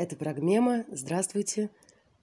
Это 0.00 0.16
Прогмема. 0.16 0.86
Здравствуйте. 0.90 1.68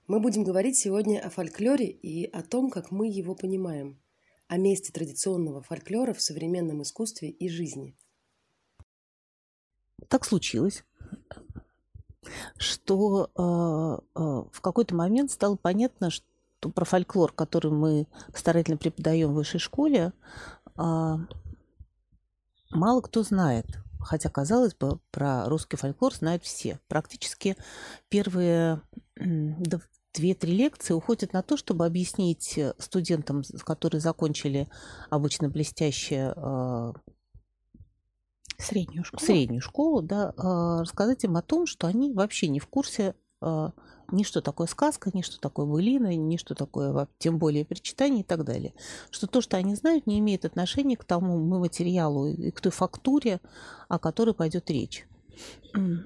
Мы 0.07 0.19
будем 0.19 0.43
говорить 0.43 0.79
сегодня 0.79 1.19
о 1.19 1.29
фольклоре 1.29 1.85
и 1.85 2.25
о 2.25 2.41
том, 2.41 2.71
как 2.71 2.89
мы 2.89 3.07
его 3.07 3.35
понимаем, 3.35 4.01
о 4.47 4.57
месте 4.57 4.91
традиционного 4.91 5.61
фольклора 5.61 6.15
в 6.15 6.19
современном 6.19 6.81
искусстве 6.81 7.29
и 7.29 7.47
жизни. 7.47 7.95
Так 10.07 10.25
случилось, 10.25 10.83
что 12.57 13.29
э, 13.35 14.19
э, 14.19 14.21
в 14.51 14.59
какой-то 14.61 14.95
момент 14.95 15.29
стало 15.29 15.55
понятно, 15.55 16.09
что 16.09 16.69
про 16.73 16.83
фольклор, 16.83 17.31
который 17.31 17.71
мы 17.71 18.07
старательно 18.33 18.77
преподаем 18.77 19.29
в 19.29 19.35
высшей 19.35 19.59
школе, 19.59 20.13
э, 20.79 21.15
мало 22.71 23.01
кто 23.01 23.21
знает. 23.21 23.67
Хотя, 23.99 24.29
казалось 24.29 24.73
бы, 24.73 24.99
про 25.11 25.47
русский 25.49 25.77
фольклор 25.77 26.13
знают 26.13 26.43
все. 26.43 26.79
Практически 26.87 27.55
первые 28.09 28.81
две-три 30.13 30.55
лекции 30.55 30.93
уходят 30.93 31.33
на 31.33 31.43
то, 31.43 31.57
чтобы 31.57 31.85
объяснить 31.85 32.59
студентам, 32.79 33.43
которые 33.63 34.01
закончили 34.01 34.67
обычно 35.09 35.49
блестящие 35.49 36.33
среднюю 38.57 39.03
школу, 39.03 39.25
среднюю 39.25 39.61
школу 39.61 40.01
да, 40.01 40.33
рассказать 40.35 41.23
им 41.23 41.37
о 41.37 41.43
том, 41.43 41.67
что 41.67 41.85
они 41.87 42.13
вообще 42.13 42.47
не 42.47 42.59
в 42.59 42.67
курсе 42.67 43.13
ни 44.11 44.23
что 44.23 44.41
такое 44.41 44.67
сказка, 44.67 45.11
ни 45.13 45.21
что 45.21 45.39
такое 45.39 45.65
былина, 45.65 46.15
ни 46.15 46.37
что 46.37 46.55
такое, 46.55 47.07
тем 47.19 47.37
более, 47.37 47.65
причитание 47.65 48.21
и 48.21 48.23
так 48.23 48.43
далее. 48.43 48.73
Что 49.09 49.27
то, 49.27 49.41
что 49.41 49.57
они 49.57 49.75
знают, 49.75 50.07
не 50.07 50.19
имеет 50.19 50.45
отношения 50.45 50.97
к 50.97 51.03
тому 51.03 51.37
материалу 51.37 52.27
и 52.27 52.51
к 52.51 52.61
той 52.61 52.71
фактуре, 52.71 53.39
о 53.87 53.99
которой 53.99 54.33
пойдет 54.33 54.69
речь. 54.69 55.07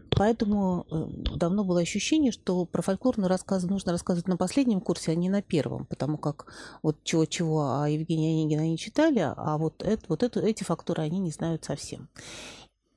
Поэтому 0.09 0.85
э, 0.91 1.37
давно 1.37 1.63
было 1.63 1.79
ощущение, 1.79 2.31
что 2.31 2.65
про 2.65 2.81
фольклорные 2.81 3.27
рассказы 3.27 3.67
нужно 3.67 3.93
рассказывать 3.93 4.27
на 4.27 4.37
последнем 4.37 4.81
курсе, 4.81 5.11
а 5.11 5.15
не 5.15 5.29
на 5.29 5.41
первом, 5.41 5.85
потому 5.85 6.17
как 6.17 6.53
вот 6.83 6.97
чего-чего 7.03 7.81
о 7.81 7.89
Евгении 7.89 8.41
Онегина 8.41 8.63
они 8.63 8.77
читали, 8.77 9.19
а 9.19 9.57
вот, 9.57 9.81
это, 9.83 10.03
вот 10.09 10.23
это, 10.23 10.41
эти 10.41 10.63
фактуры 10.63 11.03
они 11.03 11.19
не 11.19 11.31
знают 11.31 11.63
совсем. 11.63 12.09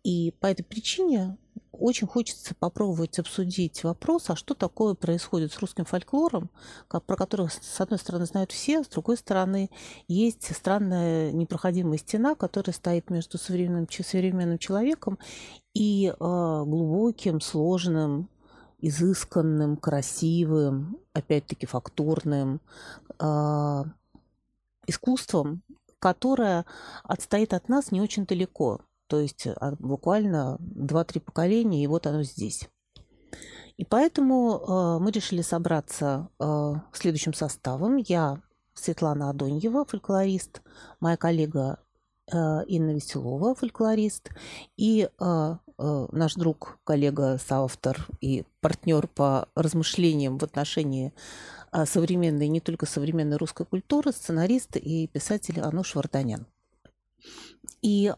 И 0.02 0.34
по 0.40 0.46
этой 0.46 0.64
причине 0.64 1.38
очень 1.78 2.06
хочется 2.06 2.54
попробовать 2.54 3.18
обсудить 3.18 3.84
вопрос, 3.84 4.30
а 4.30 4.36
что 4.36 4.54
такое 4.54 4.94
происходит 4.94 5.52
с 5.52 5.58
русским 5.58 5.84
фольклором, 5.84 6.50
про 6.88 7.16
который, 7.16 7.48
с 7.48 7.80
одной 7.80 7.98
стороны, 7.98 8.26
знают 8.26 8.52
все, 8.52 8.82
с 8.82 8.88
другой 8.88 9.16
стороны, 9.16 9.70
есть 10.08 10.54
странная 10.54 11.32
непроходимая 11.32 11.98
стена, 11.98 12.34
которая 12.34 12.74
стоит 12.74 13.10
между 13.10 13.38
современным, 13.38 13.88
современным 13.90 14.58
человеком 14.58 15.18
и 15.74 16.08
э, 16.08 16.14
глубоким, 16.18 17.40
сложным, 17.40 18.28
изысканным, 18.78 19.76
красивым, 19.76 20.98
опять-таки 21.12 21.66
фактурным 21.66 22.60
э, 23.18 23.84
искусством, 24.86 25.62
которое 25.98 26.66
отстоит 27.02 27.54
от 27.54 27.68
нас 27.68 27.90
не 27.90 28.00
очень 28.00 28.26
далеко 28.26 28.80
то 29.14 29.20
есть 29.20 29.46
а, 29.46 29.76
буквально 29.78 30.58
2-3 30.60 31.20
поколения, 31.20 31.84
и 31.84 31.86
вот 31.86 32.08
оно 32.08 32.24
здесь. 32.24 32.68
И 33.76 33.84
поэтому 33.84 34.58
э, 34.58 34.98
мы 35.00 35.12
решили 35.12 35.40
собраться 35.40 36.30
э, 36.40 36.72
следующим 36.92 37.32
составом. 37.32 37.98
Я 37.98 38.42
Светлана 38.74 39.30
Адоньева, 39.30 39.84
фольклорист, 39.84 40.62
моя 40.98 41.16
коллега 41.16 41.78
Инна 42.26 42.94
Веселова, 42.94 43.54
фольклорист, 43.54 44.30
и 44.76 45.08
наш 45.18 46.34
друг, 46.34 46.78
коллега, 46.82 47.38
соавтор 47.38 48.08
и 48.22 48.44
партнер 48.60 49.06
по 49.08 49.48
размышлениям 49.54 50.38
в 50.38 50.42
отношении 50.42 51.12
современной, 51.84 52.48
не 52.48 52.60
только 52.60 52.86
современной 52.86 53.36
русской 53.36 53.66
культуры, 53.66 54.10
сценарист 54.10 54.76
и 54.76 55.06
писатель 55.06 55.60
Ануш 55.60 55.94
Варданян. 55.94 56.46
И 57.84 58.14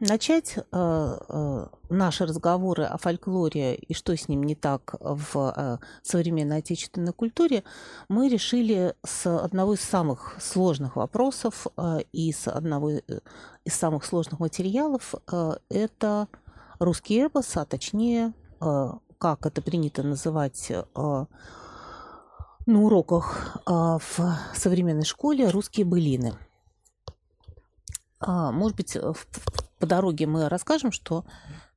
начать 0.00 0.56
э, 0.56 0.62
э, 0.72 1.66
наши 1.88 2.26
разговоры 2.26 2.82
о 2.82 2.98
фольклоре 2.98 3.76
и 3.76 3.94
что 3.94 4.16
с 4.16 4.26
ним 4.26 4.42
не 4.42 4.56
так 4.56 4.96
в 5.00 5.54
э, 5.56 5.78
современной 6.02 6.56
отечественной 6.56 7.12
культуре 7.12 7.62
мы 8.08 8.28
решили 8.28 8.96
с 9.06 9.26
одного 9.26 9.74
из 9.74 9.82
самых 9.82 10.36
сложных 10.40 10.96
вопросов 10.96 11.68
и 12.12 12.32
с 12.32 12.48
одного 12.48 12.90
из 12.90 13.72
самых 13.72 14.04
сложных 14.04 14.40
материалов. 14.40 15.14
Это 15.68 16.26
русский 16.80 17.18
эпос, 17.18 17.56
а 17.56 17.64
точнее, 17.66 18.32
как 18.58 19.46
это 19.46 19.62
принято 19.62 20.02
называть 20.02 20.72
на 20.96 21.28
уроках 22.66 23.58
в 23.64 24.38
современной 24.56 25.04
школе, 25.04 25.50
русские 25.50 25.86
былины– 25.86 26.34
может 28.52 28.76
быть, 28.76 28.96
э, 28.96 29.12
по 29.78 29.86
дороге 29.86 30.26
мы 30.26 30.48
расскажем, 30.48 30.92
что 30.92 31.24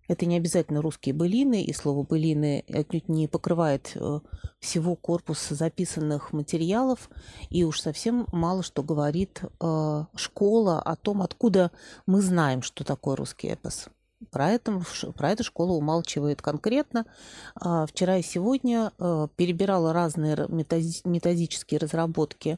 это 0.08 0.26
не 0.26 0.38
обязательно 0.38 0.82
русские 0.82 1.14
былины, 1.14 1.64
и 1.64 1.74
слово 1.74 2.04
былины 2.04 2.64
отнюдь 2.70 3.10
не 3.10 3.28
покрывает 3.28 3.92
э, 3.96 4.20
всего 4.60 4.96
корпуса 4.96 5.56
записанных 5.56 6.32
материалов, 6.32 7.10
и 7.50 7.66
уж 7.66 7.82
совсем 7.82 8.26
мало 8.32 8.64
что 8.64 8.84
говорит 8.84 9.42
э, 9.60 10.06
школа 10.16 10.82
о 10.82 10.96
том, 10.96 11.22
откуда 11.22 11.72
мы 12.06 12.22
знаем, 12.22 12.62
что 12.62 12.86
такое 12.86 13.18
русский 13.18 13.48
эпос. 13.50 13.90
Про 14.32 14.50
это, 14.52 14.82
про 15.16 15.32
это 15.32 15.44
школа 15.44 15.74
умалчивает 15.74 16.42
конкретно. 16.42 17.06
А, 17.54 17.86
вчера 17.86 18.18
и 18.18 18.24
сегодня 18.24 18.92
перебирала 19.36 19.94
разные 19.94 20.48
методические 20.50 21.80
разработки 21.80 22.58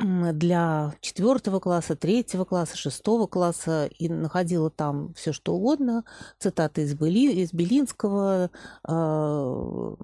для 0.00 0.94
четвертого 1.00 1.60
класса, 1.60 1.96
третьего 1.96 2.44
класса, 2.44 2.76
шестого 2.76 3.26
класса 3.26 3.90
и 3.98 4.08
находила 4.08 4.70
там 4.70 5.12
все 5.14 5.32
что 5.32 5.54
угодно, 5.54 6.04
цитаты 6.38 6.82
из, 6.82 6.94
Бели, 6.94 7.32
из 7.32 7.52
Белинского, 7.52 8.50
э, 8.88 9.94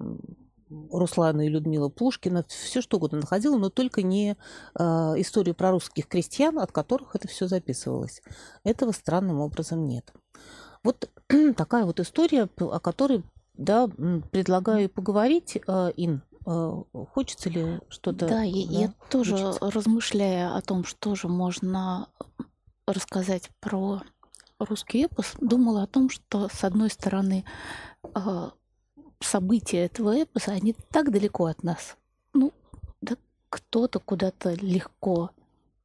Руслана 0.91 1.45
и 1.45 1.49
Людмила 1.49 1.89
Пушкина, 1.89 2.45
все 2.47 2.81
что 2.81 2.97
угодно 2.97 3.19
находила, 3.21 3.57
но 3.57 3.69
только 3.69 4.01
не 4.01 4.35
э, 4.77 4.83
историю 5.17 5.55
про 5.55 5.71
русских 5.71 6.07
крестьян, 6.07 6.59
от 6.59 6.71
которых 6.71 7.15
это 7.15 7.27
все 7.27 7.47
записывалось. 7.47 8.21
Этого 8.63 8.91
странным 8.91 9.39
образом 9.39 9.87
нет. 9.87 10.13
Вот 10.83 11.09
такая 11.57 11.85
вот 11.85 11.99
история, 11.99 12.49
о 12.59 12.79
которой 12.79 13.23
да, 13.57 13.87
предлагаю 13.87 14.89
поговорить, 14.89 15.57
э, 15.67 15.91
Ин. 15.97 16.21
Э, 16.47 16.83
хочется 17.13 17.49
ли 17.49 17.79
что-то? 17.89 18.19
Да, 18.19 18.27
да, 18.27 18.41
я 18.43 18.93
тоже 19.09 19.53
размышляя 19.59 20.55
о 20.55 20.61
том, 20.61 20.85
что 20.85 21.13
же 21.13 21.27
можно 21.27 22.07
рассказать 22.87 23.49
про 23.59 24.01
русский 24.57 25.05
эпос, 25.05 25.33
думала 25.41 25.83
о 25.83 25.87
том, 25.87 26.09
что 26.09 26.47
с 26.47 26.63
одной 26.63 26.89
стороны 26.89 27.43
э, 28.15 28.49
события 29.19 29.85
этого 29.85 30.23
эпоса, 30.23 30.51
они 30.51 30.73
так 30.91 31.11
далеко 31.11 31.47
от 31.47 31.63
нас. 31.63 31.97
Ну, 32.33 32.53
да 33.01 33.17
кто-то 33.49 33.99
куда-то 33.99 34.53
легко 34.53 35.31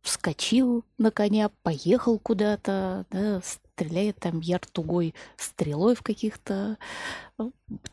вскочил 0.01 0.85
на 0.97 1.11
коня, 1.11 1.51
поехал 1.65 2.21
куда-то, 2.21 3.05
да, 3.11 3.41
стреляет 3.43 4.21
там 4.21 4.39
яр 4.39 4.61
тугой 4.61 5.15
стрелой 5.37 5.97
в 5.97 6.03
каких-то 6.03 6.79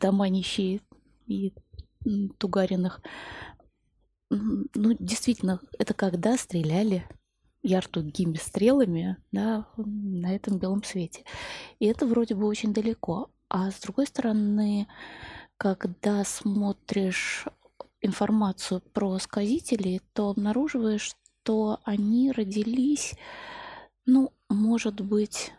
дома 0.00 0.28
нищие 0.28 0.80
и 1.26 1.52
Тугариных. 2.38 3.00
Ну, 4.30 4.96
действительно, 4.98 5.60
это 5.78 5.94
когда 5.94 6.36
стреляли 6.36 7.06
яртугими 7.62 8.36
стрелами 8.36 9.16
да, 9.32 9.66
на 9.76 10.34
этом 10.34 10.58
белом 10.58 10.82
свете. 10.82 11.24
И 11.78 11.86
это 11.86 12.06
вроде 12.06 12.34
бы 12.34 12.46
очень 12.46 12.72
далеко. 12.72 13.30
А 13.48 13.70
с 13.70 13.80
другой 13.80 14.06
стороны, 14.06 14.86
когда 15.56 16.24
смотришь 16.24 17.46
информацию 18.00 18.80
про 18.80 19.18
сказителей, 19.18 20.00
то 20.14 20.30
обнаруживаешь, 20.30 21.14
что 21.42 21.80
они 21.84 22.32
родились, 22.32 23.14
ну, 24.06 24.32
может 24.48 25.00
быть, 25.00 25.52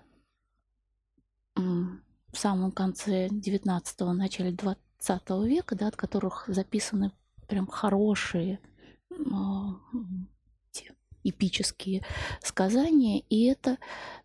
в 1.56 2.38
самом 2.38 2.72
конце 2.72 3.28
19-го, 3.28 4.14
начале 4.14 4.52
20 4.52 4.82
20 5.06 5.30
века, 5.48 5.76
да, 5.76 5.88
от 5.88 5.96
которых 5.96 6.46
записаны 6.48 7.12
прям 7.48 7.68
хорошие 7.68 8.60
а, 9.10 9.80
эпические 11.24 12.04
сказания, 12.42 13.20
и 13.30 13.46
это, 13.46 13.78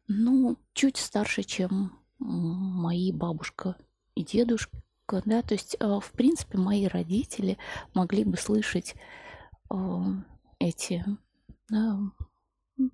ну, 0.08 0.56
чуть 0.72 0.96
старше, 0.96 1.42
чем 1.42 1.98
мои 2.18 3.12
бабушка 3.12 3.76
и 4.14 4.24
дедушка, 4.24 4.78
да, 5.24 5.42
то 5.42 5.54
есть, 5.54 5.76
а, 5.80 6.00
в 6.00 6.12
принципе, 6.12 6.58
мои 6.58 6.86
родители 6.86 7.58
могли 7.94 8.24
бы 8.24 8.36
слышать 8.36 8.94
а, 9.68 10.04
эти 10.58 11.04
да, 11.68 11.98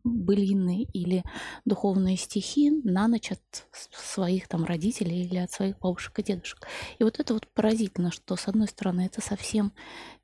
былины 0.04 0.86
или 0.92 1.24
духовные 1.64 2.16
стихи 2.16 2.70
на 2.70 3.08
ночь 3.08 3.32
от 3.32 3.66
своих 3.72 4.48
там 4.48 4.64
родителей 4.64 5.24
или 5.24 5.36
от 5.36 5.50
своих 5.50 5.78
бабушек 5.78 6.18
и 6.18 6.22
дедушек. 6.22 6.66
И 6.98 7.04
вот 7.04 7.20
это 7.20 7.34
вот 7.34 7.48
поразительно, 7.48 8.10
что 8.10 8.36
с 8.36 8.48
одной 8.48 8.68
стороны 8.68 9.02
это 9.02 9.20
совсем 9.20 9.72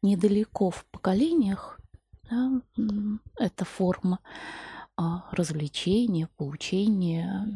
недалеко 0.03 0.71
в 0.71 0.85
поколениях, 0.87 1.79
да, 2.31 2.61
эта 3.39 3.65
форма 3.65 4.21
а, 4.97 5.29
развлечения, 5.33 6.29
поучения, 6.37 7.47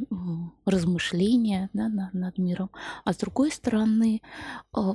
размышления 0.65 1.71
да, 1.73 2.11
над 2.13 2.39
миром. 2.39 2.71
А 3.05 3.13
с 3.13 3.17
другой 3.17 3.51
стороны, 3.51 4.23
а, 4.73 4.95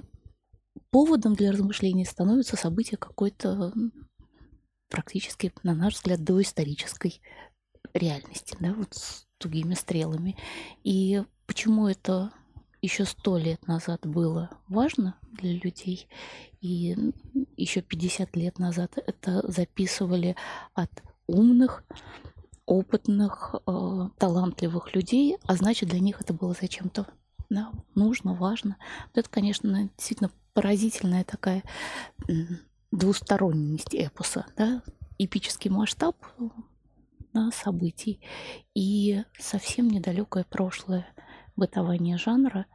поводом 0.90 1.36
для 1.36 1.52
размышлений 1.52 2.06
становится 2.06 2.56
событие 2.56 2.98
какой-то 2.98 3.74
практически, 4.90 5.54
на 5.64 5.74
наш 5.74 5.96
взгляд, 5.96 6.24
доисторической 6.24 7.22
реальности, 7.94 8.56
да, 8.60 8.74
вот 8.74 8.94
с 8.94 9.28
тугими 9.38 9.74
стрелами. 9.74 10.38
И 10.84 11.24
почему 11.46 11.88
это 11.88 12.32
еще 12.82 13.06
сто 13.06 13.38
лет 13.38 13.68
назад 13.68 14.06
было 14.06 14.50
важно 14.68 15.16
для 15.32 15.54
людей, 15.54 16.08
и 16.62 16.96
еще 17.56 17.82
50 17.82 18.36
лет 18.36 18.60
назад 18.60 18.94
это 18.98 19.50
записывали 19.52 20.36
от 20.74 20.92
умных, 21.26 21.84
опытных, 22.66 23.56
э, 23.66 24.10
талантливых 24.18 24.94
людей, 24.94 25.38
а 25.46 25.56
значит, 25.56 25.90
для 25.90 26.00
них 26.00 26.22
это 26.22 26.34
было 26.34 26.56
зачем-то 26.60 27.08
да, 27.50 27.72
нужно, 27.96 28.34
важно. 28.34 28.78
Это, 29.14 29.30
конечно, 29.30 29.90
действительно 29.98 30.32
поразительная 30.54 31.24
такая 31.24 31.64
двусторонность 32.92 33.94
эпоса, 33.94 34.46
да, 34.56 34.82
эпический 35.18 35.70
масштаб 35.70 36.16
да, 37.34 37.52
событий 37.52 38.20
и 38.74 39.24
совсем 39.38 39.90
недалекое 39.90 40.46
прошлое 40.50 41.08
бытование 41.56 42.18
жанра. 42.18 42.66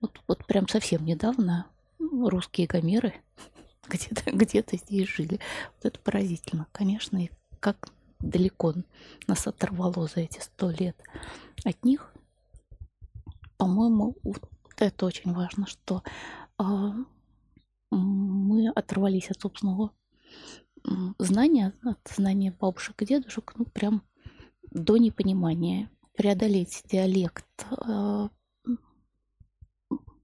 Вот, 0.00 0.20
вот 0.26 0.46
прям 0.46 0.68
совсем 0.68 1.04
недавно 1.04 1.66
русские 1.98 2.66
гомеры 2.66 3.14
где-то 3.88 4.30
где 4.32 4.64
здесь 4.72 5.08
жили. 5.08 5.40
Вот 5.76 5.84
это 5.84 5.98
поразительно, 6.00 6.66
конечно, 6.72 7.18
и 7.18 7.30
как 7.60 7.90
далеко 8.20 8.74
нас 9.26 9.46
оторвало 9.46 10.06
за 10.06 10.20
эти 10.20 10.40
сто 10.40 10.70
лет 10.70 10.96
от 11.64 11.84
них. 11.84 12.12
По-моему, 13.56 14.16
вот 14.22 14.42
это 14.76 15.06
очень 15.06 15.32
важно, 15.32 15.66
что 15.66 16.02
э, 16.58 16.64
мы 18.58 18.68
оторвались 18.70 19.30
от 19.30 19.40
собственного 19.40 19.92
знания, 21.18 21.72
от 21.82 21.98
знания 22.14 22.54
бабушек 22.58 23.02
и 23.02 23.06
дедушек, 23.06 23.52
ну, 23.56 23.64
прям 23.64 24.02
до 24.70 24.96
непонимания. 24.96 25.90
Преодолеть 26.16 26.82
диалект, 26.90 27.46
э, 27.70 28.28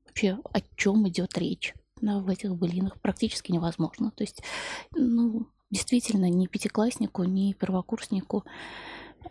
вообще 0.04 0.38
о 0.52 0.60
чем 0.76 1.08
идет 1.08 1.38
речь 1.38 1.74
да, 2.00 2.18
в 2.18 2.28
этих 2.28 2.56
былинах 2.56 3.00
практически 3.00 3.52
невозможно. 3.52 4.10
То 4.10 4.24
есть, 4.24 4.42
ну, 4.92 5.46
действительно, 5.70 6.28
ни 6.28 6.46
пятикласснику, 6.46 7.22
ни 7.22 7.52
первокурснику. 7.52 8.44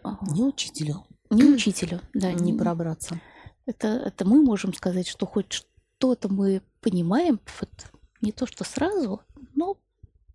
А, 0.03 0.17
ни 0.21 0.41
учителю. 0.41 1.05
Ни 1.29 1.43
учителю, 1.43 1.99
да. 2.13 2.31
Не 2.31 2.53
пробраться. 2.53 3.19
Это, 3.65 3.87
это 3.87 4.25
мы 4.25 4.41
можем 4.41 4.73
сказать, 4.73 5.07
что 5.07 5.25
хоть 5.25 5.51
что-то 5.51 6.29
мы 6.29 6.61
понимаем, 6.79 7.39
вот 7.59 7.92
не 8.23 8.31
то 8.31 8.47
что 8.47 8.63
сразу, 8.63 9.21
но 9.53 9.77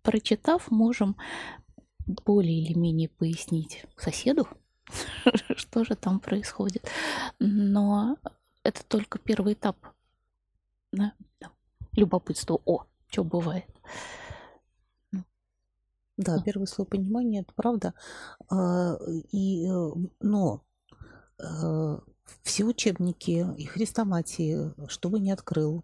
прочитав, 0.03 0.71
можем 0.71 1.17
более 2.05 2.61
или 2.61 2.77
менее 2.77 3.09
пояснить 3.09 3.85
соседу, 3.97 4.47
что 5.55 5.83
же 5.83 5.95
там 5.95 6.19
происходит. 6.19 6.87
Но 7.39 8.17
это 8.63 8.83
только 8.85 9.17
первый 9.19 9.53
этап 9.53 9.77
да, 10.91 11.13
любопытства. 11.93 12.61
О, 12.65 12.85
что 13.07 13.23
бывает. 13.23 13.65
Да, 16.17 16.41
первый 16.43 16.67
слой 16.67 16.85
понимания, 16.85 17.41
это 17.41 17.53
правда. 17.55 17.93
А, 18.49 18.97
и, 19.31 19.67
э, 19.67 19.91
но 20.19 20.61
э, 21.39 21.97
все 22.43 22.63
учебники 22.63 23.45
и 23.57 23.65
хрестоматии, 23.65 24.73
что 24.87 25.09
бы 25.09 25.19
ни 25.19 25.29
открыл, 25.29 25.83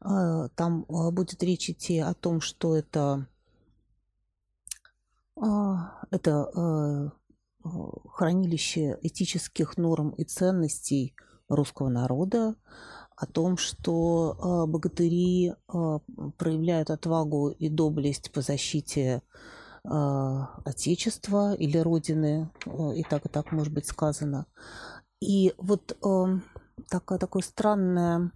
а, 0.00 0.48
там 0.50 0.86
а, 0.88 1.10
будет 1.10 1.42
речь 1.42 1.70
идти 1.70 1.98
о 1.98 2.14
том, 2.14 2.40
что 2.40 2.76
это, 2.76 3.26
а, 5.36 6.00
это 6.10 7.12
хранилище 7.62 8.98
этических 9.00 9.78
норм 9.78 10.10
и 10.10 10.24
ценностей 10.24 11.14
русского 11.48 11.88
народа, 11.88 12.56
о 13.16 13.26
том, 13.26 13.56
что 13.56 14.66
богатыри 14.68 15.54
проявляют 16.36 16.90
отвагу 16.90 17.48
и 17.48 17.68
доблесть 17.68 18.32
по 18.32 18.42
защите 18.42 19.22
Отечества 19.84 21.54
или 21.54 21.78
Родины, 21.78 22.50
и 22.96 23.02
так 23.04 23.24
и 23.24 23.28
так 23.28 23.52
может 23.52 23.72
быть 23.72 23.86
сказано. 23.86 24.46
И 25.24 25.54
вот 25.56 25.96
э, 26.04 26.38
такая, 26.90 27.18
такая 27.18 27.42
странная, 27.42 28.30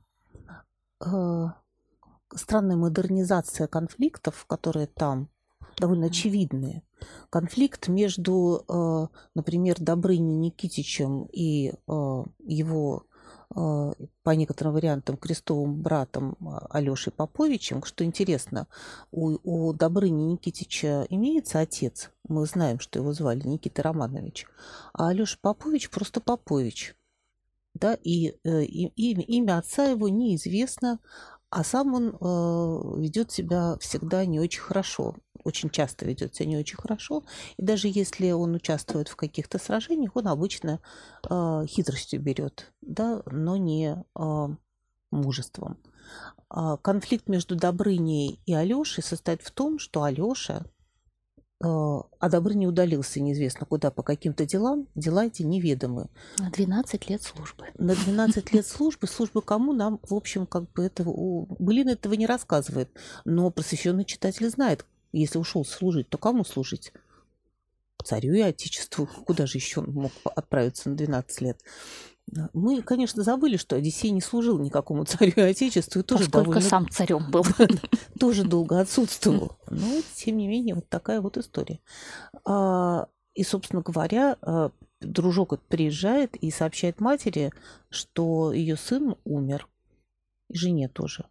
э, 1.04 1.46
странная 2.34 2.76
модернизация 2.76 3.66
конфликтов, 3.66 4.46
которые 4.46 4.86
там 4.86 5.28
довольно 5.76 6.06
очевидные. 6.06 6.82
Конфликт 7.28 7.88
между, 7.88 8.64
э, 8.66 9.06
например, 9.34 9.76
Добрыней 9.78 10.34
Никитичем 10.34 11.28
и 11.30 11.72
э, 11.72 12.24
его 12.38 13.04
по 13.50 14.30
некоторым 14.30 14.74
вариантам 14.74 15.16
крестовым 15.16 15.80
братом 15.80 16.36
Алешей 16.70 17.12
Поповичем. 17.12 17.82
Что 17.82 18.04
интересно, 18.04 18.66
у, 19.10 19.38
у 19.42 19.72
Добрыни 19.72 20.32
Никитича 20.32 21.06
имеется 21.08 21.60
отец, 21.60 22.10
мы 22.28 22.44
знаем, 22.46 22.78
что 22.78 22.98
его 22.98 23.12
звали 23.12 23.46
Никита 23.46 23.82
Романович, 23.82 24.46
а 24.92 25.08
Алеша 25.08 25.38
Попович 25.40 25.90
просто 25.90 26.20
Попович. 26.20 26.94
Да, 27.74 27.96
и, 28.02 28.34
э, 28.44 28.64
и, 28.64 28.86
и 28.96 29.12
имя 29.36 29.58
отца 29.58 29.84
его 29.84 30.08
неизвестно, 30.08 30.98
а 31.50 31.64
сам 31.64 31.94
он 31.94 32.08
э, 32.08 33.00
ведет 33.00 33.32
себя 33.32 33.76
всегда 33.80 34.24
не 34.26 34.38
очень 34.38 34.60
хорошо, 34.60 35.16
очень 35.44 35.70
часто 35.70 36.04
ведет 36.04 36.34
себя 36.34 36.48
не 36.48 36.58
очень 36.58 36.76
хорошо. 36.76 37.24
И 37.56 37.62
даже 37.62 37.88
если 37.88 38.30
он 38.32 38.54
участвует 38.54 39.08
в 39.08 39.16
каких-то 39.16 39.58
сражениях, 39.58 40.14
он 40.14 40.28
обычно 40.28 40.80
э, 41.28 41.64
хитростью 41.66 42.20
берет, 42.20 42.72
да, 42.82 43.22
но 43.26 43.56
не 43.56 43.96
э, 43.96 44.48
мужеством. 45.10 45.78
А 46.50 46.76
конфликт 46.76 47.28
между 47.28 47.56
Добрыней 47.56 48.40
и 48.46 48.54
Алешей 48.54 49.02
состоит 49.02 49.42
в 49.42 49.50
том, 49.50 49.78
что 49.78 50.02
Алеша 50.02 50.64
а, 51.60 52.02
а 52.20 52.28
Добрыня 52.28 52.68
удалился 52.68 53.20
неизвестно 53.20 53.66
куда 53.66 53.90
по 53.90 54.02
каким-то 54.02 54.46
делам, 54.46 54.86
дела 54.94 55.26
эти 55.26 55.42
неведомы. 55.42 56.08
На 56.38 56.50
12 56.50 57.10
лет 57.10 57.22
службы. 57.22 57.66
На 57.78 57.94
12 57.94 58.52
лет 58.52 58.66
службы. 58.66 59.06
Службы 59.08 59.42
кому 59.42 59.72
нам, 59.72 59.98
в 60.02 60.14
общем, 60.14 60.46
как 60.46 60.70
бы 60.72 60.84
этого... 60.84 61.46
Былин 61.58 61.88
этого 61.88 62.14
не 62.14 62.26
рассказывает. 62.26 62.90
Но 63.24 63.50
просвещенный 63.50 64.04
читатель 64.04 64.48
знает, 64.48 64.86
если 65.12 65.38
ушел 65.38 65.64
служить, 65.64 66.08
то 66.08 66.18
кому 66.18 66.44
служить? 66.44 66.92
Царю 68.04 68.34
и 68.34 68.40
Отечеству. 68.40 69.08
Куда 69.26 69.46
же 69.46 69.58
еще 69.58 69.80
он 69.80 69.92
мог 69.92 70.12
отправиться 70.24 70.88
на 70.88 70.96
12 70.96 71.40
лет? 71.40 71.60
Мы, 72.52 72.82
конечно, 72.82 73.22
забыли, 73.22 73.56
что 73.56 73.76
Одиссей 73.76 74.10
не 74.10 74.20
служил 74.20 74.58
никакому 74.58 75.04
царю 75.06 75.32
и 75.36 75.40
отечеству. 75.40 76.00
И 76.00 76.04
тоже 76.04 76.24
Поскольку 76.24 76.50
довольно... 76.50 76.68
сам 76.68 76.88
царем 76.88 77.30
был. 77.30 77.44
тоже 78.18 78.44
долго 78.44 78.80
отсутствовал. 78.80 79.58
Но, 79.70 80.00
тем 80.14 80.36
не 80.36 80.48
менее, 80.48 80.74
вот 80.74 80.88
такая 80.88 81.20
вот 81.20 81.36
история. 81.36 81.80
А, 82.44 83.08
и, 83.34 83.44
собственно 83.44 83.82
говоря, 83.82 84.36
а, 84.42 84.70
дружок 85.00 85.58
приезжает 85.68 86.36
и 86.36 86.50
сообщает 86.50 87.00
матери, 87.00 87.52
что 87.88 88.52
ее 88.52 88.76
сын 88.76 89.16
умер. 89.24 89.68
И 90.48 90.56
жене 90.56 90.88
тоже. 90.88 91.26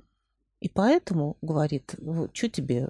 И 0.60 0.70
поэтому 0.70 1.38
говорит, 1.42 1.96
что 2.34 2.50
тебе 2.50 2.90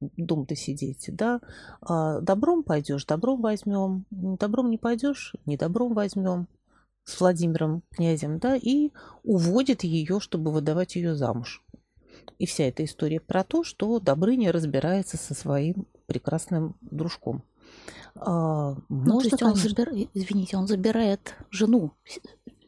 дом-то 0.00 0.54
сидеть, 0.54 1.10
да, 1.12 1.40
а 1.80 2.20
добром 2.20 2.62
пойдешь, 2.62 3.04
добром 3.04 3.40
возьмем, 3.40 4.06
добром 4.10 4.70
не 4.70 4.78
пойдешь, 4.78 5.34
не 5.44 5.56
добром 5.56 5.94
возьмем 5.94 6.46
с 7.08 7.20
Владимиром 7.20 7.82
князем, 7.90 8.38
да, 8.38 8.54
и 8.54 8.90
уводит 9.24 9.82
ее, 9.82 10.20
чтобы 10.20 10.52
выдавать 10.52 10.94
ее 10.96 11.14
замуж. 11.14 11.64
И 12.38 12.46
вся 12.46 12.64
эта 12.64 12.84
история 12.84 13.18
про 13.18 13.44
то, 13.44 13.64
что 13.64 13.98
Добрыня 13.98 14.52
разбирается 14.52 15.16
со 15.16 15.34
своим 15.34 15.86
прекрасным 16.06 16.76
дружком. 16.82 17.42
А, 18.14 18.74
ну, 18.88 19.14
можно, 19.14 19.20
то 19.20 19.24
есть 19.24 19.42
он 19.42 19.52
конечно... 19.54 19.68
забир... 19.70 20.08
извините, 20.12 20.56
он 20.58 20.66
забирает 20.66 21.34
жену 21.50 21.92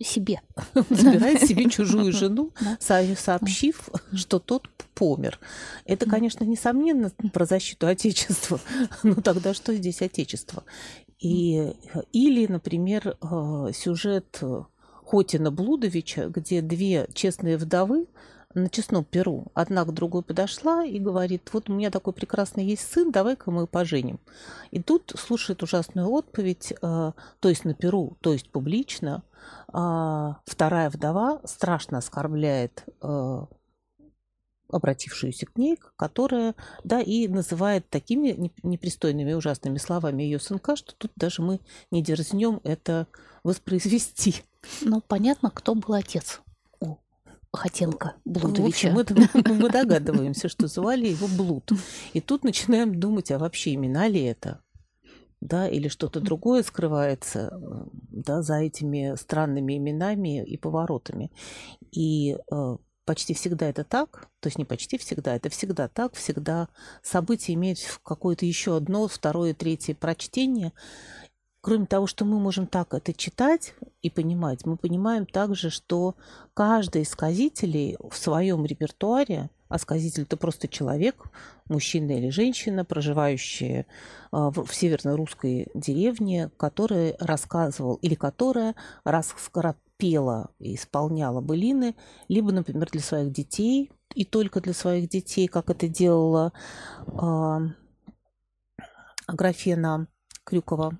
себе. 0.03 0.41
Забирает 0.89 1.43
себе 1.43 1.69
чужую 1.69 2.13
жену, 2.13 2.53
сообщив, 2.79 3.91
что 4.15 4.39
тот 4.39 4.69
помер. 4.95 5.39
Это, 5.85 6.09
конечно, 6.09 6.45
несомненно 6.45 7.13
про 7.33 7.45
защиту 7.45 7.87
Отечества. 7.87 8.59
Но 9.03 9.17
тогда 9.17 9.53
что 9.53 9.75
здесь 9.75 10.01
Отечество? 10.01 10.65
И, 11.21 11.75
или, 12.13 12.47
например, 12.47 13.17
э, 13.21 13.73
сюжет 13.75 14.43
Хотина 15.05 15.51
Блудовича, 15.51 16.29
где 16.29 16.63
две 16.63 17.09
честные 17.13 17.57
вдовы 17.57 18.07
на 18.55 18.69
честном 18.69 19.05
перу 19.05 19.47
одна 19.55 19.85
к 19.85 19.93
другой 19.93 20.23
подошла 20.23 20.85
и 20.85 20.99
говорит, 20.99 21.51
вот 21.53 21.71
у 21.71 21.73
меня 21.73 21.91
такой 21.91 22.13
прекрасный 22.13 22.65
есть 22.65 22.91
сын, 22.93 23.13
давай-ка 23.13 23.51
мы 23.51 23.67
поженим. 23.67 24.19
И 24.71 24.83
тут 24.83 25.13
слушает 25.17 25.63
ужасную 25.63 26.09
отповедь, 26.09 26.73
э, 26.73 26.77
то 26.83 27.49
есть 27.49 27.65
на 27.65 27.75
перу, 27.75 28.17
то 28.21 28.33
есть 28.33 28.51
публично, 28.51 29.23
э, 29.73 30.35
вторая 30.47 30.91
вдова 30.91 31.41
страшно 31.45 31.99
оскорбляет 31.99 32.85
э, 33.03 33.47
обратившуюся 34.73 35.47
к 35.47 35.57
ней, 35.57 35.79
которая, 35.97 36.55
да, 36.85 37.01
и 37.01 37.29
называет 37.29 37.89
такими 37.89 38.53
непристойными 38.63 39.31
и 39.31 39.35
ужасными 39.35 39.79
словами 39.79 40.23
ее 40.23 40.39
сынка, 40.39 40.77
что 40.77 40.95
тут 40.95 41.13
даже 41.17 41.43
мы 41.43 41.61
не 41.91 42.03
дерзнем 42.03 42.61
это 42.65 43.07
воспроизвести. 43.43 44.43
Ну, 44.83 45.01
понятно, 45.01 45.51
кто 45.51 45.75
был 45.75 45.95
отец. 45.95 46.41
Хотенко 47.53 48.15
Блудовича. 48.25 48.93
В 48.93 48.99
общем, 48.99 49.25
мы, 49.35 49.55
мы 49.55 49.71
догадываемся, 49.71 50.49
что 50.49 50.69
звали 50.69 51.09
его 51.09 51.27
Блуд. 51.27 51.73
И 52.13 52.21
тут 52.21 52.45
начинаем 52.45 52.99
думать, 52.99 53.31
а 53.33 53.39
вообще 53.39 53.75
имена 53.75 54.07
ли 54.07 54.23
это? 54.23 54.63
Да, 55.41 55.67
или 55.69 55.89
что-то 55.89 56.21
другое 56.21 56.63
скрывается 56.63 57.59
да, 57.93 58.43
за 58.43 58.57
этими 58.59 59.17
странными 59.17 59.79
именами 59.79 60.45
и 60.45 60.57
поворотами. 60.59 61.33
И 61.91 62.37
э, 62.53 62.77
почти 63.05 63.35
всегда 63.35 63.69
это 63.69 63.85
так, 63.85 64.29
то 64.41 64.47
есть 64.49 64.59
не 64.59 64.65
почти 64.65 64.99
всегда, 64.99 65.35
это 65.37 65.49
всегда 65.51 65.89
так, 65.89 66.15
всегда 66.15 66.69
событие 67.03 67.55
имеет 67.55 67.79
какое-то 68.05 68.47
еще 68.47 68.77
одно, 68.77 69.09
второе, 69.09 69.55
третье 69.55 69.95
прочтение, 69.95 70.73
Кроме 71.63 71.85
того, 71.85 72.07
что 72.07 72.25
мы 72.25 72.41
можем 72.41 72.67
так 72.67 72.95
это 72.95 73.13
читать 73.13 73.75
и 74.01 74.09
понимать, 74.09 74.65
мы 74.65 74.79
понимаем 74.79 75.27
также, 75.27 75.69
что 75.69 76.15
каждый 76.55 77.03
из 77.03 77.11
сказителей 77.11 77.99
в 78.09 78.17
своем 78.17 78.65
репертуаре, 78.65 79.51
а 79.69 79.79
сказитель 79.79 80.23
это 80.23 80.39
просто 80.39 80.69
человек, 80.69 81.23
мужчина 81.69 82.13
или 82.13 82.31
женщина, 82.31 82.87
проживающие 82.87 83.87
а, 84.33 84.51
в 84.51 84.73
северно-русской 84.73 85.69
деревне, 85.75 86.51
который 86.57 87.15
рассказывал 87.19 87.97
или 87.97 88.15
которая 88.15 88.75
пела 90.01 90.51
и 90.59 90.75
исполняла 90.75 91.41
былины, 91.41 91.95
либо, 92.29 92.51
например, 92.53 92.89
для 92.91 93.03
своих 93.03 93.33
детей, 93.33 93.93
и 94.15 94.25
только 94.25 94.61
для 94.61 94.73
своих 94.73 95.09
детей, 95.09 95.47
как 95.47 95.71
это 95.71 95.87
делала 95.87 96.53
э, 97.07 97.59
Графена 99.29 100.09
Крюкова 100.45 100.99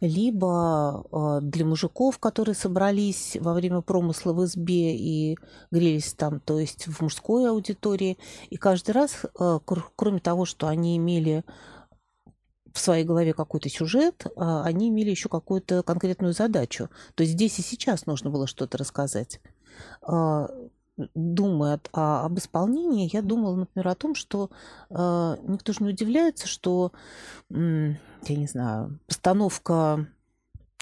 либо 0.00 1.04
э, 1.12 1.40
для 1.42 1.64
мужиков, 1.64 2.18
которые 2.18 2.54
собрались 2.54 3.36
во 3.40 3.52
время 3.52 3.82
промысла 3.82 4.32
в 4.32 4.44
избе 4.44 4.96
и 4.96 5.38
грелись 5.70 6.14
там, 6.14 6.40
то 6.40 6.58
есть 6.58 6.88
в 6.88 7.02
мужской 7.02 7.48
аудитории. 7.48 8.18
И 8.50 8.56
каждый 8.56 8.92
раз, 8.92 9.24
э, 9.38 9.58
кроме 9.94 10.18
того, 10.18 10.44
что 10.44 10.66
они 10.66 10.96
имели 10.96 11.44
в 12.72 12.78
своей 12.78 13.04
голове 13.04 13.32
какой-то 13.32 13.68
сюжет, 13.68 14.26
а 14.36 14.64
они 14.64 14.88
имели 14.88 15.10
еще 15.10 15.28
какую-то 15.28 15.82
конкретную 15.82 16.32
задачу. 16.32 16.88
То 17.14 17.22
есть 17.22 17.34
здесь 17.34 17.58
и 17.58 17.62
сейчас 17.62 18.06
нужно 18.06 18.30
было 18.30 18.46
что-то 18.46 18.78
рассказать. 18.78 19.40
А, 20.02 20.48
думая 21.14 21.80
о, 21.92 22.24
об 22.24 22.38
исполнении, 22.38 23.10
я 23.12 23.22
думала, 23.22 23.56
например, 23.56 23.88
о 23.88 23.94
том, 23.94 24.14
что 24.14 24.50
э, 24.90 25.36
никто 25.46 25.72
же 25.72 25.82
не 25.82 25.90
удивляется, 25.90 26.46
что, 26.46 26.92
я 27.50 27.96
не 28.28 28.46
знаю, 28.46 28.98
постановка 29.06 30.06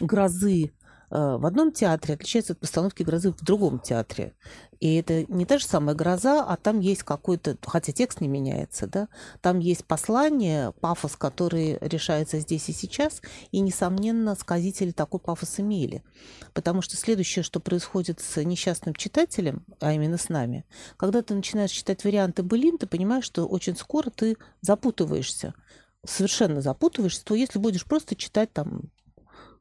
грозы 0.01 0.73
в 1.11 1.45
одном 1.45 1.73
театре 1.73 2.15
отличается 2.15 2.53
от 2.53 2.61
постановки 2.61 3.03
грозы 3.03 3.33
в 3.33 3.45
другом 3.45 3.81
театре. 3.81 4.33
И 4.79 4.95
это 4.95 5.27
не 5.31 5.45
та 5.45 5.59
же 5.59 5.67
самая 5.67 5.95
гроза, 5.95 6.43
а 6.43 6.57
там 6.57 6.81
есть 6.81 7.03
какой-то, 7.03 7.59
хотя 7.67 7.93
текст 7.93 8.23
не 8.23 8.29
меняется, 8.29 8.87
да, 8.87 9.09
там 9.43 9.59
есть 9.59 9.85
послание, 9.85 10.73
пафос, 10.81 11.17
который 11.17 11.77
решается 11.83 12.39
здесь 12.39 12.69
и 12.71 12.73
сейчас, 12.73 13.21
и, 13.51 13.61
несомненно, 13.61 14.35
сказители 14.37 14.93
такой 14.93 15.21
пафос 15.21 15.61
имели. 15.61 16.03
Потому 16.55 16.81
что 16.81 16.97
следующее, 16.97 17.43
что 17.43 17.61
происходит 17.61 18.21
с 18.21 18.43
несчастным 18.43 18.95
читателем, 18.95 19.67
а 19.81 19.93
именно 19.93 20.17
с 20.17 20.31
нами, 20.31 20.65
когда 20.97 21.21
ты 21.21 21.35
начинаешь 21.35 21.73
читать 21.73 22.05
варианты 22.05 22.43
былин, 22.43 22.79
ты 22.79 22.87
понимаешь, 22.87 23.25
что 23.25 23.47
очень 23.47 23.77
скоро 23.77 24.09
ты 24.09 24.37
запутываешься 24.63 25.55
совершенно 26.07 26.63
запутываешься, 26.63 27.25
то 27.25 27.35
если 27.35 27.59
будешь 27.59 27.85
просто 27.85 28.17
читать 28.17 28.51
там 28.53 28.91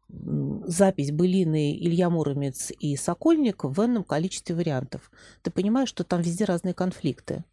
запись 0.09 1.11
былины 1.11 1.77
Илья 1.77 2.09
Муромец 2.09 2.71
и 2.79 2.95
Сокольник 2.95 3.63
в 3.63 3.79
энном 3.83 4.03
количестве 4.03 4.55
вариантов. 4.55 5.11
Ты 5.41 5.51
понимаешь, 5.51 5.89
что 5.89 6.03
там 6.03 6.21
везде 6.21 6.45
разные 6.45 6.73
конфликты. 6.73 7.43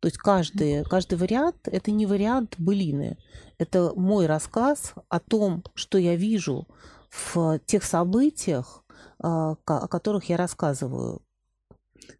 То 0.00 0.06
есть 0.06 0.18
каждый, 0.18 0.84
каждый 0.84 1.18
вариант– 1.18 1.56
это 1.64 1.90
не 1.90 2.06
вариант 2.06 2.54
былины. 2.58 3.18
Это 3.58 3.92
мой 3.96 4.26
рассказ 4.26 4.94
о 5.08 5.18
том, 5.18 5.64
что 5.74 5.98
я 5.98 6.14
вижу 6.14 6.68
в 7.10 7.58
тех 7.66 7.82
событиях, 7.82 8.84
а, 9.18 9.56
о 9.66 9.88
которых 9.88 10.24
я 10.28 10.36
рассказываю. 10.36 11.22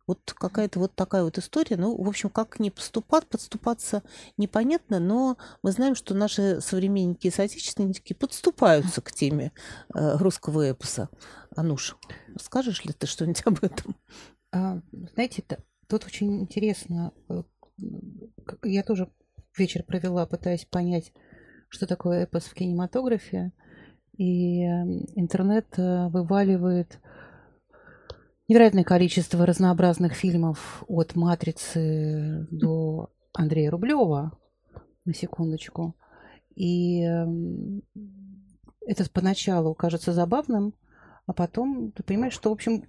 Вот 0.09 0.33
какая-то 0.35 0.81
вот 0.81 0.95
такая 0.95 1.23
вот 1.23 1.37
история. 1.37 1.77
Ну, 1.77 1.95
в 1.95 2.09
общем, 2.09 2.31
как 2.31 2.59
не 2.59 2.71
поступать, 2.71 3.27
подступаться 3.27 4.03
непонятно, 4.39 4.99
но 4.99 5.37
мы 5.63 5.71
знаем, 5.71 5.95
что 5.95 6.15
наши 6.15 6.61
современники 6.63 7.27
и 7.27 7.31
соотечественники 7.31 8.15
подступаются 8.15 9.03
к 9.03 9.13
теме 9.13 9.53
э, 9.95 10.17
русского 10.17 10.71
эпоса. 10.71 11.11
Ануш, 11.55 11.97
скажешь 12.41 12.85
ли 12.87 12.95
ты 12.95 13.07
что-нибудь 13.07 13.43
об 13.45 13.63
этом? 13.63 13.97
А, 14.51 14.81
знаете, 15.15 15.45
тут 15.87 16.07
очень 16.07 16.41
интересно. 16.41 17.13
Э, 17.29 17.43
я 18.65 18.83
тоже 18.83 19.13
вечер 19.59 19.83
провела, 19.83 20.25
пытаясь 20.25 20.65
понять, 20.65 21.13
что 21.69 21.87
такое 21.87 22.25
эпос 22.25 22.45
в 22.45 22.55
кинематографе. 22.55 23.53
И 24.17 24.65
эм, 24.65 25.05
интернет 25.15 25.67
э, 25.77 26.09
вываливает 26.09 26.99
невероятное 28.49 28.85
количество 28.85 29.45
разнообразных 29.45 30.15
фильмов 30.15 30.83
от 30.89 31.15
«Матрицы» 31.15 32.47
до 32.51 33.11
Андрея 33.35 33.71
Рублева, 33.71 34.39
на 35.05 35.15
секундочку. 35.15 35.95
И 36.55 37.03
эм, 37.03 37.83
это 38.87 39.09
поначалу 39.11 39.75
кажется 39.75 40.13
забавным, 40.13 40.75
а 41.27 41.33
потом 41.35 41.93
ты 41.93 42.03
понимаешь, 42.03 42.33
что, 42.33 42.49
в 42.49 42.55
общем, 42.55 42.85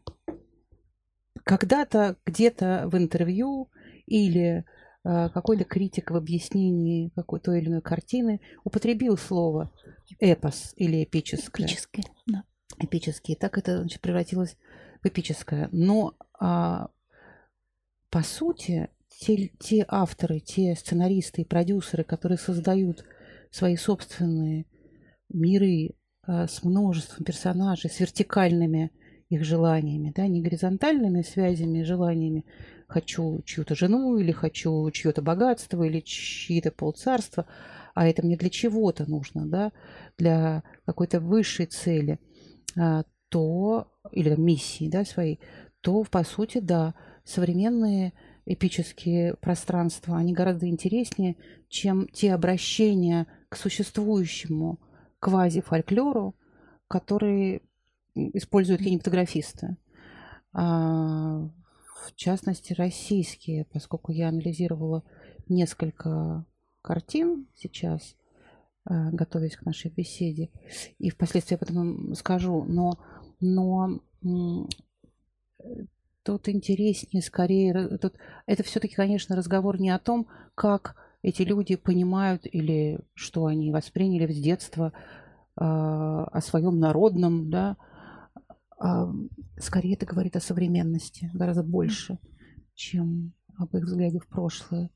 когда-то 1.43 2.15
где-то 2.25 2.89
в 2.91 2.97
интервью 2.97 3.69
или 4.05 4.65
э, 5.03 5.29
какой-то 5.29 5.65
критик 5.65 6.11
в 6.11 6.15
объяснении 6.15 7.11
какой-то 7.15 7.45
той 7.45 7.59
или 7.59 7.67
иной 7.67 7.81
картины 7.81 8.41
употребил 8.63 9.17
слово 9.17 9.71
эпос 10.19 10.73
или 10.77 11.03
эпическое. 11.03 11.65
Эпическое, 11.65 12.05
да. 12.27 12.43
Эпические. 12.77 13.35
Так 13.35 13.57
это 13.57 13.79
значит, 13.79 14.01
превратилось 14.01 14.57
эпическое. 15.03 15.69
Но 15.71 16.15
а, 16.39 16.89
по 18.09 18.23
сути, 18.23 18.89
те, 19.09 19.51
те 19.59 19.85
авторы, 19.87 20.39
те 20.39 20.75
сценаристы 20.75 21.41
и 21.41 21.45
продюсеры, 21.45 22.03
которые 22.03 22.37
создают 22.37 23.05
свои 23.51 23.75
собственные 23.75 24.65
миры 25.29 25.95
а, 26.23 26.47
с 26.47 26.63
множеством 26.63 27.25
персонажей, 27.25 27.89
с 27.89 27.99
вертикальными 27.99 28.91
их 29.29 29.43
желаниями, 29.43 30.11
да, 30.15 30.27
не 30.27 30.41
горизонтальными 30.41 31.21
связями, 31.21 31.83
желаниями 31.83 32.45
хочу 32.87 33.43
чью-то 33.45 33.75
жену 33.75 34.17
или 34.17 34.31
хочу 34.31 34.89
чье-то 34.89 35.21
богатство 35.21 35.83
или 35.83 35.99
чьи-то 35.99 36.71
полцарства, 36.71 37.45
а 37.93 38.07
это 38.07 38.25
мне 38.25 38.37
для 38.37 38.49
чего-то 38.49 39.09
нужно, 39.09 39.45
да, 39.45 39.71
для 40.17 40.63
какой-то 40.85 41.19
высшей 41.19 41.67
цели, 41.67 42.19
а, 42.75 43.03
то 43.29 43.91
или 44.12 44.36
миссии 44.36 44.89
да, 44.89 45.05
своей, 45.05 45.39
то, 45.81 46.03
по 46.03 46.24
сути, 46.24 46.59
да, 46.59 46.93
современные 47.24 48.13
эпические 48.45 49.36
пространства, 49.36 50.17
они 50.17 50.33
гораздо 50.33 50.67
интереснее, 50.67 51.38
чем 51.69 52.07
те 52.07 52.33
обращения 52.33 53.27
к 53.48 53.55
существующему 53.55 54.79
квази-фольклору, 55.19 56.36
которые 56.88 57.62
используют 58.15 58.81
кинематографисты. 58.81 59.77
А, 60.53 61.48
в 62.05 62.15
частности, 62.15 62.74
российские, 62.74 63.65
поскольку 63.65 64.12
я 64.12 64.29
анализировала 64.29 65.03
несколько 65.48 66.45
картин 66.81 67.48
сейчас, 67.55 68.15
а, 68.86 69.12
готовясь 69.12 69.57
к 69.57 69.65
нашей 69.65 69.91
беседе, 69.91 70.50
и 70.98 71.09
впоследствии 71.09 71.55
об 71.55 71.63
этом 71.63 72.15
скажу, 72.15 72.63
но 72.63 72.98
но 73.39 74.00
тут 76.24 76.50
интереснее 76.50 77.22
скорее... 77.22 77.98
Тут, 77.98 78.15
это 78.46 78.63
все-таки, 78.63 78.96
конечно, 78.96 79.36
разговор 79.36 79.79
не 79.79 79.89
о 79.89 80.00
том, 80.00 80.27
как 80.55 80.96
эти 81.22 81.41
люди 81.41 81.75
понимают 81.75 82.43
или 82.46 83.00
что 83.13 83.46
они 83.46 83.72
восприняли 83.72 84.31
с 84.31 84.38
детства 84.38 84.93
э, 84.93 85.62
о 85.62 86.41
своем 86.41 86.79
народном, 86.79 87.50
да, 87.50 87.77
а, 88.79 89.12
скорее 89.58 89.96
это 89.96 90.05
говорит 90.05 90.36
о 90.38 90.39
современности 90.39 91.29
гораздо 91.34 91.63
больше, 91.63 92.17
чем 92.75 93.34
об 93.58 93.75
их 93.75 93.84
взгляде 93.84 94.19
в 94.19 94.27
прошлое. 94.27 94.89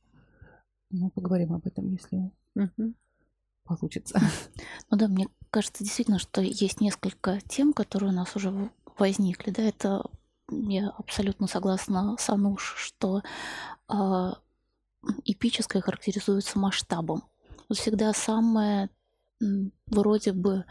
Ну, 0.90 1.10
поговорим 1.10 1.54
об 1.54 1.68
этом, 1.68 1.92
если 1.92 2.32
угу. 2.56 2.94
Получится. 3.64 4.20
Ну 4.90 4.98
да, 4.98 5.08
мне 5.08 5.28
кажется 5.50 5.84
действительно, 5.84 6.20
что 6.20 6.42
есть 6.42 6.82
несколько 6.82 7.40
тем, 7.48 7.74
которые 7.74 8.12
у 8.12 8.16
нас 8.16 8.36
уже 8.36 8.72
возникли. 8.98 9.52
Да, 9.52 9.64
это 9.64 10.06
я 10.50 10.90
абсолютно 10.90 11.48
согласна 11.48 12.16
с 12.20 12.30
Ануш, 12.30 12.76
что 12.78 13.24
э, 13.90 14.32
эпическое 15.26 15.82
характеризуется 15.82 16.60
масштабом. 16.60 17.24
Всегда 17.72 18.14
самое 18.14 18.90
вроде 19.88 20.32
бы 20.32 20.66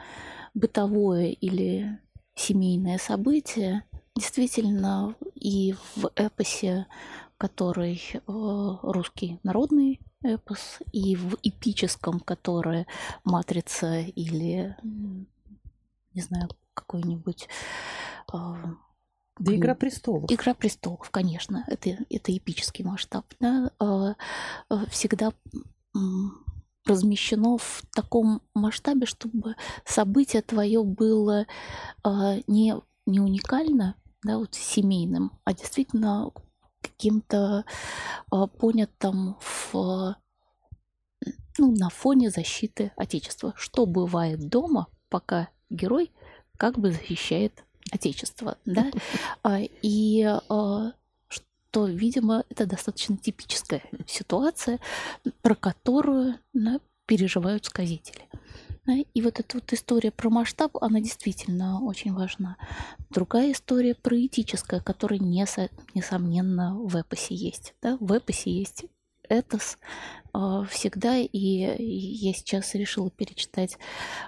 бытовое 0.54 1.28
или 1.28 2.00
семейное 2.34 2.98
событие, 2.98 3.84
действительно 4.14 5.14
и 5.34 5.74
в 5.96 6.10
эпосе, 6.16 6.86
который 7.38 8.00
э, 8.12 8.20
русский 8.26 9.38
народный 9.42 10.00
эпос, 10.22 10.78
и 10.92 11.16
в 11.16 11.36
эпическом, 11.42 12.20
которое 12.20 12.86
«Матрица» 13.24 14.00
или, 14.00 14.76
не 14.82 16.20
знаю, 16.22 16.48
какой-нибудь... 16.74 17.48
Э, 18.32 18.54
да, 19.38 19.54
«Игра 19.54 19.74
престолов». 19.74 20.30
«Игра 20.30 20.54
престолов», 20.54 21.10
конечно, 21.10 21.64
это, 21.66 21.90
это 22.10 22.36
эпический 22.36 22.84
масштаб. 22.84 23.26
Да? 23.40 23.70
Э, 23.80 24.14
всегда 24.88 25.32
размещено 26.86 27.58
в 27.58 27.82
таком 27.94 28.42
масштабе, 28.54 29.06
чтобы 29.06 29.56
событие 29.84 30.42
твое 30.42 30.82
было 30.82 31.46
не, 32.04 32.74
не 33.06 33.20
уникально, 33.20 33.94
да, 34.22 34.38
вот 34.38 34.54
семейным, 34.54 35.32
а 35.44 35.52
действительно 35.52 36.30
каким-то 36.82 37.64
э, 38.32 38.46
понятым 38.58 39.36
в, 39.40 40.16
ну, 41.58 41.76
на 41.76 41.88
фоне 41.88 42.30
защиты 42.30 42.92
Отечества. 42.96 43.54
Что 43.56 43.86
бывает 43.86 44.48
дома, 44.48 44.88
пока 45.08 45.48
герой 45.70 46.10
как 46.56 46.78
бы 46.78 46.92
защищает 46.92 47.64
Отечество, 47.90 48.58
да, 48.64 48.90
и 49.82 50.38
то, 51.72 51.86
видимо, 51.86 52.44
это 52.50 52.66
достаточно 52.66 53.16
типическая 53.16 53.82
ситуация, 54.06 54.78
про 55.40 55.54
которую 55.54 56.38
да, 56.52 56.80
переживают 57.06 57.64
сказители. 57.64 58.28
Да, 58.84 58.94
и 58.94 59.22
вот 59.22 59.38
эта 59.38 59.58
вот 59.58 59.72
история 59.72 60.10
про 60.10 60.28
масштаб, 60.28 60.76
она 60.80 61.00
действительно 61.00 61.80
очень 61.84 62.12
важна. 62.12 62.56
Другая 63.10 63.52
история 63.52 63.94
про 63.94 64.16
этическое, 64.16 64.80
которая 64.80 65.20
несо, 65.20 65.68
несомненно 65.94 66.76
в 66.76 66.96
эпосе 66.96 67.36
есть. 67.36 67.74
Да? 67.80 67.96
В 68.00 68.12
эпосе 68.12 68.50
есть 68.50 68.86
этос 69.28 69.78
э, 70.34 70.64
всегда, 70.68 71.16
и, 71.16 71.38
я 71.38 72.32
сейчас 72.34 72.74
решила 72.74 73.08
перечитать 73.08 73.78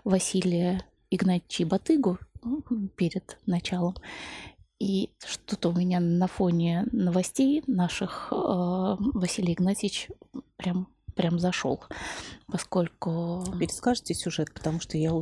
Василия 0.05 0.85
Игнатьевича 1.11 1.67
Батыгу 1.67 2.19
ну, 2.45 2.63
перед 2.97 3.39
началом. 3.47 3.97
И 4.79 5.11
что-то 5.25 5.71
у 5.71 5.73
меня 5.73 5.99
на 5.99 6.29
фоне 6.29 6.87
новостей 6.93 7.65
наших 7.67 8.29
э, 8.31 8.35
Василий 8.37 9.55
Игнатьевич 9.55 10.11
прям 10.57 10.94
прям 11.15 11.39
зашел, 11.39 11.83
поскольку... 12.47 13.45
Перескажите 13.59 14.15
сюжет, 14.15 14.53
потому 14.53 14.81
что 14.81 14.99
я... 14.99 15.13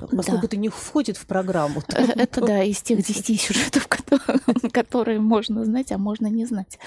Поскольку 0.00 0.42
да. 0.42 0.46
это 0.46 0.56
не 0.56 0.68
входит 0.68 1.16
в 1.16 1.26
программу. 1.26 1.82
То... 1.82 1.96
Э, 1.98 2.06
это, 2.16 2.40
да, 2.46 2.62
из 2.62 2.82
тех 2.82 3.02
десяти 3.02 3.36
сюжетов, 3.36 3.88
которые 4.72 5.20
можно 5.20 5.64
знать, 5.64 5.92
а 5.92 5.98
можно 5.98 6.26
не 6.26 6.46
знать. 6.46 6.78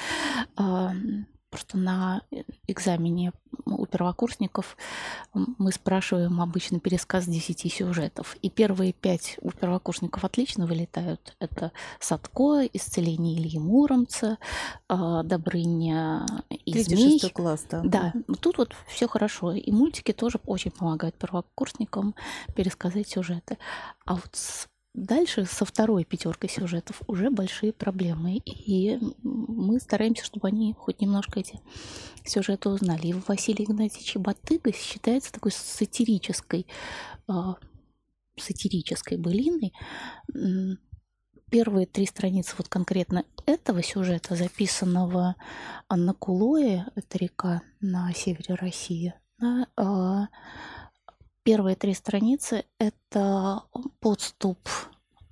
Просто 1.50 1.78
на 1.78 2.24
экзамене 2.68 3.32
у 3.66 3.86
первокурсников 3.86 4.76
мы 5.34 5.72
спрашиваем 5.72 6.42
обычно 6.42 6.80
пересказ 6.80 7.26
10 7.26 7.72
сюжетов. 7.74 8.36
И 8.42 8.50
первые 8.50 8.92
пять 8.92 9.38
у 9.42 9.52
первокурсников 9.52 10.26
отлично 10.26 10.66
вылетают. 10.66 11.36
Это 11.40 11.72
Садко, 12.00 12.66
Исцеление 12.74 13.38
Ильи 13.38 13.60
Муромца, 13.60 14.38
а, 14.90 15.24
Добрыня 15.24 16.26
и 16.50 16.82
Змей. 16.82 17.20
класс, 17.32 17.66
да. 17.70 17.82
Да, 17.84 18.14
тут 18.42 18.58
вот 18.58 18.76
все 18.88 19.08
хорошо. 19.08 19.54
И 19.54 19.72
мультики 19.72 20.12
тоже 20.12 20.40
очень 20.46 20.72
помогают 20.72 21.16
первокурсникам 21.16 22.14
пересказать 22.56 23.08
сюжеты. 23.08 23.58
А 24.06 24.16
вот 24.16 24.30
с 24.34 24.68
Дальше 24.98 25.46
со 25.46 25.64
второй 25.64 26.06
пятеркой 26.06 26.50
сюжетов 26.50 27.04
уже 27.06 27.30
большие 27.30 27.72
проблемы. 27.72 28.42
И 28.44 28.98
мы 29.22 29.80
стараемся, 29.80 30.26
чтобы 30.26 30.48
они 30.48 30.74
хоть 30.74 31.02
немножко 31.02 31.40
эти 31.40 31.62
сюжеты 32.26 32.70
узнали. 32.70 33.06
И 33.06 33.14
Василий 33.28 33.66
Игнатьевич 33.66 34.16
Батыга 34.16 34.74
считается 34.74 35.32
такой 35.32 35.52
сатирической, 35.52 36.66
э, 37.28 37.34
сатирической 38.38 39.20
былиной. 39.20 39.72
Первые 41.52 41.86
три 41.86 42.08
страницы 42.08 42.56
вот 42.58 42.68
конкретно 42.68 43.24
этого 43.46 43.84
сюжета, 43.84 44.36
записанного 44.36 45.36
на 45.92 46.14
Кулое, 46.16 46.88
это 46.96 47.20
река 47.20 47.62
на 47.82 48.12
севере 48.16 48.56
России, 48.56 49.14
да, 49.38 49.68
э, 49.78 50.28
Первые 51.48 51.78
три 51.78 51.94
страницы– 51.94 52.66
это 52.78 53.64
подступ. 54.02 54.60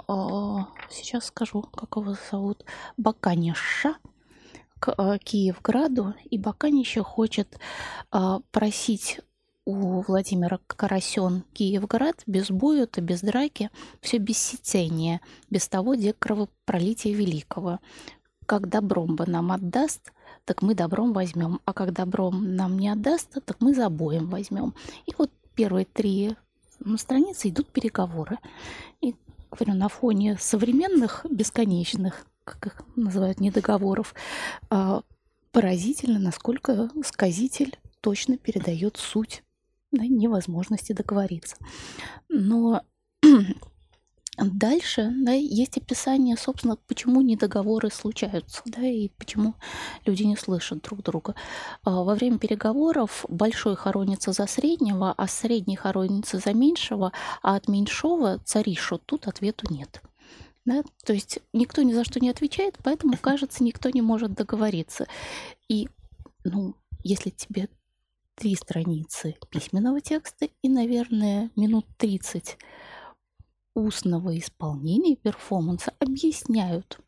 А, 0.08 0.69
сейчас 0.89 1.25
скажу, 1.25 1.63
как 1.63 1.97
его 1.97 2.15
зовут. 2.32 2.63
Баканиша 2.95 3.97
к 4.80 4.93
а, 4.95 5.17
Киевграду. 5.17 6.13
И 6.30 6.38
Баканище 6.38 7.04
хочет 7.04 7.60
а, 8.12 8.39
просить 8.51 9.19
у 9.65 9.99
Владимира 10.04 10.62
Карасен 10.67 11.43
Киевград 11.51 12.23
без 12.25 12.49
боя-то, 12.49 13.01
без 13.01 13.19
драки, 13.19 13.69
все 13.99 14.17
без 14.17 14.38
сетения, 14.38 15.19
без 15.49 15.67
того, 15.67 15.95
где 15.95 16.13
кровопролития 16.13 17.13
великого. 17.13 17.80
Как 18.45 18.69
добром 18.69 19.17
бы 19.17 19.25
нам 19.25 19.51
отдаст, 19.51 20.13
так 20.45 20.62
мы 20.62 20.75
добром 20.75 21.12
возьмем, 21.12 21.60
а 21.65 21.73
как 21.73 21.91
добром 21.91 22.56
нам 22.56 22.80
не 22.80 22.88
отдаст, 22.88 23.34
так 23.43 23.58
мы 23.60 23.75
за 23.75 23.89
боем 23.89 24.30
возьмем. 24.30 24.75
И 25.08 25.13
вот 25.17 25.30
первые 25.56 25.86
три 25.86 26.36
страницы 26.98 27.50
идут 27.50 27.72
переговоры. 27.72 28.38
И, 29.02 29.15
говорю, 29.52 29.74
на 29.78 29.89
фоне 29.89 30.38
современных 30.39 31.26
бесконечных, 31.30 32.26
как 32.44 32.68
их 32.68 32.82
называют, 32.96 33.39
недоговоров, 33.39 34.13
а, 34.70 35.02
поразительно, 35.52 36.20
насколько 36.20 36.89
сказитель 37.04 37.78
точно 38.02 38.38
передает 38.38 38.98
суть 38.98 39.44
да, 39.91 40.06
невозможности 40.06 40.94
договориться. 40.94 41.56
Но 42.30 42.84
Дальше 44.38 45.13
да, 45.15 45.32
есть 45.32 45.78
описание, 45.78 46.36
собственно, 46.36 46.76
почему 46.88 47.21
недоговоры 47.21 47.89
случаются, 47.89 48.62
да, 48.65 48.82
и 48.82 49.08
почему 49.17 49.56
люди 50.06 50.24
не 50.24 50.36
слышат 50.36 50.82
друг 50.82 51.04
друга. 51.04 51.36
А, 51.84 52.04
во 52.04 52.15
время 52.15 52.38
переговоров 52.38 53.26
большой 53.30 53.78
хоронится 53.78 54.34
за 54.34 54.45
среднего, 54.45 55.13
а 55.15 55.28
средний 55.28 55.78
хоронится 55.78 56.39
за 56.39 56.54
меньшего, 56.54 57.13
а 57.41 57.56
от 57.56 57.69
меньшого 57.69 58.39
царишу 58.39 58.98
тут 58.98 59.28
ответу 59.28 59.74
нет. 59.74 60.02
Да? 60.65 60.84
То 61.06 61.13
есть 61.13 61.39
никто 61.54 61.82
ни 61.84 61.93
за 61.93 62.04
что 62.04 62.19
не 62.19 62.30
отвечает, 62.30 62.78
поэтому, 62.84 63.17
кажется, 63.17 63.63
никто 63.63 63.89
не 63.89 64.02
может 64.02 64.34
договориться. 64.34 65.08
И, 65.69 65.88
ну, 66.43 66.76
если 67.04 67.30
тебе 67.30 67.69
три 68.36 68.56
страницы 68.56 69.36
письменного 69.50 70.02
текста 70.02 70.50
и, 70.62 70.67
наверное, 70.67 71.52
минут 71.56 71.86
30 71.98 72.58
устного 73.76 74.38
исполнения 74.40 75.16
перформанса 75.16 75.94
объясняют, 76.00 77.00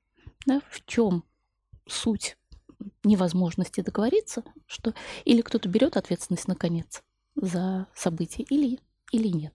да, 0.46 0.62
в 0.70 0.86
чем 0.86 1.24
суть 1.88 2.38
невозможности 3.04 3.82
договориться, 3.82 4.44
что 4.68 4.94
или 5.26 5.42
кто-то 5.42 5.68
берет 5.68 5.98
ответственность 5.98 6.48
наконец 6.48 7.02
за 7.36 7.88
событие, 7.96 8.46
или, 8.50 8.80
или 9.12 9.30
нет. 9.30 9.54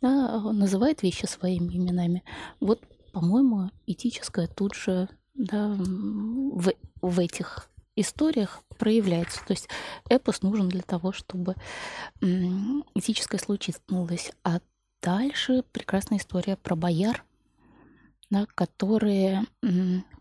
Да, 0.00 0.40
называет 0.52 1.02
вещи 1.02 1.26
своими 1.26 1.76
именами. 1.76 2.24
Вот, 2.60 2.82
по-моему, 3.12 3.70
этическое 3.86 4.48
тут 4.48 4.74
же 4.74 5.08
да, 5.34 5.76
в, 5.78 6.72
в 7.02 7.20
этих 7.20 7.70
историях 7.94 8.62
проявляется. 8.78 9.44
То 9.46 9.52
есть 9.52 9.68
эпос 10.08 10.42
нужен 10.42 10.68
для 10.68 10.82
того, 10.82 11.12
чтобы 11.12 11.54
этическое 12.20 13.40
случилось. 13.40 14.32
А 14.44 14.60
Дальше 15.02 15.62
прекрасная 15.72 16.18
история 16.18 16.56
про 16.56 16.74
бояр, 16.74 17.24
да, 18.30 18.46
которые 18.54 19.44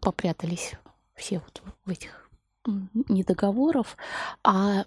попрятались 0.01 0.73
все 1.15 1.39
вот 1.39 1.63
в 1.85 1.89
этих 1.89 2.29
недоговоров, 2.65 3.97
а 4.43 4.85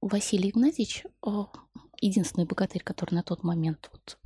Василий 0.00 0.50
Игнатьевич, 0.50 1.04
единственный 2.00 2.46
богатырь, 2.46 2.82
который 2.82 3.14
на 3.14 3.22
тот 3.22 3.42
момент 3.42 3.90
вот 3.92 4.18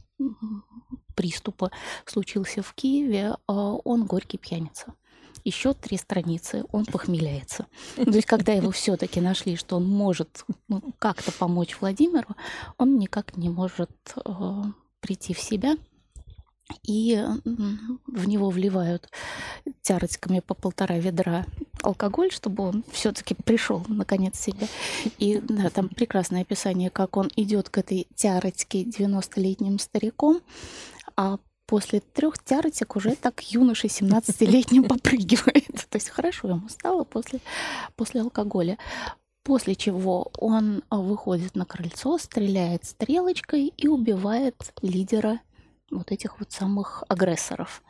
приступа 1.14 1.70
случился 2.04 2.62
в 2.62 2.72
Киеве, 2.74 3.36
он 3.46 4.06
горький 4.06 4.38
пьяница 4.38 4.94
еще 5.46 5.74
три 5.74 5.96
страницы, 5.96 6.64
он 6.72 6.84
похмеляется. 6.84 7.66
То 7.94 8.10
есть, 8.10 8.26
когда 8.26 8.52
его 8.52 8.70
все-таки 8.72 9.20
нашли, 9.20 9.56
что 9.56 9.76
он 9.76 9.88
может 9.88 10.44
ну, 10.68 10.82
как-то 10.98 11.30
помочь 11.32 11.76
Владимиру, 11.80 12.36
он 12.78 12.98
никак 12.98 13.36
не 13.36 13.48
может 13.48 13.90
э, 14.16 14.62
прийти 15.00 15.34
в 15.34 15.40
себя. 15.40 15.76
И 16.82 17.24
в 17.44 18.26
него 18.26 18.50
вливают 18.50 19.08
тярочками 19.82 20.40
по 20.40 20.52
полтора 20.54 20.98
ведра 20.98 21.46
алкоголь, 21.82 22.32
чтобы 22.32 22.64
он 22.64 22.84
все-таки 22.90 23.34
пришел 23.34 23.84
наконец 23.86 24.36
в 24.36 24.42
себя. 24.42 24.66
И 25.18 25.38
да, 25.38 25.70
там 25.70 25.88
прекрасное 25.88 26.42
описание, 26.42 26.90
как 26.90 27.16
он 27.16 27.30
идет 27.36 27.68
к 27.68 27.78
этой 27.78 28.08
тярочке 28.16 28.82
90-летним 28.82 29.78
стариком, 29.78 30.40
а 31.14 31.38
после 31.66 32.00
трех 32.00 32.38
тяротик 32.38 32.96
уже 32.96 33.16
так 33.16 33.42
юноша 33.42 33.88
17-летним 33.88 34.84
попрыгивает. 34.88 35.86
То 35.88 35.96
есть 35.96 36.10
хорошо 36.10 36.48
ему 36.48 36.68
стало 36.68 37.04
после, 37.04 37.40
после 37.96 38.22
алкоголя. 38.22 38.78
После 39.42 39.76
чего 39.76 40.32
он 40.38 40.82
выходит 40.90 41.54
на 41.54 41.64
крыльцо, 41.64 42.18
стреляет 42.18 42.84
стрелочкой 42.84 43.72
и 43.76 43.86
убивает 43.86 44.72
лидера 44.82 45.40
вот 45.90 46.10
этих 46.10 46.40
вот 46.40 46.50
самых 46.50 47.04
агрессоров. 47.08 47.82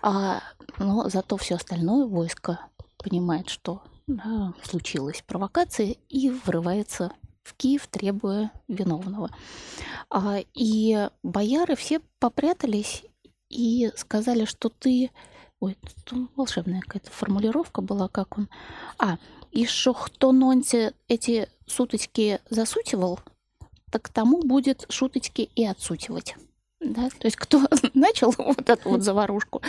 А, 0.00 0.40
но 0.78 1.08
зато 1.10 1.36
все 1.36 1.56
остальное 1.56 2.06
войско 2.06 2.60
понимает, 2.96 3.50
что 3.50 3.82
да, 4.06 4.54
случилась 4.62 5.22
провокация 5.26 5.96
и 6.08 6.30
врывается 6.30 7.12
в 7.42 7.54
Киев, 7.54 7.86
требуя 7.86 8.50
виновного. 8.68 9.30
А, 10.10 10.38
и 10.54 11.08
бояры 11.22 11.76
все 11.76 12.00
попрятались 12.18 13.04
и 13.48 13.90
сказали, 13.96 14.44
что 14.44 14.68
ты... 14.68 15.10
Ой, 15.60 15.76
тут 16.04 16.30
волшебная 16.36 16.80
какая-то 16.80 17.10
формулировка 17.10 17.80
была, 17.80 18.08
как 18.08 18.38
он... 18.38 18.48
А, 18.98 19.18
и 19.52 19.66
что 19.66 19.94
кто 19.94 20.32
нонте 20.32 20.92
эти 21.08 21.48
суточки 21.66 22.40
засутивал, 22.50 23.20
так 23.90 24.08
тому 24.08 24.42
будет 24.42 24.84
шуточки 24.90 25.48
и 25.54 25.64
отсутивать. 25.64 26.34
Да? 26.80 27.08
То 27.08 27.26
есть 27.26 27.36
кто 27.36 27.62
начал 27.94 28.34
вот 28.36 28.68
эту 28.68 28.90
вот 28.90 29.02
заварушку, 29.02 29.62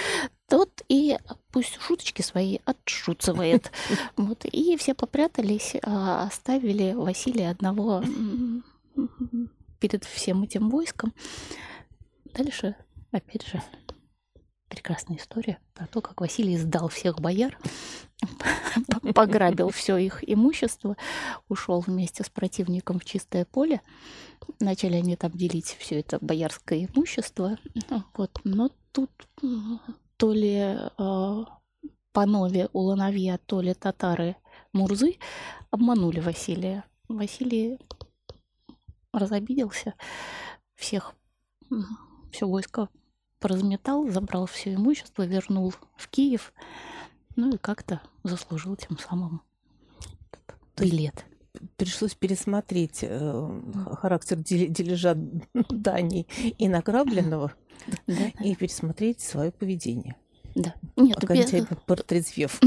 тот 0.49 0.81
и 0.89 1.17
пусть 1.51 1.79
шуточки 1.79 2.21
свои 2.21 2.59
отшуцывает. 2.65 3.71
Вот. 4.17 4.45
И 4.45 4.75
все 4.77 4.93
попрятались, 4.93 5.75
а 5.83 6.23
оставили 6.23 6.93
Василия 6.93 7.51
одного 7.51 8.03
перед 9.79 10.03
всем 10.05 10.43
этим 10.43 10.69
войском. 10.69 11.13
Дальше, 12.33 12.75
опять 13.11 13.45
же, 13.45 13.61
прекрасная 14.67 15.17
история 15.17 15.59
про 15.73 15.87
то, 15.87 16.01
как 16.01 16.21
Василий 16.21 16.57
сдал 16.57 16.89
всех 16.89 17.19
бояр, 17.19 17.57
пограбил 19.15 19.69
все 19.69 19.97
их 19.97 20.27
имущество, 20.27 20.97
ушел 21.47 21.79
вместе 21.79 22.23
с 22.23 22.29
противником 22.29 22.99
в 22.99 23.05
чистое 23.05 23.45
поле. 23.45 23.81
Начали 24.59 24.95
они 24.95 25.15
там 25.15 25.31
делить 25.31 25.75
все 25.79 25.99
это 25.99 26.17
боярское 26.21 26.85
имущество. 26.85 27.57
Вот. 28.15 28.39
Но 28.43 28.69
тут 28.91 29.11
то 30.17 30.33
ли 30.33 30.77
э, 30.97 31.45
панове 32.11 32.69
Улановья, 32.73 33.39
то 33.45 33.61
ли 33.61 33.73
татары 33.73 34.35
Мурзы 34.73 35.17
обманули 35.69 36.19
Василия. 36.19 36.83
Василий 37.07 37.79
разобиделся, 39.13 39.93
всех, 40.75 41.15
все 42.31 42.47
войско 42.47 42.89
поразметал, 43.39 44.07
забрал 44.09 44.45
все 44.45 44.73
имущество, 44.73 45.23
вернул 45.23 45.73
в 45.95 46.07
Киев, 46.09 46.53
ну 47.35 47.53
и 47.53 47.57
как-то 47.57 48.01
заслужил 48.23 48.75
тем 48.75 48.97
самым 48.97 49.41
билет. 50.77 51.25
Пришлось 51.75 52.13
пересмотреть 52.13 52.99
э, 53.01 53.61
характер 53.99 54.37
дележа 54.37 55.15
Дании 55.69 56.27
и 56.57 56.67
награбленного 56.67 57.53
и 58.05 58.55
пересмотреть 58.55 59.21
свое 59.21 59.51
поведение. 59.51 60.15
Да. 60.57 60.73
Нет, 60.95 61.23
Окончательно 61.23 61.67
без... 61.69 61.77
портрезвев. 61.85 62.59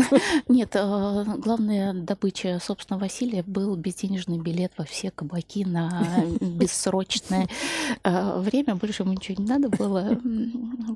Нет, 0.48 0.76
а, 0.76 1.24
главная 1.24 1.92
добыча, 1.92 2.61
собственно, 2.62 3.00
Василия 3.00 3.42
был 3.42 3.74
безденежный 3.74 4.38
билет 4.38 4.72
во 4.79 4.85
все 4.85 5.11
кабаки 5.11 5.64
на 5.64 6.24
бессрочное 6.40 7.48
а, 8.05 8.38
время. 8.38 8.76
Больше 8.76 9.03
ему 9.03 9.12
ничего 9.12 9.42
не 9.42 9.48
надо 9.48 9.68
было. 9.68 10.20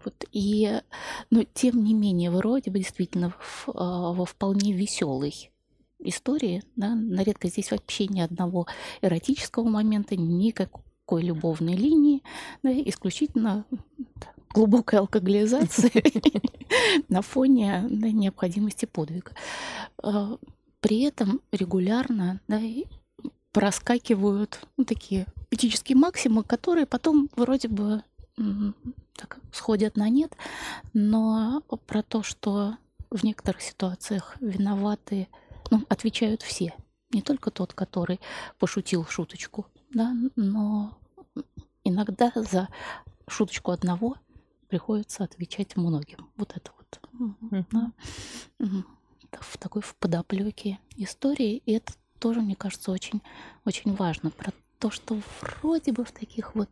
Вот. 0.05 0.25
И, 0.33 0.81
но, 1.31 1.45
тем 1.55 1.85
не 1.85 1.95
менее, 1.95 2.31
вроде 2.31 2.71
бы 2.71 2.79
действительно 2.79 3.33
а, 3.69 4.13
во 4.13 4.25
вполне 4.25 4.73
веселой 4.73 5.53
истории, 6.01 6.63
да, 6.77 6.95
на 6.95 7.23
редкость 7.23 7.55
здесь 7.55 7.71
вообще 7.71 8.07
ни 8.09 8.21
одного 8.21 8.67
эротического 9.03 9.69
момента, 9.69 10.17
никакой 10.17 11.23
любовной 11.23 11.75
линии, 11.75 12.23
да, 12.63 12.73
исключительно 12.73 13.65
глубокой 14.55 15.01
алкоголизации 15.01 15.93
на 17.09 17.21
фоне 17.23 17.85
необходимости 17.91 18.87
подвига. 18.87 19.33
А, 20.03 20.39
при 20.81 21.03
этом 21.03 21.41
регулярно 21.53 22.41
проскакивают 23.53 24.61
ну, 24.77 24.85
такие 24.85 25.27
этические 25.51 25.97
максимумы, 25.97 26.45
которые 26.45 26.87
потом 26.87 27.29
вроде 27.37 27.69
бы 27.69 28.03
сходят 29.53 29.97
на 29.97 30.09
нет, 30.09 30.37
но 30.93 31.63
про 31.87 32.03
то, 32.03 32.23
что 32.23 32.77
в 33.11 33.25
некоторых 33.25 33.63
ситуациях 33.63 34.37
виноваты, 34.41 35.29
ну, 35.71 35.85
отвечают 35.89 36.43
все. 36.43 36.75
Не 37.13 37.23
только 37.23 37.53
тот, 37.53 37.73
который 37.73 38.21
пошутил 38.59 39.07
шуточку, 39.07 39.67
да, 39.91 40.13
но 40.35 40.99
иногда 41.85 42.33
за 42.35 42.69
шуточку 43.29 43.71
одного 43.71 44.17
приходится 44.75 45.23
отвечать 45.23 45.77
многим. 45.77 46.29
Вот 46.37 46.53
это 46.57 46.73
вот. 46.77 47.01
Mm-hmm. 47.13 47.65
Да. 47.71 47.93
В 49.41 49.57
такой 49.57 49.83
в 49.83 49.95
подоплеке 49.95 50.81
истории. 50.97 51.63
И 51.65 51.75
это 51.75 51.93
тоже, 52.19 52.41
мне 52.41 52.57
кажется, 52.57 52.91
очень, 52.91 53.23
очень 53.65 53.95
важно. 53.95 54.31
Про 54.31 54.53
то, 54.81 54.91
что 54.91 55.21
вроде 55.41 55.93
бы 55.93 56.05
в 56.05 56.11
таких 56.11 56.57
вот 56.57 56.69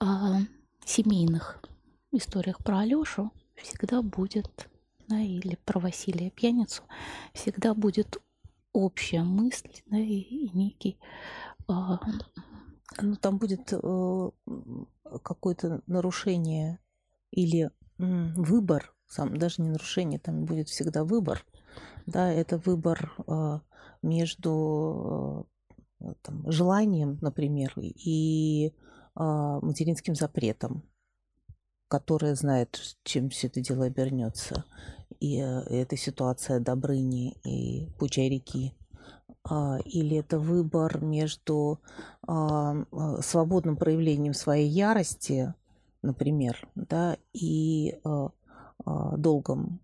а, 0.00 0.40
семейных 0.84 1.62
историях 2.10 2.58
про 2.64 2.80
Алёшу 2.80 3.30
всегда 3.54 4.02
будет, 4.02 4.68
да, 5.06 5.20
или 5.20 5.56
про 5.64 5.78
Василия 5.78 6.30
Пьяницу, 6.30 6.82
всегда 7.32 7.74
будет 7.74 8.20
общая 8.72 9.22
мысль, 9.22 9.70
да, 9.86 9.98
и, 9.98 10.18
и 10.18 10.50
некий 10.52 10.98
а, 11.68 12.00
ну, 13.00 13.14
там 13.14 13.38
будет 13.38 13.72
э, 13.72 14.30
какое-то 15.22 15.80
нарушение 15.86 16.80
или 17.30 17.70
выбор, 17.98 18.94
сам 19.06 19.36
даже 19.36 19.62
не 19.62 19.70
нарушение, 19.70 20.18
там 20.18 20.44
будет 20.44 20.68
всегда 20.68 21.04
выбор, 21.04 21.44
да, 22.06 22.32
это 22.32 22.58
выбор 22.58 23.12
э, 23.26 23.60
между 24.02 25.46
э, 26.00 26.14
там, 26.22 26.50
желанием, 26.50 27.18
например, 27.20 27.72
и 27.76 28.68
э, 28.68 28.72
материнским 29.14 30.14
запретом, 30.14 30.82
которое 31.88 32.34
знает, 32.34 32.80
чем 33.04 33.30
все 33.30 33.48
это 33.48 33.60
дело 33.60 33.84
обернется. 33.84 34.64
И 35.20 35.40
э, 35.40 35.60
эта 35.68 35.96
ситуация 35.96 36.60
Добрыни 36.60 37.36
и 37.44 37.90
Пучай 37.98 38.28
реки. 38.28 38.74
А, 39.42 39.78
или 39.84 40.16
это 40.18 40.38
выбор 40.38 41.02
между 41.02 41.80
а, 42.26 42.76
свободным 43.22 43.76
проявлением 43.76 44.34
своей 44.34 44.68
ярости 44.68 45.54
например, 46.02 46.68
да, 46.74 47.16
и 47.32 47.98
э, 48.04 48.28
э, 48.86 48.90
долгом. 49.16 49.80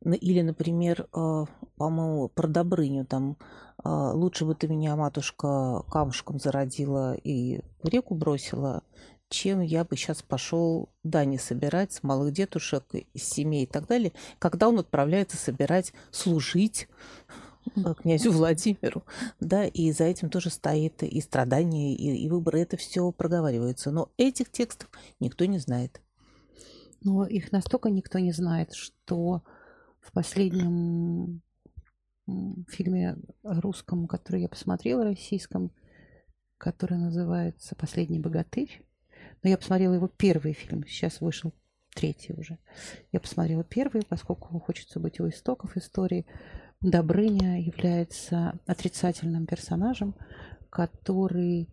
Или, 0.00 0.42
например, 0.42 1.08
э, 1.12 1.44
по-моему, 1.76 2.28
про 2.28 2.48
Добрыню 2.48 3.04
там 3.06 3.36
э, 3.84 3.88
лучше 3.88 4.44
бы 4.44 4.54
ты 4.54 4.68
меня, 4.68 4.96
матушка, 4.96 5.82
камушком 5.90 6.38
зародила 6.38 7.14
и 7.14 7.60
в 7.82 7.88
реку 7.88 8.14
бросила, 8.14 8.82
чем 9.28 9.60
я 9.60 9.84
бы 9.84 9.96
сейчас 9.96 10.22
пошел 10.22 10.88
дани 11.04 11.36
собирать 11.36 11.92
с 11.92 12.02
малых 12.02 12.32
детушек, 12.32 12.84
из 12.92 13.24
семей 13.24 13.64
и 13.64 13.66
так 13.66 13.86
далее, 13.86 14.12
когда 14.38 14.68
он 14.68 14.78
отправляется 14.78 15.36
собирать, 15.36 15.92
служить 16.10 16.88
князю 18.00 18.32
Владимиру, 18.32 19.04
да, 19.40 19.64
и 19.64 19.92
за 19.92 20.04
этим 20.04 20.30
тоже 20.30 20.50
стоит 20.50 21.02
и 21.02 21.20
страдания, 21.20 21.94
и, 21.94 22.24
и 22.24 22.28
выборы, 22.28 22.60
это 22.60 22.76
все 22.76 23.10
проговаривается. 23.12 23.90
Но 23.90 24.10
этих 24.16 24.50
текстов 24.50 24.90
никто 25.20 25.44
не 25.44 25.58
знает. 25.58 26.00
Но 27.02 27.26
их 27.26 27.52
настолько 27.52 27.90
никто 27.90 28.18
не 28.18 28.32
знает, 28.32 28.74
что 28.74 29.42
в 30.00 30.12
последнем 30.12 31.42
фильме 32.68 33.16
русском, 33.42 34.06
который 34.06 34.42
я 34.42 34.48
посмотрела, 34.48 35.04
российском, 35.04 35.70
который 36.58 36.98
называется 36.98 37.74
«Последний 37.74 38.18
богатырь». 38.18 38.82
Но 39.42 39.50
я 39.50 39.56
посмотрела 39.56 39.94
его 39.94 40.08
первый 40.08 40.52
фильм, 40.52 40.84
сейчас 40.86 41.20
вышел 41.20 41.52
третий 41.94 42.34
уже. 42.34 42.58
Я 43.12 43.20
посмотрела 43.20 43.64
первый, 43.64 44.02
поскольку 44.02 44.58
хочется 44.60 45.00
быть 45.00 45.20
у 45.20 45.28
истоков 45.28 45.76
истории. 45.76 46.26
Добрыня 46.80 47.60
является 47.60 48.56
отрицательным 48.64 49.46
персонажем, 49.46 50.14
который 50.70 51.68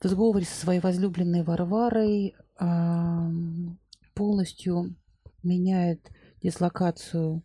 в 0.00 0.06
сговоре 0.06 0.44
со 0.44 0.54
своей 0.54 0.78
возлюбленной 0.78 1.42
Варварой 1.42 2.36
полностью 4.14 4.94
меняет 5.42 6.12
дислокацию 6.40 7.42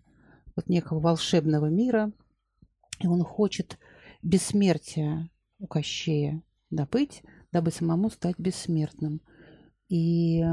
вот 0.56 0.70
некого 0.70 1.00
волшебного 1.00 1.66
мира, 1.72 2.12
и 3.00 3.08
он 3.08 3.24
хочет 3.24 3.80
бессмертия 4.22 5.28
у 5.58 5.66
Кощея 5.66 6.44
добыть, 6.70 7.24
дабы 7.52 7.72
самому 7.72 8.12
стать 8.12 8.38
бессмертным. 8.38 9.22
И 9.88 10.44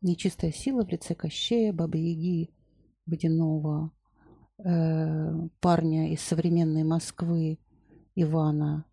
нечистая 0.00 0.50
сила 0.50 0.82
в 0.82 0.88
лице 0.88 1.14
Кощея, 1.14 1.74
Бабы-Яги, 1.74 2.54
Водяного, 3.04 3.92
парня 4.58 6.12
из 6.12 6.20
современной 6.20 6.82
Москвы, 6.82 7.58
Ивана, 8.20 8.84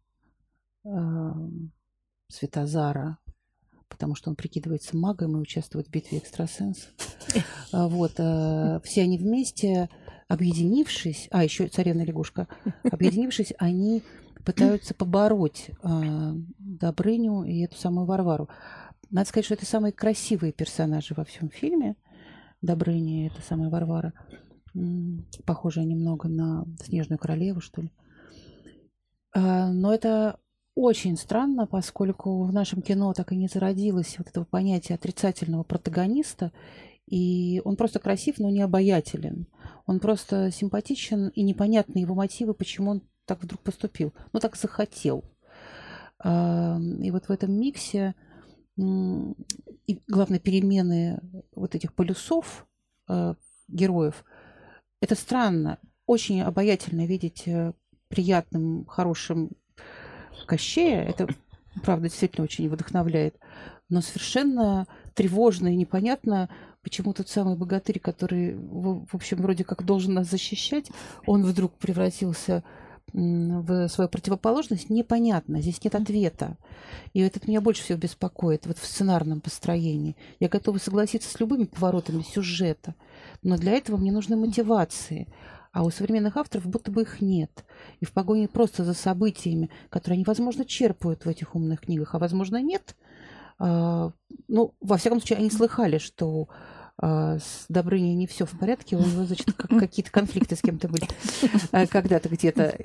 э, 0.83 0.89
Светозара, 2.27 3.17
потому 3.87 4.15
что 4.15 4.29
он 4.29 4.35
прикидывается 4.35 4.95
магом 4.95 5.35
и 5.35 5.41
участвует 5.41 5.87
в 5.87 5.91
битве 5.91 6.19
экстрасенсов. 6.19 6.91
А, 7.71 7.89
вот, 7.89 8.13
э, 8.19 8.79
все 8.83 9.01
они 9.01 9.17
вместе, 9.17 9.89
объединившись, 10.29 11.27
а 11.31 11.43
еще 11.43 11.67
царевна 11.67 12.03
лягушка, 12.03 12.47
объединившись, 12.83 13.53
они 13.57 14.03
пытаются 14.45 14.93
побороть 14.93 15.71
э, 15.83 16.31
Добрыню 16.59 17.43
и 17.43 17.59
эту 17.65 17.75
самую 17.77 18.05
Варвару. 18.05 18.47
Надо 19.09 19.27
сказать, 19.27 19.45
что 19.45 19.55
это 19.55 19.65
самые 19.65 19.91
красивые 19.91 20.53
персонажи 20.53 21.13
во 21.17 21.25
всем 21.25 21.49
фильме. 21.49 21.95
Добрыня 22.61 23.25
и 23.25 23.27
эта 23.27 23.41
самая 23.41 23.69
Варвара. 23.69 24.13
Похожая 25.45 25.85
немного 25.85 26.27
на 26.27 26.65
Снежную 26.83 27.17
королеву, 27.19 27.61
что 27.61 27.81
ли. 27.81 27.91
А, 29.33 29.71
но 29.71 29.93
это 29.93 30.39
очень 30.75 31.17
странно, 31.17 31.67
поскольку 31.67 32.43
в 32.43 32.53
нашем 32.53 32.81
кино 32.81 33.13
так 33.13 33.31
и 33.31 33.37
не 33.37 33.47
зародилось 33.47 34.17
вот 34.17 34.27
этого 34.27 34.43
понятия 34.43 34.95
отрицательного 34.95 35.63
протагониста, 35.63 36.51
и 37.07 37.61
он 37.63 37.75
просто 37.77 37.99
красив, 37.99 38.39
но 38.39 38.49
не 38.49 38.61
обаятелен. 38.61 39.47
Он 39.85 39.99
просто 39.99 40.51
симпатичен, 40.51 41.29
и 41.29 41.43
непонятны 41.43 41.99
его 41.99 42.15
мотивы, 42.15 42.53
почему 42.53 42.91
он 42.91 43.01
так 43.25 43.41
вдруг 43.43 43.61
поступил. 43.61 44.13
Ну, 44.33 44.39
так 44.39 44.55
захотел. 44.55 45.23
И 46.23 47.11
вот 47.11 47.25
в 47.27 47.29
этом 47.29 47.51
миксе 47.53 48.15
и, 48.77 50.01
главное, 50.07 50.39
перемены 50.39 51.21
вот 51.53 51.75
этих 51.75 51.93
полюсов 51.93 52.67
э, 53.07 53.35
героев, 53.67 54.25
это 55.01 55.15
странно. 55.15 55.79
Очень 56.05 56.41
обаятельно 56.41 57.05
видеть 57.05 57.43
э, 57.47 57.73
приятным, 58.07 58.85
хорошим 58.85 59.51
Кощея. 60.45 61.03
Это, 61.03 61.27
правда, 61.83 62.07
действительно 62.07 62.43
очень 62.43 62.69
вдохновляет. 62.69 63.37
Но 63.89 64.01
совершенно 64.01 64.87
тревожно 65.13 65.69
и 65.69 65.75
непонятно, 65.75 66.49
почему 66.81 67.13
тот 67.13 67.29
самый 67.29 67.55
богатырь, 67.55 67.99
который, 67.99 68.55
в, 68.55 69.07
общем, 69.13 69.37
вроде 69.37 69.63
как 69.63 69.83
должен 69.85 70.13
нас 70.13 70.29
защищать, 70.29 70.89
он 71.25 71.43
вдруг 71.43 71.73
превратился 71.73 72.63
свою 73.15 74.09
противоположность, 74.09 74.89
непонятно. 74.89 75.61
Здесь 75.61 75.81
нет 75.83 75.95
ответа. 75.95 76.57
И 77.13 77.21
это 77.21 77.39
меня 77.47 77.61
больше 77.61 77.83
всего 77.83 77.97
беспокоит 77.97 78.65
вот 78.65 78.77
в 78.77 78.85
сценарном 78.85 79.39
построении. 79.39 80.17
Я 80.39 80.49
готова 80.49 80.77
согласиться 80.79 81.29
с 81.29 81.39
любыми 81.39 81.63
поворотами 81.63 82.23
сюжета, 82.23 82.93
но 83.41 83.57
для 83.57 83.73
этого 83.73 83.95
мне 83.97 84.11
нужны 84.11 84.35
мотивации. 84.35 85.27
А 85.71 85.83
у 85.83 85.89
современных 85.91 86.37
авторов 86.37 86.67
будто 86.67 86.91
бы 86.91 87.01
их 87.01 87.21
нет. 87.21 87.65
И 87.99 88.05
в 88.05 88.13
погоне 88.13 88.47
просто 88.47 88.83
за 88.85 88.93
событиями, 88.93 89.69
которые 89.89 90.15
они, 90.15 90.23
возможно, 90.25 90.63
черпают 90.63 91.25
в 91.25 91.29
этих 91.29 91.55
умных 91.55 91.81
книгах, 91.81 92.15
а 92.15 92.19
возможно, 92.19 92.61
нет. 92.61 92.95
А, 93.59 94.11
ну, 94.47 94.73
во 94.79 94.97
всяком 94.97 95.19
случае, 95.19 95.39
они 95.39 95.49
слыхали, 95.49 95.97
что 95.97 96.47
с 97.01 97.65
Добрыней 97.67 98.15
не 98.15 98.25
все 98.25 98.45
в 98.45 98.57
порядке, 98.57 98.95
у 98.95 98.99
него, 98.99 99.25
значит, 99.25 99.51
какие-то 99.53 100.11
конфликты 100.11 100.55
с 100.55 100.61
кем-то 100.61 100.87
были 100.87 101.05
а, 101.71 101.87
когда-то 101.87 102.29
где-то. 102.29 102.77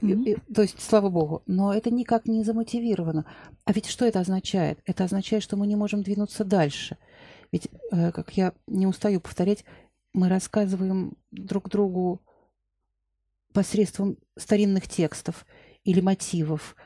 То 0.53 0.63
есть, 0.63 0.81
слава 0.81 1.11
богу. 1.11 1.43
Но 1.47 1.73
это 1.73 1.91
никак 1.91 2.27
не 2.27 2.43
замотивировано. 2.43 3.25
А 3.65 3.73
ведь 3.73 3.87
что 3.87 4.05
это 4.05 4.21
означает? 4.21 4.81
Это 4.85 5.05
означает, 5.05 5.43
что 5.43 5.57
мы 5.57 5.67
не 5.67 5.77
можем 5.77 6.03
двинуться 6.03 6.45
дальше. 6.45 6.97
Ведь, 7.53 7.69
э, 7.93 8.11
как 8.13 8.37
я 8.37 8.53
не 8.67 8.87
устаю 8.87 9.21
повторять, 9.21 9.65
мы 10.13 10.29
рассказываем 10.29 11.17
друг 11.31 11.69
другу 11.69 12.21
посредством 13.53 14.19
старинных 14.37 14.89
текстов 14.89 15.47
или 15.85 16.01
мотивов, 16.01 16.77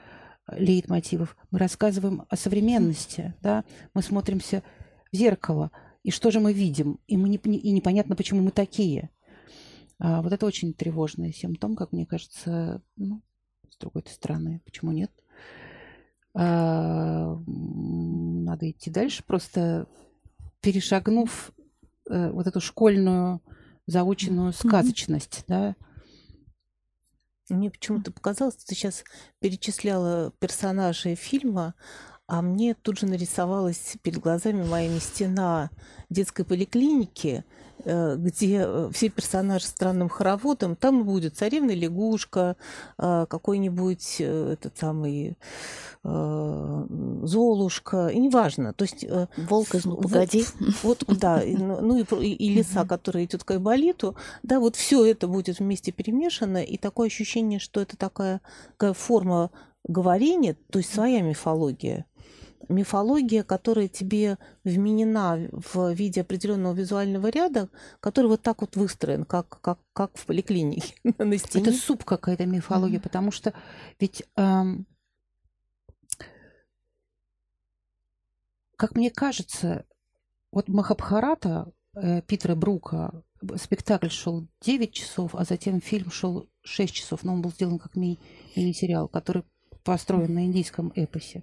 лейтмотивов. 0.51 1.37
Мы 1.51 1.59
рассказываем 1.59 2.25
о 2.29 2.37
современности, 2.37 3.35
да? 3.41 3.65
мы 3.95 4.03
смотримся 4.03 4.63
в 5.11 5.17
зеркало, 5.17 5.71
и 6.05 6.11
что 6.11 6.31
же 6.31 6.39
мы 6.39 6.53
видим, 6.53 7.01
и, 7.09 7.17
мы 7.17 7.29
не, 7.29 7.37
и 7.37 7.71
непонятно, 7.73 8.15
почему 8.15 8.43
мы 8.43 8.51
такие. 8.51 9.11
А 9.99 10.23
вот 10.23 10.33
это 10.33 10.47
очень 10.47 10.75
тревожный 10.75 11.33
симптом, 11.33 11.75
как 11.75 11.93
мне 11.93 12.05
кажется, 12.07 12.83
ну, 12.97 13.23
с 13.71 13.79
другой 13.79 14.05
стороны, 14.07 14.61
почему 14.65 14.93
нет? 14.93 15.11
А, 16.35 17.37
надо 17.47 18.71
идти 18.71 18.91
дальше, 18.91 19.25
просто 19.25 19.89
перешагнув 20.61 21.53
э, 22.11 22.31
вот 22.31 22.47
эту 22.47 22.61
школьную 22.61 23.41
заученную 23.87 24.53
сказочность, 24.53 25.45
mm-hmm. 25.47 25.49
да, 25.49 25.77
мне 27.51 27.71
почему-то 27.71 28.11
показалось, 28.11 28.57
ты 28.57 28.75
сейчас 28.75 29.05
перечисляла 29.41 30.33
персонажей 30.39 31.15
фильма, 31.15 31.75
а 32.27 32.43
мне 32.43 32.75
тут 32.75 32.99
же 32.99 33.07
нарисовалась 33.07 33.97
перед 34.03 34.19
глазами 34.19 34.65
моими 34.65 34.99
стена 34.99 35.71
детской 36.11 36.45
поликлиники, 36.45 37.45
Э, 37.87 38.17
где 38.17 38.65
э, 38.67 38.91
все 38.93 39.11
персонажи 39.11 39.67
странным 39.67 40.09
хороводом, 40.09 40.75
там 40.75 41.05
будет 41.05 41.37
царевна 41.37 41.73
лягушка, 41.73 42.57
э, 42.99 43.27
какой-нибудь 43.29 44.21
этот 44.21 44.77
самый 44.77 45.37
Золушка, 46.03 48.09
и 48.09 48.19
неважно. 48.19 48.75
То 48.75 48.85
есть, 48.85 49.07
Волк 49.49 49.75
из 49.75 49.87
«Ну, 49.87 49.97
погоди». 49.97 50.45
Вот, 50.83 51.03
да, 51.09 51.43
ну, 51.47 51.81
ну 51.81 52.21
и, 52.21 52.27
и 52.27 52.55
лиса, 52.55 52.85
которая 52.85 53.25
идет 53.25 53.43
к 53.43 53.53
Айболиту, 53.53 54.15
да, 54.43 54.61
вот 54.61 54.77
все 54.77 55.07
это 55.07 55.29
будет 55.29 55.61
вместе 55.61 55.93
перемешано, 55.93 56.63
и 56.63 56.77
такое 56.77 57.07
ощущение, 57.07 57.59
что 57.59 57.81
это 57.81 57.97
такая, 57.97 58.43
такая 58.73 58.93
форма 58.93 59.51
говорения, 59.89 60.59
то 60.71 60.79
есть 60.79 60.93
своя 60.93 61.23
мифология 61.23 62.05
мифология, 62.69 63.43
которая 63.43 63.89
тебе 63.89 64.39
вменена 64.65 65.49
в 65.53 65.93
виде 65.93 66.21
определенного 66.21 66.75
визуального 66.75 67.29
ряда, 67.29 67.69
который 68.01 68.27
вот 68.27 68.43
так 68.43 68.61
вот 68.61 68.77
выстроен, 68.77 69.25
как, 69.25 69.61
как, 69.61 69.79
как 69.93 70.17
в 70.17 70.27
поликлинике 70.27 70.95
на 71.19 71.37
стене. 71.39 71.65
Это 71.65 71.73
суп 71.73 72.05
какая-то 72.05 72.47
мифология, 72.47 72.99
mm-hmm. 72.99 73.03
потому 73.03 73.31
что 73.31 73.55
ведь, 74.01 74.25
эм, 74.37 74.87
как 78.77 78.95
мне 78.95 79.11
кажется, 79.11 79.85
вот 80.53 80.69
Махабхарата 80.69 81.73
э, 81.97 82.23
Питера 82.23 82.55
Брука, 82.55 83.23
спектакль 83.57 84.09
шел 84.09 84.47
9 84.63 84.93
часов, 84.93 85.35
а 85.35 85.45
затем 85.45 85.81
фильм 85.81 86.11
шел 86.11 86.49
6 86.63 86.95
часов, 86.95 87.25
но 87.25 87.35
он 87.35 87.43
был 87.43 87.51
сделан 87.51 87.79
как 87.79 87.97
ми- 87.97 88.19
мини-сериал, 88.57 89.09
который 89.09 89.45
построен 89.83 90.33
на 90.35 90.47
индийском 90.47 90.93
эпосе 90.95 91.43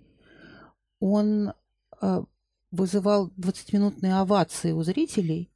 он 1.01 1.53
э, 2.01 2.23
вызывал 2.69 3.31
20-минутные 3.37 4.13
овации 4.13 4.71
у 4.71 4.81
зрителей. 4.83 5.51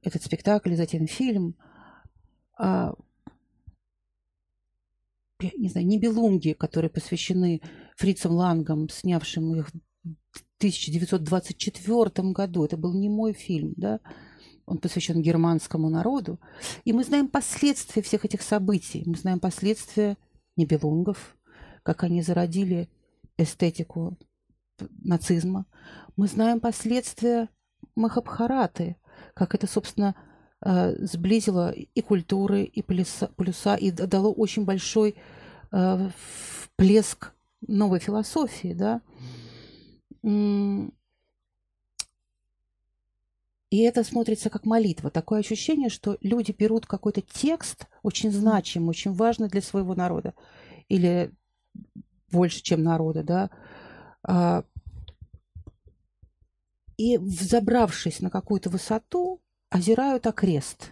Этот 0.00 0.22
спектакль, 0.22 0.74
затем 0.74 1.06
фильм. 1.06 1.56
А, 2.56 2.94
не 5.56 5.68
знаю, 5.68 5.86
Нибелунги, 5.86 6.52
которые 6.52 6.88
посвящены 6.88 7.60
Фрицам 7.96 8.32
Лангам, 8.32 8.88
снявшим 8.88 9.56
их 9.56 9.68
в 10.30 10.44
1924 10.58 12.30
году. 12.30 12.64
Это 12.64 12.76
был 12.76 12.94
не 12.94 13.08
мой 13.08 13.32
фильм, 13.32 13.74
да? 13.76 14.00
Он 14.66 14.78
посвящен 14.78 15.20
германскому 15.20 15.90
народу. 15.90 16.38
И 16.84 16.92
мы 16.92 17.02
знаем 17.02 17.28
последствия 17.28 18.02
всех 18.02 18.24
этих 18.24 18.42
событий. 18.42 19.02
Мы 19.04 19.16
знаем 19.16 19.40
последствия 19.40 20.16
Нибелунгов, 20.56 21.36
как 21.82 22.04
они 22.04 22.22
зародили 22.22 22.88
эстетику 23.36 24.16
нацизма. 25.02 25.66
Мы 26.16 26.26
знаем 26.26 26.60
последствия 26.60 27.48
Махабхараты, 27.94 28.96
как 29.34 29.54
это, 29.54 29.66
собственно, 29.66 30.14
э, 30.64 30.94
сблизило 31.04 31.70
и 31.72 32.00
культуры, 32.00 32.64
и 32.64 32.82
полюса 32.82 33.76
и 33.76 33.90
дало 33.90 34.32
очень 34.32 34.64
большой 34.64 35.16
э, 35.72 36.10
плеск 36.76 37.32
новой 37.66 37.98
философии, 37.98 38.72
да. 38.72 39.02
И 43.70 43.80
это 43.80 44.02
смотрится 44.02 44.48
как 44.48 44.64
молитва. 44.64 45.10
Такое 45.10 45.40
ощущение, 45.40 45.90
что 45.90 46.16
люди 46.22 46.52
берут 46.52 46.86
какой-то 46.86 47.20
текст, 47.20 47.86
очень 48.02 48.30
значимый, 48.30 48.88
очень 48.88 49.12
важный 49.12 49.48
для 49.48 49.60
своего 49.60 49.94
народа, 49.94 50.34
или 50.88 51.32
больше, 52.30 52.62
чем 52.62 52.82
народа, 52.82 53.22
да, 53.22 53.50
а, 54.22 54.64
и, 56.98 57.16
взобравшись 57.16 58.20
на 58.20 58.28
какую-то 58.28 58.68
высоту, 58.68 59.40
озирают 59.70 60.26
окрест. 60.26 60.90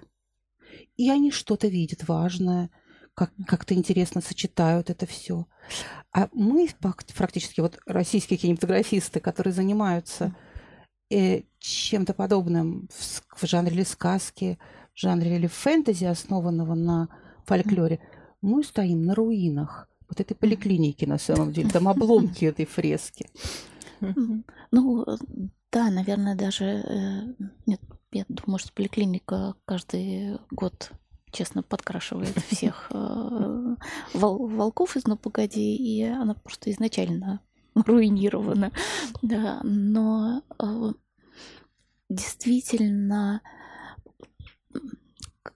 И 0.97 1.11
они 1.11 1.31
что-то 1.31 1.67
видят 1.67 2.09
важное, 2.09 2.71
как, 3.13 3.33
как-то 3.47 3.75
интересно 3.75 4.21
сочетают 4.21 4.89
это 4.89 5.05
все. 5.05 5.47
А 6.13 6.29
мы 6.33 6.69
практически 6.81 7.61
вот 7.61 7.79
российские 7.87 8.39
кинематографисты, 8.39 9.21
которые 9.21 9.53
занимаются 9.53 10.35
э, 11.11 11.43
чем-то 11.59 12.15
подобным 12.15 12.89
в, 12.93 13.43
в 13.43 13.47
жанре 13.47 13.75
или 13.75 13.83
сказки, 13.83 14.59
в 14.95 15.01
жанре 15.01 15.37
или 15.37 15.49
фэнтези, 15.49 16.05
основанного 16.05 16.75
на 16.75 17.09
фольклоре, 17.47 18.01
мы 18.43 18.63
стоим 18.63 19.05
на 19.05 19.15
руинах 19.15 19.89
вот 20.09 20.21
этой 20.21 20.35
поликлиники 20.35 21.05
на 21.05 21.19
самом 21.19 21.53
деле, 21.53 21.69
там 21.69 21.89
обломки 21.89 22.45
этой 22.47 22.65
фрески. 22.65 23.29
Ну, 24.71 25.05
да, 25.73 25.91
наверное, 25.91 26.35
даже... 26.35 26.65
Э, 26.65 27.35
нет, 27.67 27.81
я 28.13 28.25
думаю, 28.29 28.59
что 28.59 28.73
поликлиника 28.73 29.55
каждый 29.65 30.39
год 30.51 30.93
честно 31.33 31.63
подкрашивает 31.63 32.37
всех 32.49 32.89
э, 32.91 33.77
волков 34.15 34.97
из 34.97 35.07
«Ну, 35.07 35.17
погоди», 35.17 35.77
и 35.77 36.03
она 36.03 36.35
просто 36.35 36.71
изначально 36.71 37.41
руинирована. 37.75 38.73
Да, 39.23 39.61
но 39.63 40.43
э, 40.59 40.93
действительно 42.09 43.43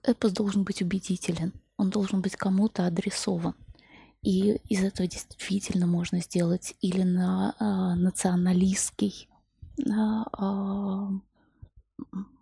эпос 0.03 0.31
должен 0.31 0.63
быть 0.63 0.81
убедителен, 0.81 1.53
он 1.77 1.89
должен 1.89 2.21
быть 2.21 2.35
кому-то 2.35 2.85
адресован. 2.85 3.55
И 4.21 4.57
из 4.69 4.83
этого 4.83 5.07
действительно 5.07 5.87
можно 5.87 6.19
сделать 6.19 6.75
или 6.81 7.01
на 7.01 7.55
э, 7.59 7.99
националистский 7.99 9.30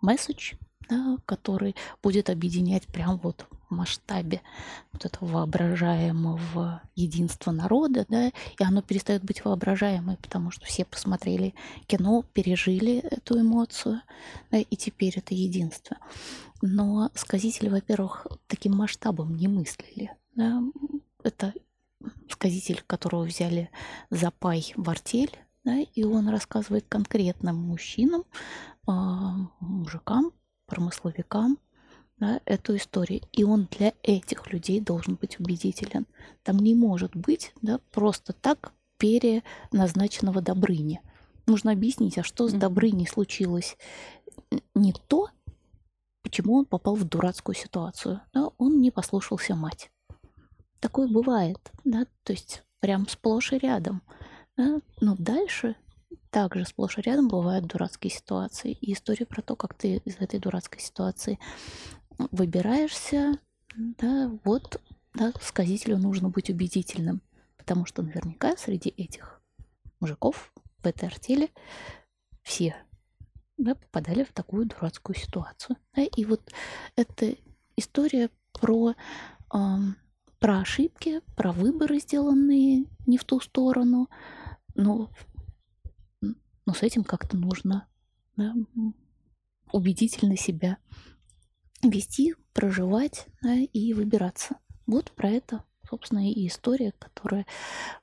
месседж, 0.00 0.54
да, 0.88 1.18
который 1.26 1.76
будет 2.02 2.30
объединять 2.30 2.86
прям 2.86 3.18
вот 3.18 3.46
в 3.68 3.74
масштабе 3.74 4.42
вот 4.92 5.04
этого 5.04 5.28
воображаемого 5.28 6.82
единства 6.96 7.52
народа, 7.52 8.04
да, 8.08 8.28
и 8.28 8.32
оно 8.64 8.82
перестает 8.82 9.22
быть 9.22 9.44
воображаемым, 9.44 10.16
потому 10.16 10.50
что 10.50 10.66
все 10.66 10.84
посмотрели 10.84 11.54
кино, 11.86 12.24
пережили 12.32 12.98
эту 12.98 13.40
эмоцию, 13.40 14.02
да, 14.50 14.58
и 14.58 14.76
теперь 14.76 15.16
это 15.16 15.34
единство. 15.34 15.96
Но 16.62 17.10
сказители, 17.14 17.68
во-первых, 17.68 18.26
таким 18.48 18.76
масштабом 18.76 19.36
не 19.36 19.48
мыслили. 19.48 20.10
Да. 20.34 20.62
Это 21.22 21.54
сказитель, 22.28 22.82
которого 22.86 23.24
взяли 23.24 23.70
за 24.10 24.30
пай 24.30 24.72
в 24.76 24.88
артель, 24.90 25.38
да, 25.64 25.78
и 25.78 26.04
он 26.04 26.28
рассказывает 26.28 26.86
конкретным 26.88 27.56
мужчинам, 27.56 28.24
э, 28.86 28.92
мужикам, 29.60 30.32
промысловикам 30.66 31.58
да, 32.18 32.40
эту 32.44 32.76
историю. 32.76 33.22
И 33.32 33.44
он 33.44 33.68
для 33.70 33.92
этих 34.02 34.52
людей 34.52 34.80
должен 34.80 35.16
быть 35.16 35.40
убедителен. 35.40 36.06
Там 36.42 36.58
не 36.58 36.74
может 36.74 37.16
быть 37.16 37.52
да, 37.62 37.80
просто 37.90 38.32
так 38.32 38.72
переназначенного 38.98 40.42
Добрыни. 40.42 41.00
Нужно 41.46 41.72
объяснить, 41.72 42.18
а 42.18 42.22
что 42.22 42.48
с 42.48 42.52
Добрыней 42.52 43.06
случилось 43.06 43.76
не 44.74 44.92
то, 44.92 45.28
почему 46.22 46.56
он 46.56 46.66
попал 46.66 46.94
в 46.94 47.04
дурацкую 47.04 47.56
ситуацию. 47.56 48.20
Да, 48.32 48.50
он 48.58 48.80
не 48.80 48.90
послушался 48.90 49.56
мать. 49.56 49.90
Такое 50.80 51.08
бывает, 51.08 51.58
да, 51.84 52.06
то 52.22 52.32
есть 52.32 52.62
прям 52.80 53.08
сплошь 53.08 53.52
и 53.52 53.58
рядом. 53.58 54.02
Да? 54.60 54.80
Но 55.00 55.16
дальше 55.18 55.74
также 56.28 56.66
сплошь 56.66 56.98
и 56.98 57.00
рядом 57.00 57.28
бывают 57.28 57.66
дурацкие 57.66 58.10
ситуации. 58.10 58.72
И 58.72 58.92
история 58.92 59.24
про 59.24 59.40
то, 59.40 59.56
как 59.56 59.72
ты 59.72 59.96
из 60.04 60.16
этой 60.18 60.38
дурацкой 60.38 60.82
ситуации 60.82 61.38
выбираешься, 62.30 63.38
да, 63.74 64.30
вот 64.44 64.78
да, 65.14 65.32
сказителю 65.40 65.96
нужно 65.96 66.28
быть 66.28 66.50
убедительным. 66.50 67.22
Потому 67.56 67.86
что 67.86 68.02
наверняка 68.02 68.54
среди 68.58 68.90
этих 68.90 69.40
мужиков 69.98 70.52
в 70.82 70.86
этой 70.86 71.08
артели 71.08 71.50
все 72.42 72.76
да, 73.56 73.74
попадали 73.74 74.24
в 74.24 74.32
такую 74.32 74.66
дурацкую 74.66 75.16
ситуацию. 75.16 75.78
Да? 75.94 76.02
И 76.02 76.26
вот 76.26 76.42
эта 76.96 77.34
история 77.76 78.28
про 78.52 78.94
про 80.40 80.60
ошибки, 80.60 81.20
про 81.36 81.52
выборы, 81.52 82.00
сделанные 82.00 82.86
не 83.06 83.18
в 83.18 83.24
ту 83.24 83.40
сторону. 83.40 84.08
Но, 84.74 85.10
но 86.20 86.74
с 86.74 86.82
этим 86.82 87.04
как-то 87.04 87.36
нужно 87.36 87.86
да, 88.36 88.54
убедительно 89.72 90.36
себя 90.36 90.78
вести, 91.82 92.34
проживать 92.52 93.26
да, 93.42 93.54
и 93.54 93.92
выбираться. 93.92 94.56
Вот 94.86 95.12
про 95.12 95.30
это, 95.30 95.64
собственно, 95.88 96.30
и 96.30 96.46
история, 96.46 96.92
которая 96.98 97.46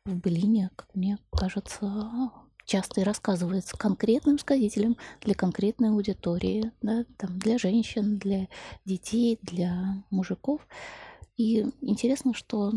в 0.06 0.16
Былине, 0.16 0.72
как 0.76 0.94
мне 0.96 1.18
кажется, 1.32 2.32
часто 2.66 3.02
и 3.02 3.04
рассказывается 3.04 3.78
конкретным 3.78 4.38
сказителям 4.38 4.98
для 5.22 5.34
конкретной 5.34 5.90
аудитории, 5.90 6.72
да, 6.82 7.06
там, 7.18 7.40
для 7.40 7.58
женщин, 7.58 8.18
для 8.18 8.48
детей, 8.86 9.40
для 9.42 10.04
мужиков. 10.10 10.68
И 11.38 11.66
интересно, 11.82 12.34
что 12.34 12.74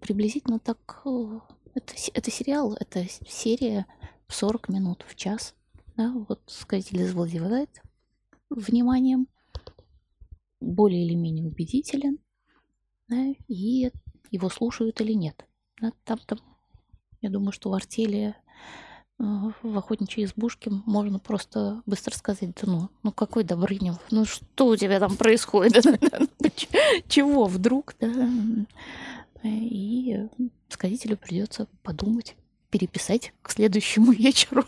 приблизительно 0.00 0.58
так... 0.58 1.04
Это, 1.74 1.94
это 2.12 2.30
сериал, 2.30 2.76
это 2.78 3.04
серия 3.26 3.86
40 4.28 4.68
минут 4.68 5.04
в 5.08 5.16
час. 5.16 5.54
Да, 5.96 6.12
вот 6.28 6.40
сказатель 6.46 7.04
завладевает 7.04 7.82
вниманием, 8.50 9.28
более 10.60 11.04
или 11.04 11.14
менее 11.14 11.46
убедителен, 11.46 12.18
да, 13.08 13.26
и 13.48 13.90
его 14.30 14.48
слушают 14.48 15.00
или 15.00 15.12
нет. 15.12 15.46
Да, 15.80 15.92
там, 16.04 16.18
там, 16.26 16.38
я 17.20 17.30
думаю, 17.30 17.52
что 17.52 17.70
в 17.70 17.74
артели 17.74 18.34
э, 19.18 19.24
в 19.62 19.78
охотничьей 19.78 20.26
избушке 20.26 20.70
можно 20.70 21.18
просто 21.18 21.82
быстро 21.86 22.14
сказать, 22.14 22.54
да 22.54 22.62
ну, 22.70 22.88
ну 23.02 23.12
какой 23.12 23.44
Добрынев, 23.44 23.98
ну 24.10 24.24
что 24.24 24.66
у 24.66 24.76
тебя 24.76 24.98
там 25.00 25.16
происходит? 25.16 25.84
чего 27.08 27.44
вдруг, 27.44 27.94
и 29.48 30.28
сказителю 30.68 31.16
придется 31.16 31.68
подумать, 31.82 32.36
переписать 32.70 33.32
к 33.42 33.50
следующему 33.50 34.12
вечеру. 34.12 34.64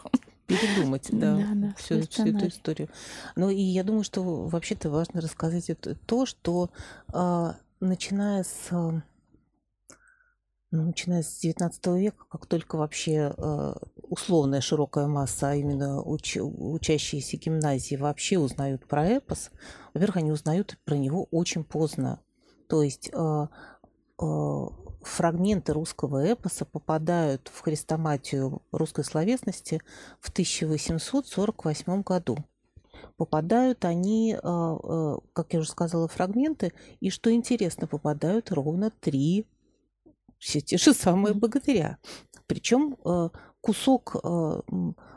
Передумать, 0.46 1.08
да, 1.10 1.36
да, 1.36 1.48
да 1.54 1.74
всю, 1.76 2.00
всю 2.02 2.26
эту 2.28 2.46
историю. 2.46 2.88
Ну 3.34 3.50
и 3.50 3.60
я 3.60 3.82
думаю, 3.82 4.04
что 4.04 4.22
вообще-то 4.22 4.90
важно 4.90 5.20
рассказать 5.20 5.70
это, 5.70 5.96
то, 5.96 6.24
что 6.24 6.70
а, 7.08 7.56
начиная 7.80 8.44
с 8.44 8.70
ну, 10.72 10.82
начиная 10.82 11.22
с 11.22 11.42
XIX 11.42 11.98
века, 11.98 12.24
как 12.28 12.46
только 12.46 12.76
вообще 12.76 13.32
э, 13.36 13.74
условная 14.02 14.60
широкая 14.60 15.06
масса, 15.06 15.50
а 15.50 15.54
именно 15.54 16.02
уч, 16.02 16.36
учащиеся 16.40 17.36
гимназии 17.36 17.96
вообще 17.96 18.38
узнают 18.38 18.86
про 18.86 19.06
эпос, 19.06 19.50
во-первых, 19.94 20.16
они 20.16 20.32
узнают 20.32 20.76
про 20.84 20.96
него 20.96 21.28
очень 21.30 21.64
поздно. 21.64 22.20
То 22.68 22.82
есть 22.82 23.10
э, 23.12 23.16
э, 23.16 23.46
фрагменты 24.18 25.72
русского 25.72 26.32
эпоса 26.32 26.64
попадают 26.64 27.50
в 27.52 27.60
хрестоматию 27.60 28.62
русской 28.72 29.04
словесности 29.04 29.80
в 30.20 30.30
1848 30.30 32.02
году. 32.02 32.38
Попадают 33.16 33.84
они, 33.84 34.34
э, 34.34 34.38
э, 34.42 35.16
как 35.32 35.52
я 35.52 35.60
уже 35.60 35.70
сказала, 35.70 36.08
фрагменты, 36.08 36.72
и 37.00 37.10
что 37.10 37.32
интересно, 37.32 37.86
попадают 37.86 38.50
ровно 38.50 38.90
три 38.90 39.46
все 40.38 40.60
те 40.60 40.76
же 40.76 40.92
самые 40.92 41.34
богатыря. 41.34 41.98
Причем 42.46 42.96
э, 43.04 43.28
кусок 43.66 44.16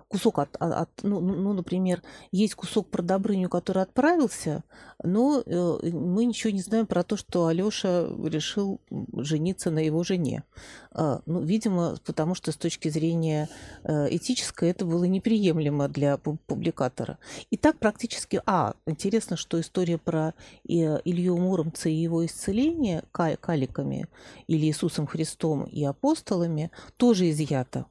кусок 0.09 0.39
от, 0.39 0.55
от 0.59 0.89
ну, 1.03 1.19
ну, 1.21 1.35
ну, 1.35 1.53
например, 1.53 2.01
есть 2.31 2.55
кусок 2.55 2.89
про 2.89 3.03
Добрыню, 3.03 3.47
который 3.47 3.83
отправился, 3.83 4.63
но 5.03 5.43
э, 5.45 5.89
мы 5.91 6.25
ничего 6.25 6.51
не 6.51 6.61
знаем 6.61 6.87
про 6.87 7.03
то, 7.03 7.15
что 7.15 7.45
Алёша 7.45 8.09
решил 8.23 8.81
жениться 9.13 9.69
на 9.69 9.79
его 9.79 10.03
жене. 10.03 10.43
Э, 10.95 11.19
ну, 11.27 11.41
видимо, 11.41 11.95
потому 12.05 12.33
что 12.33 12.51
с 12.51 12.57
точки 12.57 12.89
зрения 12.89 13.49
э, 13.83 14.07
этической 14.15 14.71
это 14.71 14.83
было 14.83 15.03
неприемлемо 15.03 15.87
для 15.87 16.17
публикатора. 16.17 17.19
И 17.51 17.57
так 17.57 17.77
практически... 17.77 18.41
А, 18.47 18.73
интересно, 18.87 19.37
что 19.37 19.61
история 19.61 19.99
про 19.99 20.33
э, 20.67 20.99
Илью 21.05 21.37
Муромца 21.37 21.87
и 21.87 21.93
его 21.93 22.25
исцеление 22.25 23.03
каликами 23.11 24.07
или 24.47 24.65
Иисусом 24.65 25.05
Христом 25.05 25.65
и 25.65 25.83
апостолами 25.83 26.71
тоже 26.97 27.29
изъята 27.29 27.85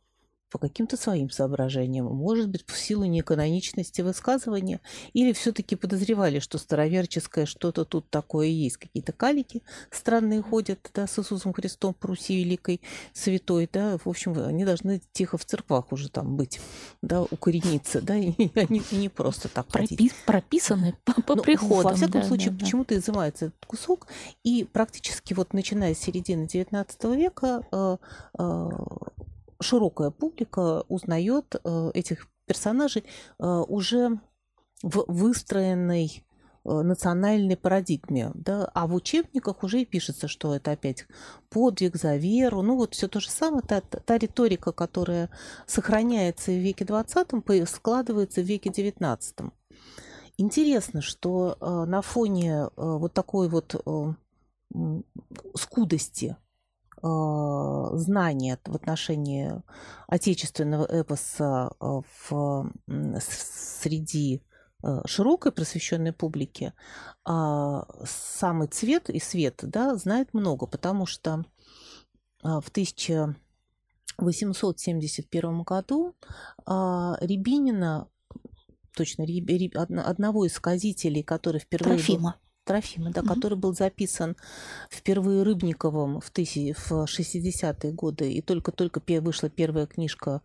по 0.51 0.59
каким-то 0.59 0.96
своим 0.96 1.30
соображениям, 1.30 2.07
может 2.07 2.49
быть, 2.49 2.64
в 2.66 2.76
силу 2.76 3.05
неканоничности 3.05 4.01
высказывания, 4.01 4.80
или 5.12 5.32
все-таки 5.32 5.76
подозревали, 5.76 6.38
что 6.38 6.59
староверческое 6.59 7.46
что-то 7.46 7.84
тут 7.84 8.09
такое 8.11 8.46
есть, 8.46 8.78
какие-то 8.78 9.12
калики 9.12 9.62
странные 9.90 10.42
ходят 10.42 10.90
да, 10.94 11.07
с 11.07 11.18
Иисусом 11.18 11.53
Христом 11.53 11.94
по 11.94 12.09
Руси 12.09 12.36
Великой 12.36 12.80
Святой, 13.12 13.68
да, 13.72 13.99
в 13.99 14.09
общем, 14.09 14.38
они 14.38 14.64
должны 14.64 15.03
тихо 15.12 15.38
в 15.38 15.44
церквах 15.44 15.92
уже 15.92 16.09
там 16.09 16.36
быть, 16.36 16.61
да, 17.03 17.22
укорениться, 17.22 18.01
да, 18.01 18.16
и 18.16 18.32
они 18.59 18.82
не 18.90 19.09
просто 19.09 19.49
так 19.49 19.70
ходить. 19.70 20.12
Прописаны 20.26 20.96
по, 21.05 21.20
по 21.22 21.36
ну, 21.36 21.42
приходам. 21.42 21.92
Во 21.92 21.94
всяком 21.94 22.22
да, 22.22 22.26
случае, 22.26 22.51
да, 22.51 22.64
почему-то 22.64 22.96
изымается 22.96 23.46
этот 23.46 23.66
кусок, 23.66 24.07
и 24.44 24.64
практически 24.64 25.34
вот 25.34 25.53
начиная 25.53 25.94
с 25.94 25.99
середины 25.99 26.44
XIX 26.44 27.16
века 27.16 27.62
э, 27.70 27.96
э, 28.38 28.68
широкая 29.61 30.11
публика 30.11 30.85
узнает 30.89 31.57
э, 31.63 31.91
этих 31.95 32.29
персонажей 32.47 33.05
э, 33.39 33.45
уже 33.47 34.21
в 34.83 35.05
выстроенной 35.09 36.25
э, 36.65 36.83
национальной 36.83 37.57
парадигме, 37.57 38.31
да, 38.35 38.71
а 38.75 38.87
в 38.87 38.95
учебниках 38.95 39.63
уже 39.63 39.83
и 39.83 39.85
пишется, 39.85 40.29
что 40.29 40.55
это 40.55 40.73
опять 40.73 41.07
подвиг 41.51 41.97
за 41.97 42.17
веру, 42.17 42.63
ну 42.63 42.77
вот 42.77 42.95
все 42.95 43.09
то 43.09 43.21
же 43.21 43.31
самое, 43.31 43.63
та, 43.63 43.81
та 43.81 44.19
риторика, 44.19 44.73
которая 44.73 45.31
сохраняется 45.67 46.53
в 46.53 46.59
веке 46.59 46.85
20 46.85 47.69
складывается 47.69 48.41
в 48.43 48.45
веке 48.45 48.71
19 48.71 49.37
Интересно, 50.41 51.03
что 51.03 51.57
на 51.89 52.01
фоне 52.01 52.69
вот 52.77 53.13
такой 53.13 53.49
вот 53.49 53.75
скудости 55.57 56.37
знания 57.03 58.59
в 58.64 58.74
отношении 58.74 59.62
отечественного 60.07 60.86
эпоса 60.90 61.72
а, 61.80 62.01
в, 62.28 62.72
среди 63.20 64.42
а, 64.82 65.07
широкой 65.07 65.53
просвещенной 65.53 66.12
публики 66.12 66.72
самый 67.24 68.68
цвет 68.68 69.11
и 69.11 69.20
свет 69.20 69.61
да, 69.62 69.94
знает 69.96 70.32
много, 70.32 70.66
потому 70.66 71.05
что 71.05 71.44
в 72.42 72.68
1871 72.68 75.62
году 75.62 76.14
Рябинина, 76.66 78.09
точно 78.96 79.26
одного 79.74 80.46
из 80.46 80.55
сказителей, 80.55 81.22
который 81.22 81.61
впервые... 81.61 81.99
Трофима. 81.99 82.40
Трофима, 82.69 83.11
да, 83.11 83.23
mm-hmm. 83.23 83.35
который 83.35 83.57
был 83.57 83.75
записан 83.75 84.37
впервые 84.91 85.43
Рыбниковым 85.43 86.21
в, 86.21 86.31
тысяч, 86.31 86.77
в 86.77 87.05
60-е 87.05 87.93
годы, 87.93 88.31
и 88.31 88.43
только-только 88.43 89.01
вышла 89.21 89.49
первая 89.49 89.87
книжка 89.87 90.43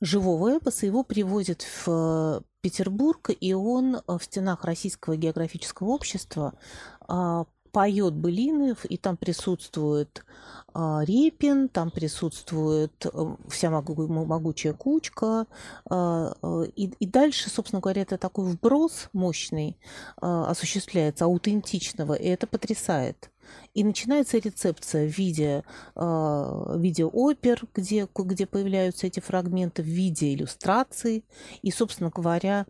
живого 0.00 0.58
эпоса, 0.58 0.86
его 0.86 1.04
привозят 1.04 1.62
в 1.62 2.42
Петербург, 2.62 3.30
и 3.40 3.54
он 3.54 4.00
в 4.08 4.18
стенах 4.20 4.64
Российского 4.64 5.16
географического 5.16 5.90
общества 5.90 6.54
а, 7.06 7.44
поет 7.72 8.14
Былинов, 8.14 8.84
и 8.84 8.96
там 8.96 9.16
присутствует 9.16 10.24
а, 10.74 11.02
Репин, 11.04 11.68
там 11.68 11.90
присутствует 11.90 13.06
э, 13.06 13.36
вся 13.48 13.70
могу, 13.70 14.06
могучая 14.06 14.72
кучка. 14.72 15.46
А, 15.90 16.34
э, 16.42 16.66
и, 16.76 16.86
и 16.98 17.06
дальше, 17.06 17.50
собственно 17.50 17.80
говоря, 17.80 18.02
это 18.02 18.16
такой 18.16 18.50
вброс 18.50 19.08
мощный 19.12 19.78
а, 20.20 20.50
осуществляется, 20.50 21.26
аутентичного, 21.26 22.14
и 22.14 22.26
это 22.26 22.46
потрясает. 22.46 23.30
И 23.74 23.84
начинается 23.84 24.38
рецепция 24.38 25.06
в 25.06 25.18
виде, 25.18 25.64
в 25.94 26.78
виде 26.78 27.04
опер, 27.04 27.64
где, 27.74 28.08
где 28.14 28.46
появляются 28.46 29.08
эти 29.08 29.18
фрагменты, 29.18 29.82
в 29.82 29.86
виде 29.86 30.32
иллюстраций. 30.32 31.24
И, 31.60 31.70
собственно 31.72 32.10
говоря, 32.10 32.66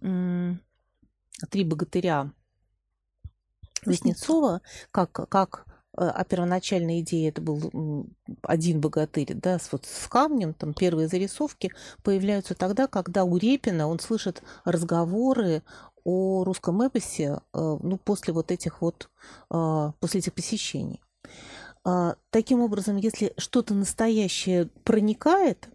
«Три 0.00 1.64
богатыря» 1.64 2.32
Васнецова, 3.84 4.60
как, 4.90 5.12
как 5.12 5.66
э, 5.96 6.02
а 6.02 6.24
первоначальная 6.24 7.00
идея 7.00 7.30
это 7.30 7.40
был 7.40 8.06
один 8.42 8.80
богатырь, 8.80 9.34
да, 9.34 9.58
с, 9.58 9.72
вот 9.72 9.84
с 9.86 10.08
камнем, 10.08 10.54
там 10.54 10.74
первые 10.74 11.08
зарисовки 11.08 11.72
появляются 12.02 12.54
тогда, 12.54 12.86
когда 12.86 13.24
у 13.24 13.36
Репина 13.36 13.88
он 13.88 13.98
слышит 13.98 14.42
разговоры 14.64 15.62
о 16.04 16.44
русском 16.44 16.80
эпосе, 16.82 17.40
э, 17.52 17.78
ну, 17.82 17.98
после 17.98 18.32
вот 18.32 18.50
этих 18.50 18.80
вот, 18.80 19.10
э, 19.50 19.92
после 20.00 20.20
этих 20.20 20.32
посещений. 20.32 21.00
А, 21.84 22.16
таким 22.30 22.60
образом, 22.60 22.96
если 22.96 23.32
что-то 23.38 23.74
настоящее 23.74 24.66
проникает 24.84 25.68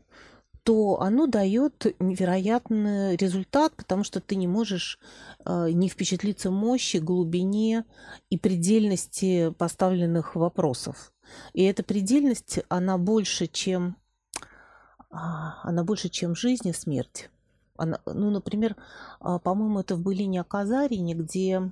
то 0.63 1.01
оно 1.01 1.27
дает 1.27 1.95
невероятный 1.99 3.15
результат, 3.17 3.75
потому 3.75 4.03
что 4.03 4.21
ты 4.21 4.35
не 4.35 4.47
можешь 4.47 4.97
э, 5.45 5.69
не 5.71 5.89
впечатлиться 5.89 6.51
мощи, 6.51 6.97
глубине 6.97 7.85
и 8.29 8.37
предельности 8.37 9.51
поставленных 9.51 10.35
вопросов. 10.35 11.13
И 11.53 11.63
эта 11.63 11.83
предельность, 11.83 12.59
она 12.69 12.97
больше, 12.97 13.47
чем, 13.47 13.97
а, 15.09 15.59
она 15.63 15.83
больше, 15.83 16.09
чем 16.09 16.35
жизнь 16.35 16.67
и 16.69 16.73
смерть. 16.73 17.29
Она, 17.75 17.99
ну, 18.05 18.29
например, 18.29 18.75
а, 19.19 19.39
по-моему, 19.39 19.79
это 19.79 19.95
в 19.95 20.01
«Былине 20.01 20.41
о 20.41 20.43
Казарине», 20.43 21.13
где 21.13 21.71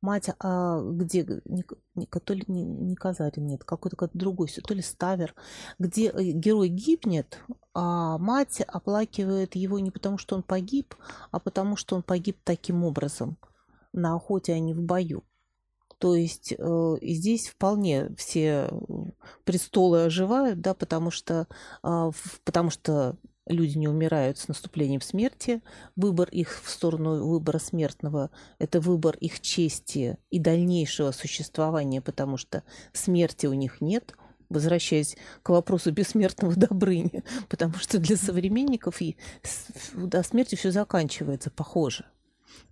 мать, 0.00 0.30
а, 0.40 0.80
где, 0.82 1.24
не, 1.44 1.64
не, 1.94 2.06
то 2.06 2.34
ли 2.34 2.44
не, 2.46 2.64
не 2.64 2.94
Казарин, 2.94 3.46
нет, 3.46 3.64
какой-то 3.64 3.96
какой 3.96 4.18
другой, 4.18 4.48
то 4.48 4.74
ли 4.74 4.82
Ставер, 4.82 5.34
где 5.78 6.10
э, 6.10 6.22
герой 6.32 6.68
гибнет, 6.68 7.38
а 7.74 8.18
мать 8.18 8.60
оплакивает 8.60 9.54
его 9.54 9.78
не 9.78 9.90
потому, 9.90 10.18
что 10.18 10.36
он 10.36 10.42
погиб, 10.42 10.94
а 11.30 11.40
потому, 11.40 11.76
что 11.76 11.96
он 11.96 12.02
погиб 12.02 12.38
таким 12.44 12.84
образом 12.84 13.36
на 13.92 14.14
охоте, 14.14 14.52
а 14.52 14.58
не 14.58 14.74
в 14.74 14.82
бою. 14.82 15.24
То 15.98 16.14
есть 16.14 16.54
э, 16.56 16.96
здесь 17.02 17.48
вполне 17.48 18.10
все 18.16 18.70
престолы 19.44 20.04
оживают, 20.04 20.60
да, 20.60 20.74
потому 20.74 21.10
что, 21.10 21.46
э, 21.82 22.10
потому 22.44 22.70
что 22.70 23.16
люди 23.46 23.78
не 23.78 23.88
умирают 23.88 24.38
с 24.38 24.48
наступлением 24.48 25.00
смерти. 25.00 25.62
Выбор 25.96 26.28
их 26.28 26.62
в 26.62 26.70
сторону 26.70 27.26
выбора 27.26 27.58
смертного– 27.58 28.30
это 28.58 28.80
выбор 28.80 29.16
их 29.16 29.40
чести 29.40 30.18
и 30.30 30.38
дальнейшего 30.38 31.10
существования, 31.10 32.00
потому 32.00 32.36
что 32.36 32.62
смерти 32.92 33.46
у 33.46 33.54
них 33.54 33.80
нет– 33.80 34.14
возвращаясь 34.48 35.16
к 35.42 35.50
вопросу 35.50 35.92
бессмертного 35.92 36.54
Добрыни, 36.56 37.22
потому 37.48 37.74
что 37.74 37.98
для 37.98 38.16
современников 38.16 39.00
и 39.00 39.16
до 39.94 40.22
смерти 40.22 40.54
все 40.54 40.70
заканчивается, 40.70 41.50
похоже. 41.50 42.04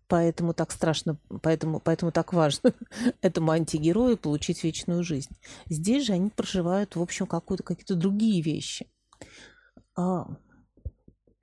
Поэтому 0.09 0.55
так 0.55 0.71
страшно, 0.71 1.19
поэтому, 1.43 1.81
поэтому 1.81 2.13
так 2.13 2.33
важно 2.33 2.73
этому 3.23 3.51
антигерою 3.51 4.17
получить 4.17 4.63
вечную 4.63 5.03
жизнь. 5.03 5.35
Здесь 5.69 6.07
же 6.07 6.13
они 6.13 6.31
проживают, 6.31 6.95
в 6.95 7.03
общем, 7.03 7.27
какие-то 7.27 7.97
другие 7.97 8.41
вещи. 8.41 8.89
А, 9.97 10.27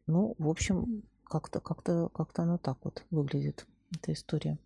ну, 0.07 0.36
в 0.38 0.47
общем, 0.47 1.03
как-то 1.26 1.59
как-то 1.59 2.09
как-то 2.14 2.43
оно 2.43 2.57
так 2.57 2.78
вот 2.84 3.03
выглядит, 3.09 3.66
эта 3.91 4.14
история. 4.14 4.57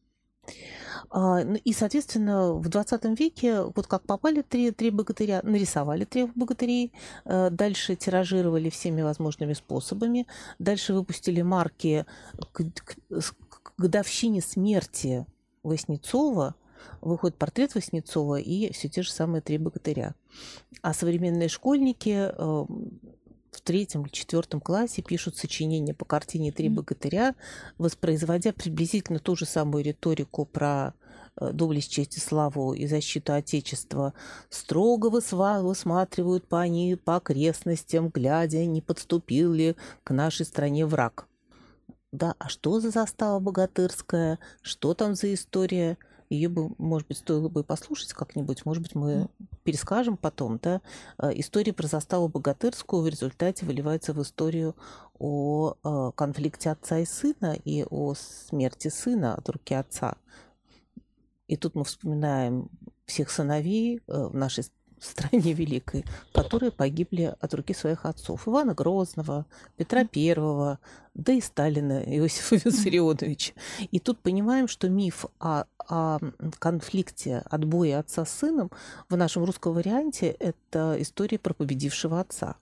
А, 1.10 1.43
ну 1.43 1.56
и, 1.56 1.74
соответственно, 1.74 2.54
в 2.54 2.70
20 2.70 3.20
веке, 3.20 3.64
вот 3.64 3.88
как 3.88 4.04
попали 4.04 4.41
три, 4.41 4.72
три 4.72 4.91
богатыря, 4.91 5.41
нарисовали 5.43 6.06
трех 6.06 6.34
богатырей, 6.36 6.93
э, 7.26 7.50
дальше 7.50 7.95
тиражировали 7.95 8.70
всеми 8.70 9.02
возможными 9.02 9.54
способами, 9.54 10.28
дальше 10.60 10.93
выпустили 10.93 11.41
марки 11.41 12.06
к, 12.52 12.64
к 12.64 13.47
годовщине 13.78 14.42
смерти 14.42 15.26
Васнецова, 15.64 16.56
выходит 17.02 17.38
портрет 17.38 17.76
Васнецова 17.76 18.40
и 18.40 18.72
все 18.74 18.90
те 18.90 19.02
же 19.02 19.12
самые 19.12 19.42
три 19.42 19.58
богатыря. 19.58 20.16
А 20.82 20.94
современные 20.94 21.50
школьники 21.50 22.32
э, 22.32 22.66
в 23.52 23.62
третьем 23.62 24.04
или 24.04 24.12
четвертом 24.12 24.62
классе 24.62 25.02
пишут 25.02 25.38
сочинения 25.38 25.94
по 25.94 26.06
картине 26.06 26.52
«Три 26.52 26.70
богатыря», 26.70 27.36
воспроизводя 27.78 28.54
приблизительно 28.54 29.20
ту 29.20 29.36
же 29.36 29.46
самую 29.46 29.84
риторику 29.84 30.46
про 30.46 30.94
э, 31.36 31.52
доблесть, 31.52 31.92
честь 31.92 32.18
и 32.18 32.20
славу 32.20 32.74
и 32.74 32.86
защиту 32.88 33.34
Отечества, 33.34 34.14
строго 34.50 35.10
высматривают 35.10 36.48
по, 36.48 36.62
они, 36.62 36.96
по 36.96 37.18
окрестностям, 37.18 38.10
глядя, 38.10 38.66
не 38.66 38.82
подступил 38.82 39.52
ли 39.54 39.76
к 40.04 40.12
нашей 40.14 40.46
стране 40.46 40.86
враг. 40.86 41.28
Да, 42.12 42.36
а 42.39 42.47
что 42.47 42.80
за 42.80 42.89
застава 42.89 43.39
богатырская? 43.39 44.39
Что 44.62 44.93
там 44.93 45.16
за 45.16 45.34
история? 45.34 45.97
Ее 46.30 46.49
бы, 46.49 46.72
может 46.78 47.08
быть, 47.08 47.18
стоило 47.18 47.47
бы 47.47 47.64
послушать 47.64 48.14
как-нибудь. 48.14 48.66
Может 48.66 48.84
быть, 48.84 48.95
мы 48.95 49.30
перескажем 49.64 50.18
потом, 50.18 50.60
да? 50.62 50.82
Э, 51.18 51.32
история 51.34 51.74
про 51.74 51.88
заставу 51.88 52.28
богатырскую 52.28 53.01
в 53.01 53.08
результате 53.08 53.66
выливается 53.66 54.14
в 54.14 54.22
историю 54.22 54.76
о 55.20 55.76
э, 55.84 56.12
конфликте 56.16 56.70
отца 56.70 56.99
и 56.99 57.05
сына 57.05 57.55
и 57.64 57.86
о 57.89 58.14
смерти 58.16 58.89
сына 58.89 59.36
от 59.36 59.47
руки 59.49 59.74
отца. 59.74 60.16
И 61.47 61.55
тут 61.55 61.76
мы 61.76 61.86
вспоминаем 61.86 62.70
всех 63.05 63.30
сыновей 63.32 64.01
э, 64.08 64.28
в 64.28 64.36
нашей 64.36 64.66
стране 65.00 65.54
великой, 65.54 66.06
которые 66.34 66.72
погибли 66.72 67.36
от 67.39 67.54
руки 67.54 67.74
своих 67.74 68.06
отцов. 68.06 68.48
Ивана 68.48 68.74
Грозного, 68.74 69.45
Петра 69.76 70.06
Первого, 70.06 70.80
да 71.14 71.34
и 71.34 71.41
Сталина, 71.41 72.02
Иосифа 72.06 72.56
Виссарионовича. 72.56 73.54
И 73.91 74.00
тут 74.00 74.20
понимаем, 74.20 74.68
что 74.68 74.89
миф 74.89 75.26
о, 75.39 75.66
о 75.80 76.20
конфликте 76.60 77.43
отбоя 77.45 78.00
отца 78.00 78.26
с 78.26 78.32
сыном 78.32 78.72
в 79.10 79.16
нашем 79.16 79.43
русском 79.43 79.74
варианте– 79.74 80.28
это 80.39 80.95
история 81.00 81.39
про 81.39 81.54
победившего 81.54 82.20
отца. 82.20 82.56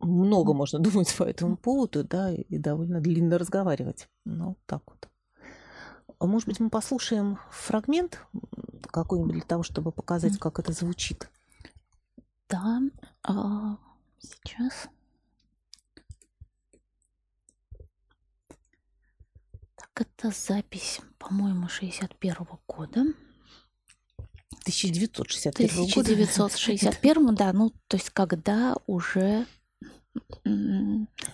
Много 0.00 0.52
можно 0.52 0.80
думать 0.80 1.14
по 1.16 1.22
этому 1.22 1.56
поводу, 1.56 2.02
да, 2.02 2.32
и 2.32 2.58
довольно 2.58 3.00
длинно 3.00 3.38
разговаривать. 3.38 4.08
Ну, 4.24 4.56
так 4.66 4.82
вот. 4.86 5.11
А 6.18 6.26
может 6.26 6.48
быть, 6.48 6.60
мы 6.60 6.70
послушаем 6.70 7.38
фрагмент 7.50 8.24
какой-нибудь 8.88 9.32
для 9.32 9.42
того, 9.42 9.62
чтобы 9.62 9.92
показать, 9.92 10.38
как 10.38 10.58
это 10.58 10.72
звучит? 10.72 11.28
Да, 12.48 12.80
а, 13.22 13.78
сейчас. 14.20 14.88
Так, 19.74 20.00
это 20.00 20.30
запись, 20.30 21.00
по-моему, 21.18 21.68
61 21.68 22.36
года. 22.66 23.00
1961 24.62 25.68
года. 25.76 26.12
1961, 26.12 27.34
да, 27.34 27.52
ну, 27.52 27.72
то 27.88 27.96
есть 27.96 28.10
когда 28.10 28.76
уже 28.86 29.46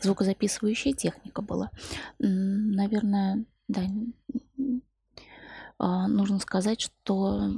звукозаписывающая 0.03 0.93
техника 0.93 1.43
была. 1.43 1.71
Наверное, 2.19 3.45
да, 3.69 3.83
а, 5.79 6.09
нужно 6.09 6.41
сказать, 6.41 6.81
что 6.81 7.51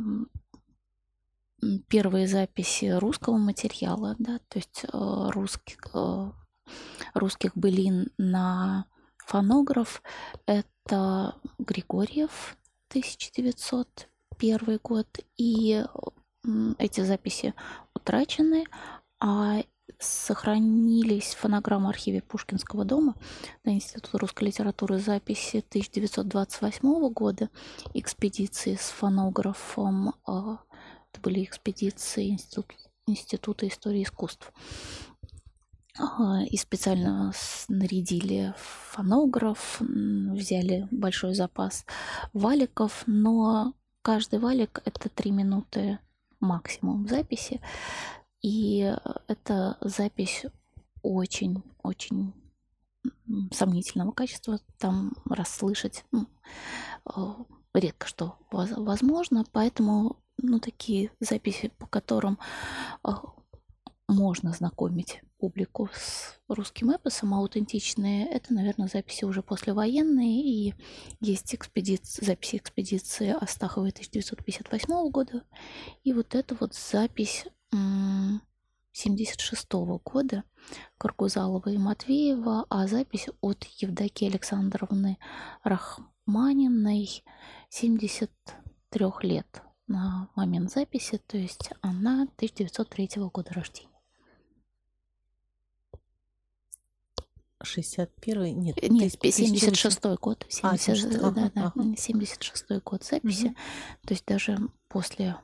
первые 1.89 2.27
записи 2.27 2.87
русского 2.87 3.37
материала, 3.39 4.17
да, 4.19 4.39
то 4.49 4.59
есть 4.59 4.85
а, 4.93 5.31
русских, 5.31 5.79
а, 5.95 6.33
русских 7.15 7.57
былин 7.57 8.11
на 8.19 8.87
фонограф, 9.19 10.03
это 10.47 11.37
Григорьев, 11.59 12.57
1901 12.89 14.81
год, 14.83 15.07
и 15.37 15.85
эти 16.79 17.03
записи 17.03 17.55
утрачены, 17.95 18.65
а 19.21 19.63
сохранились 20.01 21.35
фонограммы 21.35 21.91
архиве 21.91 22.23
Пушкинского 22.23 22.85
дома 22.85 23.15
на 23.65 23.75
Института 23.75 24.19
русской 24.19 24.45
литературы 24.45 24.99
записи 24.99 25.65
1928 25.69 27.13
года 27.13 27.51
экспедиции 27.95 28.77
с 28.77 28.91
фонографом. 28.91 30.15
А, 30.27 30.59
это 31.13 31.21
были 31.23 31.45
экспедиции 31.45 32.31
Института, 32.31 32.75
Института 33.07 33.69
истории 33.69 34.03
искусств. 34.03 34.53
А, 35.99 36.43
и 36.45 36.57
специально 36.57 37.33
снарядили 37.35 38.55
фонограф, 38.57 39.81
взяли 39.81 40.89
большой 40.91 41.35
запас 41.35 41.85
валиков, 42.33 43.03
но 43.07 43.75
каждый 44.03 44.39
валик 44.39 44.81
это 44.85 45.09
три 45.11 45.31
минуты 45.31 45.99
максимум 46.41 47.07
записи. 47.07 47.61
И 48.43 48.83
э, 48.83 48.97
эта 49.29 49.77
запись 49.81 50.45
очень-очень 51.03 52.35
сомнительного 53.53 54.13
качества. 54.13 54.61
Там 54.79 55.13
расслышать 55.29 56.05
ну, 56.13 56.27
редко 57.75 58.07
что 58.07 58.37
возможно, 58.51 59.45
поэтому 59.53 60.17
ну, 60.39 60.59
такие 60.59 61.11
записи, 61.21 61.71
по 61.79 61.87
которым 61.87 62.39
э, 63.05 63.11
можно 64.09 64.53
знакомить 64.53 65.23
публику 65.39 65.89
с 65.95 66.39
русским 66.49 66.91
эпосом, 66.91 67.33
аутентичные, 67.35 68.27
это, 68.27 68.53
наверное, 68.53 68.89
записи 68.89 69.25
уже 69.25 69.43
послевоенные, 69.43 70.43
и 70.43 70.75
есть 71.21 71.55
экспедиции, 71.55 72.25
записи 72.25 72.57
экспедиции 72.57 73.35
Астаховой 73.41 73.91
1958 73.91 75.11
года, 75.11 75.45
и 76.05 76.13
вот 76.13 76.35
эта 76.35 76.55
вот 76.59 76.75
запись 76.75 77.47
76 78.93 79.73
года 80.05 80.45
Каргузалова 80.99 81.71
и 81.71 81.79
Матвеева, 81.79 82.67
а 82.69 82.87
запись 82.87 83.29
от 83.41 83.65
Евдокии 83.79 84.29
Александровны 84.29 85.19
Рахманиной 85.63 87.23
73 87.69 89.07
лет 89.23 89.63
на 89.87 90.29
момент 90.37 90.71
записи, 90.71 91.19
то 91.27 91.37
есть 91.37 91.71
она 91.81 92.23
1903 92.37 93.11
года 93.33 93.53
рождения. 93.53 93.91
61 97.63 98.59
нет, 98.59 98.83
нет 98.83 99.13
76 99.21 100.03
год 100.19 100.47
70, 100.49 100.65
а, 100.65 100.79
76, 100.79 101.21
да, 101.21 101.29
ага, 101.29 101.53
да, 101.55 101.73
76 101.97 102.67
год 102.83 103.05
записи 103.05 103.47
угу. 103.49 103.55
то 104.07 104.15
есть 104.15 104.25
даже 104.25 104.59
после 104.89 105.37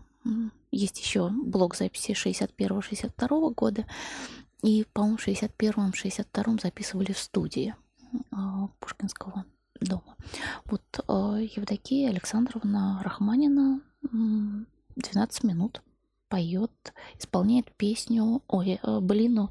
есть 0.76 0.98
еще 1.00 1.30
блок 1.30 1.74
записи 1.74 2.12
61-62 2.12 3.54
года. 3.54 3.86
И, 4.62 4.84
по-моему, 4.92 5.16
в 5.16 5.26
61-м, 5.26 5.90
62-м 5.90 6.58
записывали 6.58 7.12
в 7.12 7.18
студии 7.18 7.74
а, 8.30 8.68
Пушкинского 8.80 9.44
дома. 9.80 10.16
Вот 10.64 10.82
а, 11.06 11.38
Евдокия 11.38 12.10
Александровна 12.10 13.00
Рахманина 13.02 13.80
12 14.02 15.44
минут 15.44 15.82
поет, 16.28 16.92
исполняет 17.18 17.72
песню, 17.76 18.42
ой, 18.48 18.80
э, 18.82 19.00
блину 19.00 19.50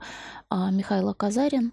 а, 0.49 0.71
Михаила 0.71 1.13
Казарин. 1.13 1.71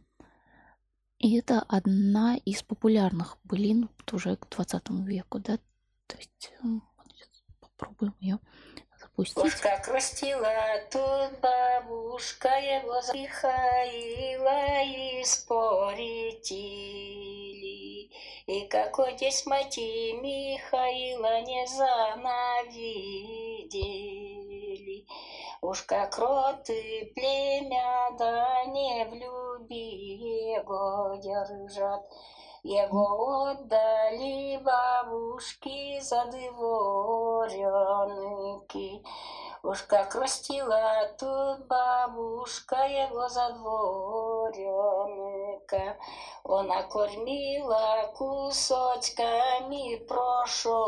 И 1.18 1.36
это 1.36 1.60
одна 1.60 2.36
из 2.36 2.62
популярных 2.62 3.38
былин 3.44 3.88
уже 4.12 4.36
к 4.36 4.48
20 4.48 4.90
веку, 5.06 5.38
да, 5.38 5.58
то 6.06 6.16
есть 6.16 6.52
попробуем 7.60 8.14
ее 8.20 8.38
запустить. 9.16 9.36
Вот 9.36 9.54
как 9.54 9.88
растила 9.88 10.52
тут 10.90 11.40
бабушка 11.40 12.48
его 12.48 13.00
Михаила 13.12 14.82
и 14.84 15.24
спорители. 15.24 16.62
И 18.46 18.66
какой 18.68 19.16
здесь 19.16 19.46
мати 19.46 20.12
Михаила 20.20 21.40
не 21.42 21.66
занавидели. 21.66 22.26
Уж 25.60 25.82
как 25.82 26.18
роты 26.18 27.12
племя, 27.14 28.10
да 28.18 28.64
не 28.64 29.04
в 29.04 29.14
любви 29.14 30.54
его 30.56 31.14
держат. 31.22 32.02
Его 32.64 33.46
отдали 33.46 34.56
бабушки 34.58 35.98
за 36.00 36.26
дворянки. 36.26 36.62
Уж 39.64 39.82
как 39.82 40.14
растила 40.14 41.12
тут 41.18 41.66
бабушка 41.66 42.76
его 42.86 43.28
за 43.28 43.50
дворянка. 43.54 44.78
Она 46.44 46.84
кормила 46.84 48.12
кусочками 48.16 49.96
прошеного. 50.06 50.86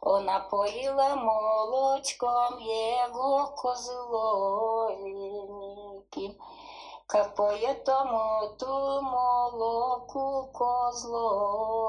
Она 0.00 0.40
поила 0.40 1.16
молочком 1.16 2.56
его 2.60 3.46
козловеньким. 3.56 4.88
Капає 7.08 7.74
тому 7.74 8.48
ту 8.58 9.02
молоку 9.02 10.48
козлому. 10.52 11.88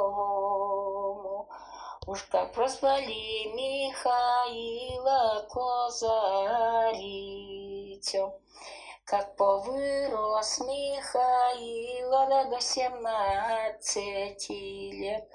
Уж 2.08 2.22
как 2.24 2.54
прозвали 2.54 3.52
Михаила 3.56 5.48
Козарицю. 5.50 7.00
как 9.10 9.36
повырос 9.38 10.60
Михаил 10.60 12.12
до 12.52 12.62
семнадцати 12.62 14.52
лет. 14.92 15.28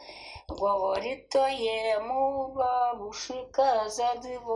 Говорит 0.47 1.29
то 1.31 1.45
ему 1.49 2.53
бабушка 2.55 3.89
задворенка. 3.89 4.53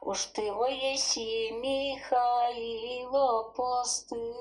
Уж 0.00 0.26
ты 0.26 0.42
еси, 0.42 1.50
Михаило, 1.50 3.50
постылый 3.56 4.38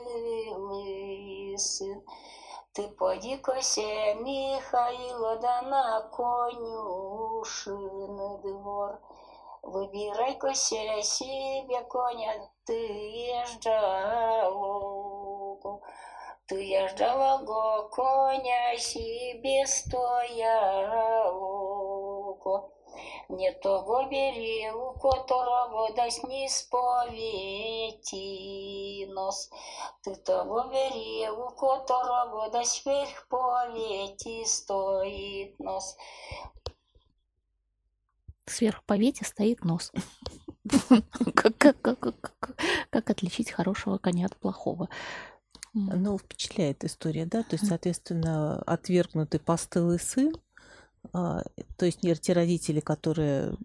сын. 1.57 2.03
Ты 2.73 2.87
поди-ка 2.89 3.55
Михаила, 3.55 5.37
да 5.37 5.63
на 5.63 6.01
конюшины 6.15 7.57
двор. 8.43 8.99
Выбирай-ка 9.63 10.53
себе 11.01 11.81
коня, 11.89 12.51
ты 12.65 12.77
езжалогу. 13.41 15.81
Ты 16.47 16.61
езжалого 16.61 17.89
коня 17.89 18.77
себе 18.77 19.65
стоялогу. 19.65 21.46
Не 23.29 23.51
того 23.51 24.07
бери, 24.09 24.71
у 24.71 24.93
которого 24.93 25.93
даст 25.93 26.23
не 26.23 26.47
сповети 26.49 28.07
нос. 29.07 29.49
Ты 30.01 30.15
того 30.15 30.63
бери, 30.69 31.29
у 31.29 31.49
которого 31.49 32.49
даст 32.49 32.85
вверх 32.85 33.27
повети 33.27 34.45
стоит 34.45 35.59
нос. 35.59 35.97
Сверх 38.45 38.83
повете 38.85 39.25
стоит 39.25 39.65
нос. 39.65 39.91
Как, 41.33 41.57
как, 41.57 41.81
как, 41.81 41.99
как, 41.99 42.57
как 42.89 43.09
отличить 43.09 43.51
хорошего 43.51 43.97
коня 43.97 44.25
от 44.25 44.35
плохого? 44.35 44.89
Ну, 45.73 46.17
впечатляет 46.17 46.83
история, 46.83 47.25
да? 47.25 47.43
То 47.43 47.55
есть, 47.55 47.67
соответственно, 47.67 48.61
отвергнутый 48.63 49.39
постылый 49.39 49.99
сын, 49.99 50.33
то 51.11 51.85
есть 51.85 52.03
не 52.03 52.13
те 52.15 52.33
родители, 52.33 52.79
которые, 52.79 53.55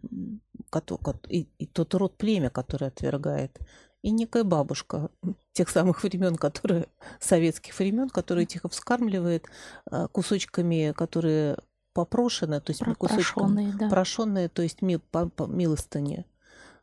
и, 1.28 1.48
и 1.58 1.66
тот 1.66 1.94
род 1.94 2.16
племя, 2.16 2.50
который 2.50 2.88
отвергает, 2.88 3.58
и 4.02 4.10
некая 4.10 4.44
бабушка 4.44 5.10
тех 5.52 5.68
самых 5.68 6.02
времен, 6.02 6.36
которые 6.36 6.88
советских 7.20 7.78
времен, 7.78 8.08
которая 8.08 8.46
тихо 8.46 8.68
вскармливает 8.68 9.46
а, 9.86 10.08
кусочками, 10.08 10.92
которые 10.96 11.56
попрошены, 11.94 12.60
то 12.60 12.70
есть 12.70 12.82
кусочками 12.98 13.72
да. 13.78 13.88
прошенные, 13.88 14.48
то 14.48 14.62
есть 14.62 14.82
мил, 14.82 15.00
по, 15.10 15.28
по 15.28 15.46
милостыне 15.46 16.26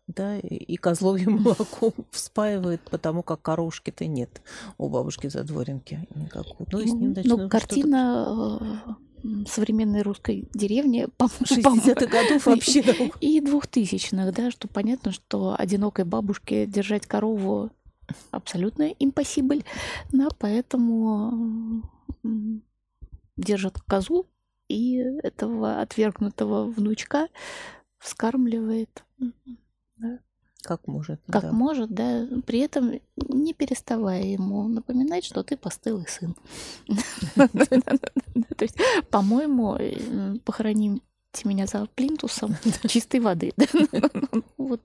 да, 0.07 0.37
и 0.37 0.75
козловьим 0.75 1.33
молоком 1.41 1.93
вспаивает, 2.11 2.81
потому 2.89 3.21
как 3.23 3.41
коровушки-то 3.41 4.05
нет 4.05 4.41
у 4.77 4.89
бабушки 4.89 5.27
задворенки 5.27 6.07
никакой. 6.15 6.67
Ну, 6.71 6.79
и 6.79 6.87
с 6.87 6.93
ним 6.93 7.15
ну, 7.23 7.49
картина 7.49 8.81
э, 8.87 8.93
современной 9.47 10.01
русской 10.01 10.47
деревни 10.53 11.07
60-х 11.17 12.05
годов 12.05 12.45
вообще. 12.45 13.11
И 13.21 13.41
двухтысячных, 13.41 14.33
да, 14.33 14.51
что 14.51 14.67
понятно, 14.67 15.11
что 15.11 15.55
одинокой 15.57 16.05
бабушке 16.05 16.65
держать 16.65 17.05
корову 17.05 17.69
абсолютно 18.31 18.89
импосибль, 18.99 19.63
да, 20.11 20.29
поэтому 20.39 21.83
держат 23.37 23.79
козу, 23.81 24.25
и 24.67 24.97
этого 25.23 25.81
отвергнутого 25.81 26.65
внучка 26.65 27.27
вскармливает 27.99 29.03
да? 29.97 30.19
Как 30.61 30.87
может. 30.87 31.21
Как 31.29 31.43
да. 31.43 31.51
может, 31.51 31.89
да. 31.91 32.27
При 32.45 32.59
этом 32.59 32.99
не 33.15 33.53
переставая 33.53 34.23
ему 34.23 34.67
напоминать, 34.67 35.23
что 35.23 35.43
ты 35.43 35.55
постылый 35.55 36.05
сын. 36.07 36.35
То 37.35 38.63
есть, 38.65 38.77
по-моему, 39.09 40.39
похоронимте 40.43 41.01
меня 41.45 41.65
за 41.65 41.85
плинтусом 41.95 42.55
чистой 42.87 43.19
воды. 43.19 43.53
Вот. 44.57 44.81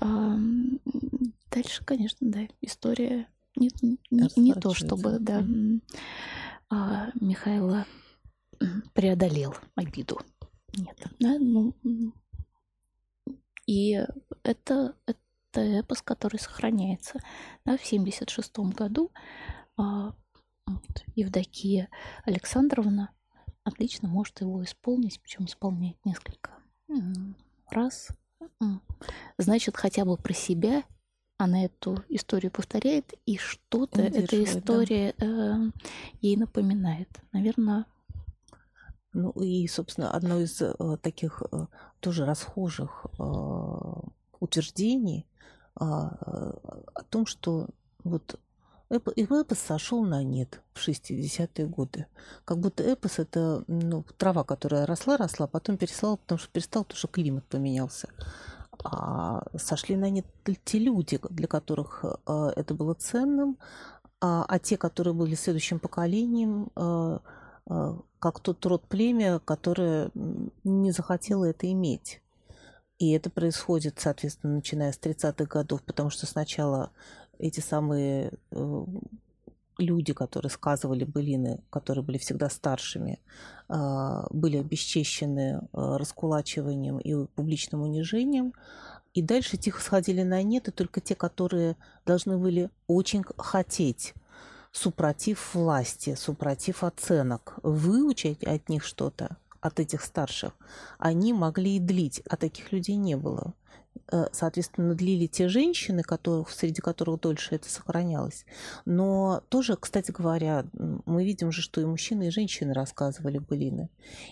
Дальше, 0.00 1.84
конечно, 1.84 2.18
да, 2.28 2.40
история 2.60 3.28
не, 3.56 3.70
не, 3.80 4.28
не 4.36 4.52
то, 4.54 4.74
чтобы 4.74 5.18
да, 5.20 5.44
а, 6.68 7.10
Михаила 7.20 7.86
преодолел 8.92 9.54
обиду. 9.76 10.20
Нет. 10.76 10.96
Да, 11.20 11.38
ну, 11.38 11.72
и 13.66 14.04
это, 14.42 14.94
это 15.06 15.60
эпос, 15.60 16.02
который 16.02 16.38
сохраняется. 16.38 17.20
Да, 17.64 17.76
в 17.76 17.84
1976 17.84 18.58
году 18.76 19.10
а, 19.76 20.14
вот, 20.66 21.04
Евдокия 21.14 21.88
Александровна 22.24 23.10
отлично 23.64 24.08
может 24.08 24.40
его 24.40 24.62
исполнить, 24.62 25.20
причем 25.20 25.46
исполняет 25.46 25.96
несколько 26.04 26.50
раз. 27.70 28.08
Значит, 29.38 29.76
хотя 29.76 30.04
бы 30.04 30.16
про 30.16 30.34
себя 30.34 30.84
она 31.38 31.64
эту 31.64 32.04
историю 32.08 32.52
повторяет, 32.52 33.14
и 33.26 33.36
что-то 33.36 34.02
эта 34.02 34.42
история 34.44 35.14
да. 35.18 35.26
э, 35.26 35.70
ей 36.20 36.36
напоминает. 36.36 37.08
Наверное, 37.32 37.86
ну 39.14 39.30
и, 39.30 39.66
собственно, 39.68 40.10
одно 40.10 40.40
из 40.40 40.60
э, 40.60 40.74
таких 41.00 41.42
э, 41.50 41.66
тоже 42.00 42.26
расхожих 42.26 43.06
э, 43.18 43.22
утверждений 44.40 45.26
а, 45.76 46.54
о 46.94 47.02
том, 47.08 47.24
что 47.26 47.68
вот 48.02 48.38
эпос 48.90 49.58
сошел 49.58 50.04
на 50.04 50.22
нет 50.22 50.60
в 50.74 50.86
60-е 50.86 51.66
годы. 51.66 52.06
Как 52.44 52.58
будто 52.58 52.82
эпос 52.82 53.18
это 53.18 53.64
ну, 53.66 54.04
трава, 54.18 54.44
которая 54.44 54.86
росла, 54.86 55.16
росла, 55.16 55.46
потом 55.46 55.78
переслала, 55.78 56.16
потому 56.16 56.38
что 56.38 56.50
перестал, 56.50 56.84
потому 56.84 56.98
что 56.98 57.08
климат 57.08 57.44
поменялся. 57.46 58.08
А 58.84 59.42
сошли 59.56 59.96
на 59.96 60.10
нет 60.10 60.26
те 60.64 60.78
люди, 60.78 61.18
для 61.30 61.46
которых 61.46 62.04
это 62.26 62.74
было 62.74 62.94
ценным, 62.94 63.56
а, 64.20 64.44
а 64.46 64.58
те, 64.58 64.76
которые 64.76 65.14
были 65.14 65.34
следующим 65.34 65.78
поколением, 65.78 66.70
как 68.24 68.40
тот 68.40 68.64
род 68.64 68.88
племя, 68.88 69.38
которое 69.38 70.10
не 70.64 70.92
захотело 70.92 71.44
это 71.44 71.70
иметь. 71.70 72.22
И 72.98 73.10
это 73.10 73.28
происходит, 73.28 73.96
соответственно, 73.98 74.54
начиная 74.54 74.92
с 74.92 74.98
30-х 74.98 75.44
годов, 75.44 75.82
потому 75.82 76.08
что 76.08 76.24
сначала 76.24 76.90
эти 77.38 77.60
самые 77.60 78.32
э, 78.50 78.84
люди, 79.76 80.14
которые 80.14 80.48
сказывали 80.48 81.04
былины, 81.04 81.62
которые 81.68 82.02
были 82.02 82.16
всегда 82.16 82.48
старшими, 82.48 83.20
э, 83.68 84.26
были 84.30 84.56
обесчещены 84.56 85.60
раскулачиванием 85.74 87.00
и 87.00 87.26
публичным 87.26 87.82
унижением. 87.82 88.54
И 89.12 89.20
дальше 89.20 89.58
тихо 89.58 89.82
сходили 89.82 90.22
на 90.22 90.42
нет, 90.42 90.68
и 90.68 90.70
только 90.70 91.02
те, 91.02 91.14
которые 91.14 91.76
должны 92.06 92.38
были 92.38 92.70
очень 92.86 93.22
хотеть 93.36 94.14
супротив 94.74 95.50
власти, 95.54 96.16
супротив 96.16 96.84
оценок, 96.84 97.54
выучить 97.62 98.44
от 98.44 98.68
них 98.68 98.84
что-то, 98.84 99.36
от 99.60 99.80
этих 99.80 100.02
старших, 100.02 100.52
они 100.98 101.32
могли 101.32 101.76
и 101.76 101.80
длить, 101.80 102.22
а 102.28 102.36
таких 102.36 102.72
людей 102.72 102.96
не 102.96 103.16
было. 103.16 103.52
Э, 104.12 104.26
соответственно, 104.32 104.94
длили 104.94 105.26
те 105.26 105.48
женщины, 105.48 106.02
которых, 106.02 106.50
среди 106.50 106.80
которых 106.80 107.20
дольше 107.20 107.54
это 107.54 107.70
сохранялось. 107.70 108.44
Но 108.84 109.42
тоже, 109.48 109.76
кстати 109.76 110.10
говоря, 110.10 110.66
мы 110.72 111.24
видим 111.24 111.50
же, 111.50 111.62
что 111.62 111.80
и 111.80 111.84
мужчины, 111.84 112.28
и 112.28 112.30
женщины 112.30 112.74
рассказывали 112.74 113.38
былины. 113.38 113.88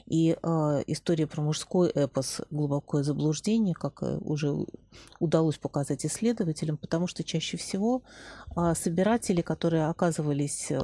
И 0.07 0.37
э, 0.41 0.83
история 0.87 1.27
про 1.27 1.43
мужской 1.43 1.91
эпос 1.91 2.43
глубокое 2.51 3.03
заблуждение, 3.03 3.75
как 3.75 4.03
э, 4.03 4.19
уже 4.19 4.55
удалось 5.21 5.59
показать 5.59 6.05
исследователям, 6.05 6.77
потому 6.77 7.07
что 7.07 7.25
чаще 7.25 7.57
всего 7.57 8.03
э, 8.57 8.75
собиратели, 8.75 9.41
которые 9.41 9.87
оказывались 9.87 10.71
э, 10.71 10.79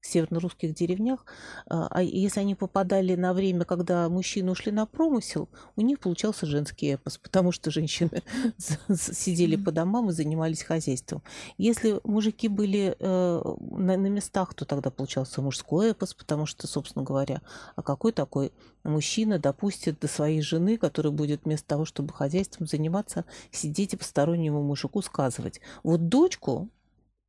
в 0.00 0.06
северно-русских 0.06 0.74
деревнях, 0.74 1.24
а, 1.66 1.86
а 1.90 2.02
если 2.02 2.40
они 2.40 2.54
попадали 2.54 3.14
на 3.14 3.34
время, 3.34 3.64
когда 3.64 4.08
мужчины 4.08 4.50
ушли 4.50 4.72
на 4.72 4.86
промысел, 4.86 5.48
у 5.76 5.82
них 5.82 6.00
получался 6.00 6.46
женский 6.46 6.94
эпос, 6.94 7.18
потому 7.18 7.49
что 7.52 7.70
женщины 7.70 8.22
сидели 8.88 9.56
по 9.56 9.72
домам 9.72 10.10
и 10.10 10.12
занимались 10.12 10.62
хозяйством. 10.62 11.22
Если 11.58 12.00
мужики 12.04 12.48
были 12.48 12.96
э, 12.98 13.42
на, 13.70 13.96
местах, 13.96 14.54
то 14.54 14.64
тогда 14.64 14.90
получался 14.90 15.42
мужской 15.42 15.90
эпос, 15.90 16.14
потому 16.14 16.46
что, 16.46 16.66
собственно 16.66 17.04
говоря, 17.04 17.42
а 17.76 17.82
какой 17.82 18.12
такой 18.12 18.52
мужчина 18.84 19.38
допустит 19.38 20.00
до 20.00 20.08
своей 20.08 20.42
жены, 20.42 20.76
которая 20.76 21.12
будет 21.12 21.44
вместо 21.44 21.68
того, 21.68 21.84
чтобы 21.84 22.12
хозяйством 22.12 22.66
заниматься, 22.66 23.24
сидеть 23.50 23.94
и 23.94 23.96
постороннему 23.96 24.62
мужику 24.62 25.02
сказывать. 25.02 25.60
Вот 25.82 26.08
дочку 26.08 26.70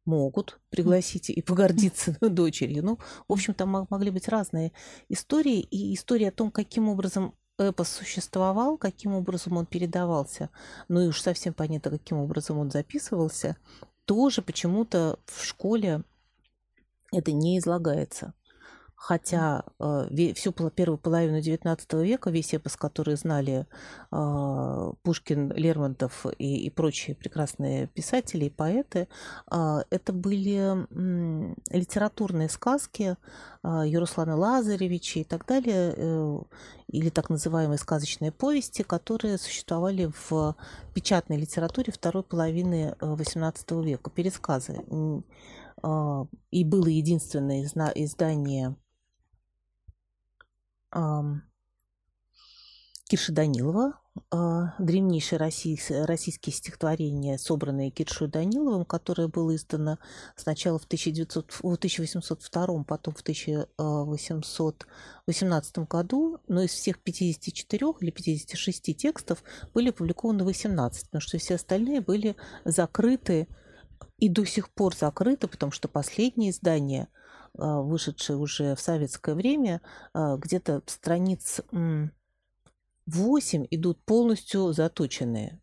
могут 0.05 0.59
пригласить 0.69 1.29
и 1.29 1.41
погордиться 1.41 2.17
дочерью. 2.21 2.83
Ну, 2.83 2.97
в 3.27 3.33
общем, 3.33 3.53
там 3.53 3.87
могли 3.89 4.11
быть 4.11 4.27
разные 4.27 4.71
истории. 5.09 5.59
И 5.59 5.93
история 5.93 6.29
о 6.29 6.31
том, 6.31 6.51
каким 6.51 6.89
образом 6.89 7.35
эпос 7.57 7.89
существовал, 7.89 8.77
каким 8.77 9.13
образом 9.13 9.57
он 9.57 9.65
передавался, 9.65 10.49
ну 10.87 11.01
и 11.01 11.07
уж 11.07 11.21
совсем 11.21 11.53
понятно, 11.53 11.91
каким 11.91 12.17
образом 12.17 12.57
он 12.57 12.71
записывался, 12.71 13.57
тоже 14.05 14.41
почему-то 14.41 15.19
в 15.25 15.43
школе 15.43 16.03
это 17.11 17.31
не 17.31 17.57
излагается. 17.57 18.33
Хотя 19.03 19.63
э, 19.79 20.33
всю 20.35 20.51
первую 20.51 20.99
половину 20.99 21.39
XIX 21.39 22.05
века 22.05 22.29
весь 22.29 22.53
эпос, 22.53 22.77
который 22.77 23.15
знали 23.15 23.65
э, 24.11 24.91
Пушкин, 25.01 25.51
Лермонтов 25.53 26.27
и, 26.37 26.67
и 26.67 26.69
прочие 26.69 27.15
прекрасные 27.15 27.87
писатели 27.87 28.45
и 28.45 28.49
поэты, 28.51 29.07
э, 29.49 29.77
это 29.89 30.13
были 30.13 30.85
литературные 31.75 32.47
сказки 32.47 33.17
Яруслана 33.63 34.35
Лазаревича 34.35 35.19
и 35.19 35.23
так 35.23 35.47
далее, 35.47 36.45
или 36.87 37.09
так 37.09 37.31
называемые 37.31 37.79
сказочные 37.79 38.31
повести, 38.31 38.83
которые 38.83 39.39
существовали 39.39 40.11
в 40.29 40.55
печатной 40.93 41.37
литературе 41.37 41.91
второй 41.91 42.21
половины 42.21 42.95
XVIII 42.99 43.83
века, 43.83 44.11
пересказы. 44.11 44.83
И 46.51 46.63
было 46.63 46.87
единственное 46.87 47.63
издание 47.63 48.75
Кирши 53.11 53.33
Данилова, 53.33 53.99
а, 54.29 54.73
древнейшее 54.79 55.37
российские 55.37 56.53
стихотворения, 56.53 57.37
собранные 57.37 57.91
Киршой 57.91 58.29
Даниловым, 58.29 58.85
которое 58.85 59.27
было 59.27 59.53
издано 59.53 59.97
сначала 60.37 60.79
в, 60.79 60.85
1900, 60.85 61.51
в 61.51 61.59
1802, 61.59 62.85
потом 62.85 63.13
в 63.13 63.21
1818 63.21 65.79
году, 65.79 66.39
но 66.47 66.63
из 66.63 66.71
всех 66.71 66.99
54 66.99 67.87
или 67.99 68.11
56 68.11 68.95
текстов 68.95 69.43
были 69.73 69.89
опубликованы 69.89 70.45
18, 70.45 71.07
потому 71.07 71.21
что 71.21 71.37
все 71.37 71.55
остальные 71.55 71.99
были 71.99 72.37
закрыты 72.63 73.49
и 74.17 74.29
до 74.29 74.45
сих 74.45 74.69
пор 74.69 74.95
закрыты, 74.95 75.47
потому 75.47 75.73
что 75.73 75.89
последнее 75.89 76.51
издание– 76.51 77.09
а, 77.57 77.81
вышедшие 77.81 78.37
уже 78.37 78.75
в 78.75 78.79
советское 78.79 79.35
время, 79.35 79.81
а, 80.13 80.37
где-то 80.37 80.81
страниц 80.85 81.61
8 83.07 83.67
идут 83.71 84.03
полностью 84.05 84.71
заточенные. 84.73 85.59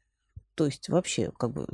То 0.54 0.66
есть 0.66 0.88
вообще 0.88 1.30
как 1.38 1.52
бы 1.52 1.66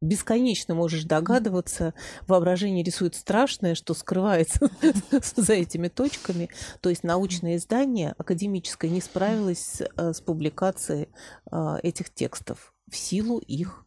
бесконечно 0.00 0.74
можешь 0.74 1.04
догадываться, 1.04 1.94
воображение 2.26 2.84
рисует 2.84 3.14
страшное, 3.14 3.74
что 3.74 3.94
скрывается 3.94 4.70
за 5.36 5.52
этими 5.54 5.88
точками. 5.88 6.50
То 6.80 6.90
есть 6.90 7.02
научное 7.02 7.56
издание 7.56 8.14
академическое 8.18 8.90
не 8.90 9.00
справилось 9.00 9.82
а, 9.96 10.12
с 10.12 10.20
публикацией 10.20 11.08
этих 11.82 12.12
текстов 12.12 12.74
в 12.90 12.96
силу 12.96 13.38
их 13.38 13.84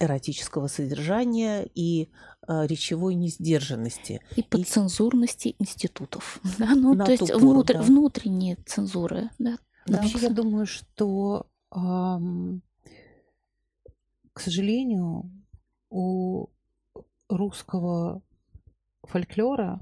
эротического 0.00 0.68
содержания 0.68 1.68
и 1.74 2.10
э, 2.46 2.66
речевой 2.66 3.14
несдержанности. 3.14 4.20
И 4.36 4.42
подцензурности 4.42 5.48
и... 5.48 5.56
институтов. 5.58 6.40
Да? 6.58 6.74
Ну, 6.74 6.96
то 6.96 7.10
есть 7.10 7.32
внутр... 7.32 7.74
да. 7.74 7.82
внутренние 7.82 8.56
цензуры. 8.66 9.30
Да? 9.38 9.58
Да. 9.86 9.98
Вообще, 9.98 10.18
я 10.18 10.30
думаю, 10.30 10.66
что, 10.66 11.46
эм, 11.74 12.62
к 14.32 14.40
сожалению, 14.40 15.30
у 15.90 16.48
русского 17.28 18.22
фольклора 19.02 19.80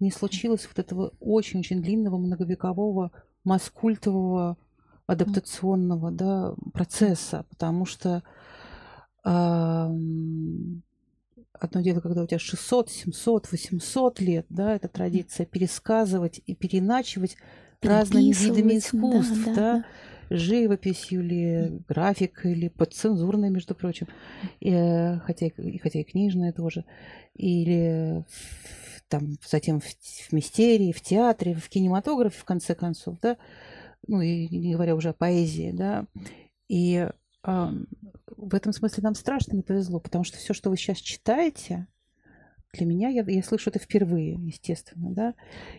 не 0.00 0.10
случилось 0.10 0.66
вот 0.66 0.78
этого 0.78 1.12
очень-очень 1.20 1.82
длинного 1.82 2.18
многовекового 2.18 3.10
маскультового 3.44 4.56
адаптационного 5.06 6.10
да, 6.10 6.54
процесса, 6.72 7.46
потому 7.48 7.86
что 7.86 8.22
одно 11.60 11.80
дело, 11.80 12.00
когда 12.00 12.22
у 12.22 12.26
тебя 12.26 12.38
600, 12.38 12.90
700, 12.90 13.50
800 13.50 14.20
лет, 14.20 14.46
да, 14.48 14.74
это 14.74 14.88
традиция 14.88 15.46
пересказывать 15.46 16.40
и 16.46 16.54
переначивать 16.54 17.36
разными 17.82 18.32
видами 18.32 18.78
искусств, 18.78 19.44
да, 19.46 19.54
да, 19.54 19.84
да. 20.30 20.36
живописью 20.36 21.22
или 21.22 21.82
графикой, 21.88 22.52
или 22.52 22.68
подцензурной, 22.68 23.50
между 23.50 23.74
прочим, 23.74 24.08
и, 24.60 24.70
э, 24.70 25.18
хотя, 25.20 25.46
и, 25.46 25.78
хотя 25.78 26.00
и 26.00 26.04
книжная 26.04 26.52
тоже, 26.52 26.84
или 27.34 28.24
там 29.08 29.36
затем 29.46 29.80
в, 29.80 29.84
в 29.84 30.32
мистерии, 30.32 30.92
в 30.92 31.00
театре, 31.00 31.54
в 31.54 31.68
кинематографе, 31.68 32.38
в 32.38 32.44
конце 32.44 32.74
концов, 32.74 33.18
да, 33.20 33.36
ну 34.06 34.20
и 34.20 34.48
не 34.48 34.72
говоря 34.72 34.94
уже 34.94 35.10
о 35.10 35.14
поэзии, 35.14 35.72
да, 35.72 36.06
и 36.68 37.08
в 38.36 38.54
этом 38.54 38.72
смысле 38.72 39.02
нам 39.02 39.14
страшно 39.14 39.56
не 39.56 39.62
повезло, 39.62 40.00
потому 40.00 40.24
что 40.24 40.36
все, 40.38 40.54
что 40.54 40.70
вы 40.70 40.76
сейчас 40.76 40.98
читаете, 40.98 41.86
для 42.74 42.84
меня, 42.84 43.08
я, 43.08 43.24
я 43.26 43.42
слышу 43.42 43.70
это 43.70 43.78
впервые, 43.78 44.34
естественно, 44.34 45.10
да. 45.10 45.34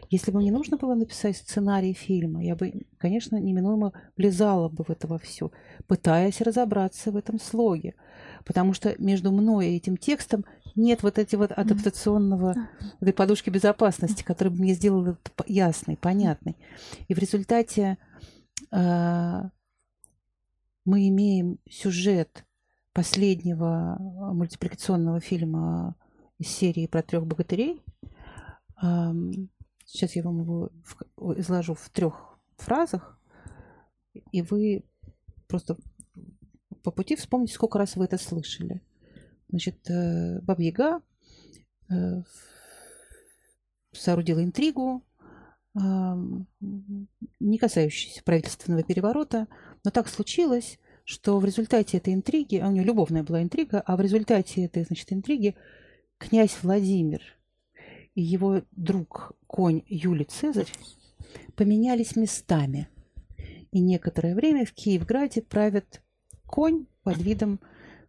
Если 0.09 0.31
бы 0.31 0.39
мне 0.39 0.51
нужно 0.51 0.75
было 0.77 0.95
написать 0.95 1.37
сценарий 1.37 1.93
фильма, 1.93 2.43
я 2.43 2.55
бы, 2.55 2.87
конечно, 2.97 3.35
неминуемо 3.35 3.93
влезала 4.17 4.69
бы 4.69 4.83
в 4.83 4.89
это 4.89 5.07
во 5.07 5.19
все, 5.19 5.51
пытаясь 5.87 6.41
разобраться 6.41 7.11
в 7.11 7.17
этом 7.17 7.39
слоге. 7.39 7.93
Потому 8.43 8.73
что 8.73 8.95
между 8.97 9.31
мной 9.31 9.67
и 9.67 9.75
этим 9.75 9.97
текстом 9.97 10.45
нет 10.75 11.03
вот 11.03 11.19
этой 11.19 11.35
вот 11.35 11.51
адаптационного, 11.51 12.55
этой 12.99 13.13
подушки 13.13 13.51
безопасности, 13.51 14.23
которая 14.23 14.51
бы 14.51 14.61
мне 14.61 14.73
сделала 14.73 15.17
ясной, 15.45 15.95
понятной. 15.95 16.57
И 17.07 17.13
в 17.13 17.19
результате 17.19 17.99
а, 18.71 19.51
мы 20.85 21.07
имеем 21.09 21.59
сюжет 21.69 22.45
последнего 22.93 23.95
а, 23.95 24.33
мультипликационного 24.33 25.19
фильма 25.19 25.95
из 26.37 26.47
серии 26.49 26.87
про 26.87 27.03
трех 27.03 27.25
богатырей. 27.27 27.83
Сейчас 29.85 30.15
я 30.15 30.23
вам 30.23 30.41
его 30.41 30.69
изложу 31.37 31.73
в 31.73 31.89
трех 31.89 32.39
фразах, 32.55 33.19
и 34.31 34.41
вы 34.41 34.85
просто 35.47 35.77
по 36.83 36.91
пути 36.91 37.15
вспомните, 37.15 37.53
сколько 37.53 37.77
раз 37.77 37.95
вы 37.95 38.05
это 38.05 38.17
слышали. 38.17 38.81
Значит, 39.49 39.89
э, 39.89 40.39
Баба-Яга 40.41 41.01
э, 41.89 42.21
соорудила 43.91 44.43
интригу, 44.43 45.03
не 45.75 47.57
касающийся 47.57 48.23
правительственного 48.23 48.83
переворота, 48.83 49.47
но 49.83 49.91
так 49.91 50.07
случилось, 50.07 50.79
что 51.03 51.39
в 51.39 51.45
результате 51.45 51.97
этой 51.97 52.13
интриги, 52.13 52.57
а 52.57 52.67
у 52.67 52.71
нее 52.71 52.83
любовная 52.83 53.23
была 53.23 53.41
интрига, 53.41 53.81
а 53.81 53.95
в 53.95 54.01
результате 54.01 54.65
этой, 54.65 54.83
значит, 54.83 55.11
интриги 55.11 55.55
князь 56.17 56.57
Владимир 56.61 57.21
и 58.15 58.21
его 58.21 58.61
друг 58.71 59.33
конь 59.47 59.83
Юлий 59.87 60.25
Цезарь 60.25 60.71
поменялись 61.55 62.15
местами. 62.15 62.89
И 63.71 63.79
некоторое 63.79 64.35
время 64.35 64.65
в 64.65 64.73
Киевграде 64.73 65.41
правит 65.41 66.01
конь 66.45 66.85
под 67.03 67.17
видом 67.17 67.59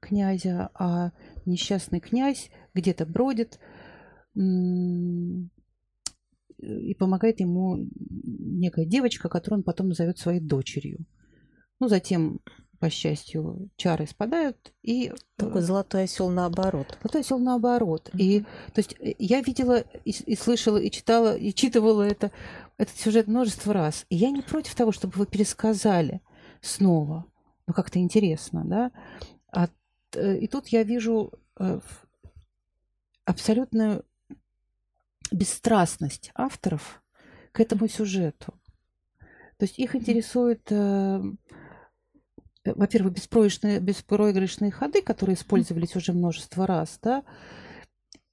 князя, 0.01 0.71
а 0.75 1.13
несчастный 1.45 2.01
князь 2.01 2.51
где-то 2.75 3.07
бродит, 3.07 3.61
и 6.61 6.95
помогает 6.95 7.41
ему 7.41 7.89
некая 8.01 8.85
девочка, 8.85 9.29
которую 9.29 9.61
он 9.61 9.65
потом 9.65 9.89
назовет 9.89 10.19
своей 10.19 10.41
дочерью. 10.41 11.07
Ну, 11.81 11.89
затем, 11.89 12.41
по 12.79 12.91
счастью, 12.91 13.71
чары 13.77 14.07
спадают, 14.07 14.73
и... 14.83 15.13
Такой 15.37 15.63
золотой 15.63 16.05
осел 16.05 16.29
наоборот. 16.29 16.99
Золотой 17.03 17.23
осел 17.23 17.39
наоборот. 17.39 18.11
Mm-hmm. 18.13 18.21
И, 18.21 18.41
то 18.41 18.79
есть, 18.79 18.97
э, 19.01 19.15
я 19.19 19.41
видела 19.41 19.85
и, 20.05 20.11
и 20.11 20.37
слышала, 20.37 20.77
и 20.77 20.91
читала, 20.91 21.37
и 21.37 21.55
читывала 21.55 22.03
это, 22.03 22.31
этот 22.77 22.97
сюжет 22.97 23.27
множество 23.27 23.73
раз. 23.73 24.05
И 24.11 24.17
я 24.17 24.31
не 24.31 24.43
против 24.43 24.75
того, 24.75 24.93
чтобы 24.93 25.15
вы 25.17 25.27
пересказали 25.27 26.21
снова. 26.61 27.25
Ну, 27.67 27.75
как-то 27.75 27.99
интересно, 27.99 28.65
да? 28.65 28.91
А, 29.53 29.69
и 30.19 30.47
тут 30.49 30.69
я 30.69 30.83
вижу 30.83 31.33
э, 31.59 31.81
абсолютную 33.25 34.05
бесстрастность 35.33 36.31
авторов 36.35 37.03
к 37.53 37.61
этому 37.61 37.89
сюжету. 37.89 38.55
То 39.57 39.65
есть 39.65 39.79
их 39.79 39.95
интересует, 39.95 40.63
э, 40.71 41.23
э, 42.65 42.73
во-первых, 42.75 43.15
беспроигрышные, 43.15 43.81
беспроигрышные 43.81 44.71
ходы, 44.71 45.03
которые 45.03 45.35
использовались 45.35 45.97
уже 45.97 46.13
множество 46.13 46.67
раз, 46.67 46.99
да, 47.03 47.25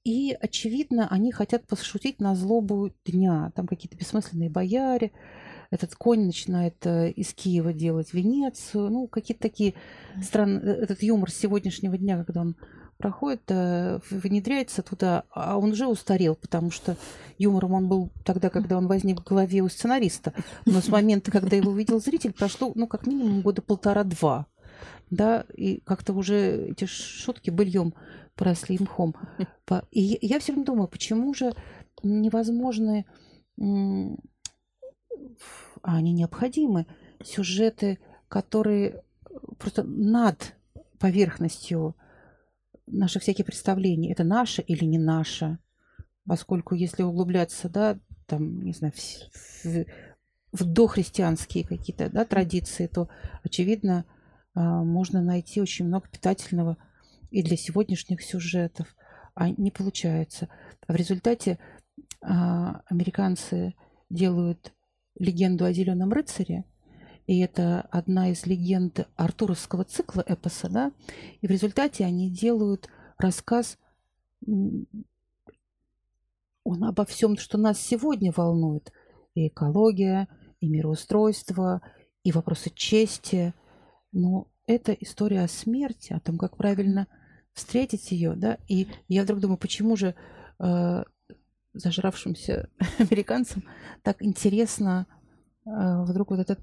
и, 0.04 0.34
очевидно, 0.40 1.06
они 1.10 1.32
хотят 1.32 1.66
пошутить 1.66 2.18
на 2.18 2.34
злобу 2.34 2.90
дня. 3.04 3.52
Там 3.54 3.66
какие-то 3.66 3.94
бессмысленные 3.94 4.48
бояре, 4.48 5.12
этот 5.70 5.94
конь 5.96 6.24
начинает 6.24 6.86
э, 6.86 7.10
из 7.10 7.34
Киева 7.34 7.74
делать 7.74 8.14
Венецию, 8.14 8.88
ну, 8.88 9.06
какие-то 9.06 9.42
такие 9.42 9.74
странные, 10.22 10.76
этот 10.76 11.02
юмор 11.02 11.30
сегодняшнего 11.30 11.98
дня, 11.98 12.24
когда 12.24 12.40
он 12.40 12.56
проходит, 12.98 13.42
э, 13.48 14.00
внедряется 14.10 14.82
туда, 14.82 15.24
а 15.30 15.56
он 15.56 15.70
уже 15.70 15.86
устарел, 15.86 16.34
потому 16.34 16.70
что 16.70 16.96
юмором 17.38 17.72
он 17.72 17.88
был 17.88 18.10
тогда, 18.24 18.50
когда 18.50 18.76
он 18.76 18.88
возник 18.88 19.20
в 19.20 19.24
голове 19.24 19.62
у 19.62 19.68
сценариста. 19.68 20.34
Но 20.66 20.80
с 20.80 20.88
момента, 20.88 21.30
когда 21.30 21.56
его 21.56 21.70
увидел 21.70 22.00
зритель, 22.00 22.32
прошло, 22.32 22.72
ну, 22.74 22.86
как 22.86 23.06
минимум 23.06 23.40
года 23.40 23.62
полтора-два. 23.62 24.46
Да, 25.10 25.46
и 25.54 25.80
как-то 25.86 26.12
уже 26.12 26.68
эти 26.70 26.84
шутки 26.84 27.50
быльем 27.50 27.94
поросли 28.34 28.76
мхом. 28.78 29.14
И 29.90 30.18
я 30.20 30.38
все 30.38 30.52
время 30.52 30.66
думаю, 30.66 30.88
почему 30.88 31.32
же 31.32 31.54
невозможны, 32.02 33.06
а 33.58 34.12
они 35.82 36.12
необходимы, 36.12 36.86
сюжеты, 37.24 37.98
которые 38.28 39.02
просто 39.58 39.82
над 39.84 40.54
поверхностью 40.98 41.94
наших 42.90 43.22
всяких 43.22 43.44
представлений. 43.46 44.10
Это 44.12 44.24
наше 44.24 44.62
или 44.62 44.84
не 44.84 44.98
наше? 44.98 45.58
Поскольку 46.26 46.74
если 46.74 47.02
углубляться, 47.02 47.68
да, 47.68 47.98
там, 48.26 48.62
не 48.62 48.72
знаю, 48.72 48.92
в, 48.94 49.64
в, 49.64 49.86
в 50.52 50.64
дохристианские 50.64 51.64
какие-то 51.64 52.10
да, 52.10 52.24
традиции, 52.24 52.86
то, 52.86 53.08
очевидно, 53.42 54.04
а, 54.54 54.82
можно 54.84 55.22
найти 55.22 55.60
очень 55.60 55.86
много 55.86 56.08
питательного 56.08 56.76
и 57.30 57.42
для 57.42 57.56
сегодняшних 57.56 58.22
сюжетов. 58.22 58.94
А 59.34 59.50
не 59.50 59.70
получается. 59.70 60.48
В 60.86 60.94
результате 60.94 61.58
а, 62.20 62.82
американцы 62.86 63.74
делают 64.10 64.72
легенду 65.18 65.64
о 65.64 65.72
зеленом 65.72 66.12
рыцаре, 66.12 66.64
и 67.28 67.38
это 67.38 67.82
одна 67.92 68.30
из 68.30 68.46
легенд 68.46 69.06
артуровского 69.14 69.84
цикла 69.84 70.24
эпоса, 70.26 70.68
да, 70.68 70.92
и 71.40 71.46
в 71.46 71.50
результате 71.50 72.04
они 72.04 72.28
делают 72.28 72.88
рассказ 73.18 73.78
он 76.68 76.84
обо 76.84 77.04
всем, 77.04 77.36
что 77.36 77.56
нас 77.56 77.80
сегодня 77.80 78.32
волнует. 78.34 78.92
И 79.34 79.48
экология, 79.48 80.28
и 80.60 80.68
мироустройство, 80.68 81.80
и 82.24 82.32
вопросы 82.32 82.70
чести. 82.74 83.54
Но 84.12 84.48
это 84.66 84.92
история 84.92 85.42
о 85.42 85.48
смерти, 85.48 86.12
о 86.12 86.20
том, 86.20 86.36
как 86.36 86.56
правильно 86.56 87.06
встретить 87.52 88.10
ее, 88.10 88.34
да. 88.36 88.58
И 88.68 88.88
я 89.08 89.22
вдруг 89.22 89.40
думаю, 89.40 89.56
почему 89.56 89.96
же 89.96 90.14
э, 90.58 91.04
зажравшимся 91.72 92.68
американцам 92.98 93.64
так 94.02 94.22
интересно 94.22 95.06
э, 95.64 95.70
вдруг 96.04 96.30
вот 96.30 96.40
этот 96.40 96.60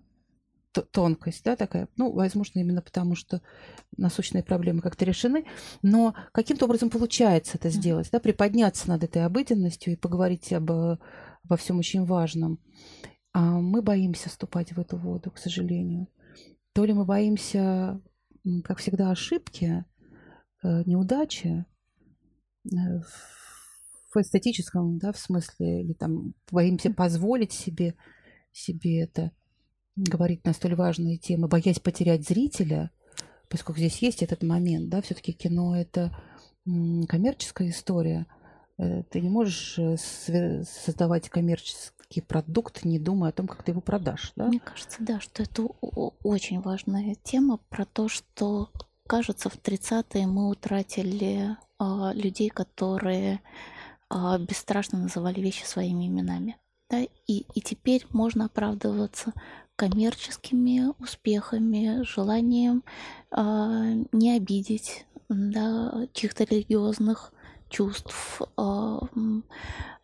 тонкость, 0.82 1.44
да, 1.44 1.56
такая, 1.56 1.88
ну, 1.96 2.12
возможно, 2.12 2.60
именно 2.60 2.82
потому, 2.82 3.16
что 3.16 3.42
насущные 3.98 4.44
проблемы 4.44 4.82
как-то 4.82 5.06
решены, 5.06 5.46
но 5.82 6.16
каким-то 6.32 6.66
образом 6.66 6.90
получается 6.90 7.58
это 7.58 7.70
сделать, 7.70 8.10
да, 8.12 8.20
приподняться 8.20 8.90
над 8.90 9.04
этой 9.04 9.26
обыденностью 9.26 9.94
и 9.94 9.98
поговорить 9.98 10.52
об, 10.54 10.72
обо 10.72 11.58
всем 11.58 11.80
очень 11.80 12.06
важном. 12.06 12.60
А 13.34 13.60
мы 13.60 13.82
боимся 13.82 14.30
ступать 14.30 14.72
в 14.72 14.80
эту 14.80 14.98
воду, 14.98 15.32
к 15.32 15.38
сожалению. 15.38 16.08
То 16.74 16.86
ли 16.86 16.94
мы 16.94 17.06
боимся, 17.06 18.02
как 18.64 18.80
всегда, 18.80 19.12
ошибки, 19.12 19.86
э, 20.64 20.84
неудачи 20.86 21.66
э, 22.66 22.76
в 24.14 24.18
эстетическом, 24.18 24.98
да, 24.98 25.12
в 25.12 25.18
смысле, 25.18 25.84
или 25.84 25.94
там 25.94 26.34
боимся 26.52 26.92
позволить 26.92 27.52
себе, 27.52 27.96
себе 28.52 29.02
это– 29.02 29.32
говорить 29.96 30.46
на 30.46 30.54
столь 30.54 30.76
важные 30.76 31.18
темы, 31.18 31.48
боясь 31.48 31.80
потерять 31.80 32.28
зрителя, 32.28 32.92
поскольку 33.50 33.80
здесь 33.80 34.00
есть 34.00 34.24
этот 34.24 34.44
момент, 34.44 34.90
да, 34.90 35.02
все-таки 35.02 35.32
кино 35.32 35.78
это 35.78 36.16
коммерческая 36.66 37.70
история. 37.70 38.26
Э, 38.78 39.04
ты 39.04 39.22
не 39.22 39.30
можешь 39.30 39.78
э, 39.78 39.96
создавать 39.98 41.30
коммерческий 41.30 42.22
продукт, 42.22 42.84
не 42.84 43.00
думая 43.00 43.30
о 43.30 43.34
том, 43.34 43.48
как 43.48 43.64
ты 43.64 43.72
его 43.72 43.82
продашь. 43.82 44.34
Да? 44.36 44.48
Мне 44.48 44.60
кажется, 44.60 44.98
да, 45.00 45.20
что 45.20 45.44
это 45.44 45.64
очень 46.24 46.62
важная 46.62 47.16
тема 47.24 47.60
про 47.70 47.86
то, 47.86 48.10
что, 48.10 48.70
кажется, 49.08 49.50
в 49.50 49.58
30-е 49.58 50.28
мы 50.28 50.50
утратили 50.50 51.56
а, 51.78 52.14
людей, 52.14 52.50
которые 52.50 53.42
а, 54.10 54.38
бесстрашно 54.38 55.00
называли 55.00 55.40
вещи 55.40 55.64
своими 55.64 56.08
именами. 56.08 56.58
Да? 56.90 57.00
И, 57.02 57.46
и 57.54 57.62
теперь 57.62 58.06
можно 58.12 58.46
оправдываться 58.46 59.34
коммерческими 59.76 60.94
успехами, 61.00 62.04
желанием 62.04 62.84
э, 63.32 64.04
не 64.12 64.36
обидеть 64.36 65.06
да, 65.30 66.08
чьих-то 66.14 66.44
религиозных 66.44 67.34
чувств, 67.70 68.42
э, 68.58 69.00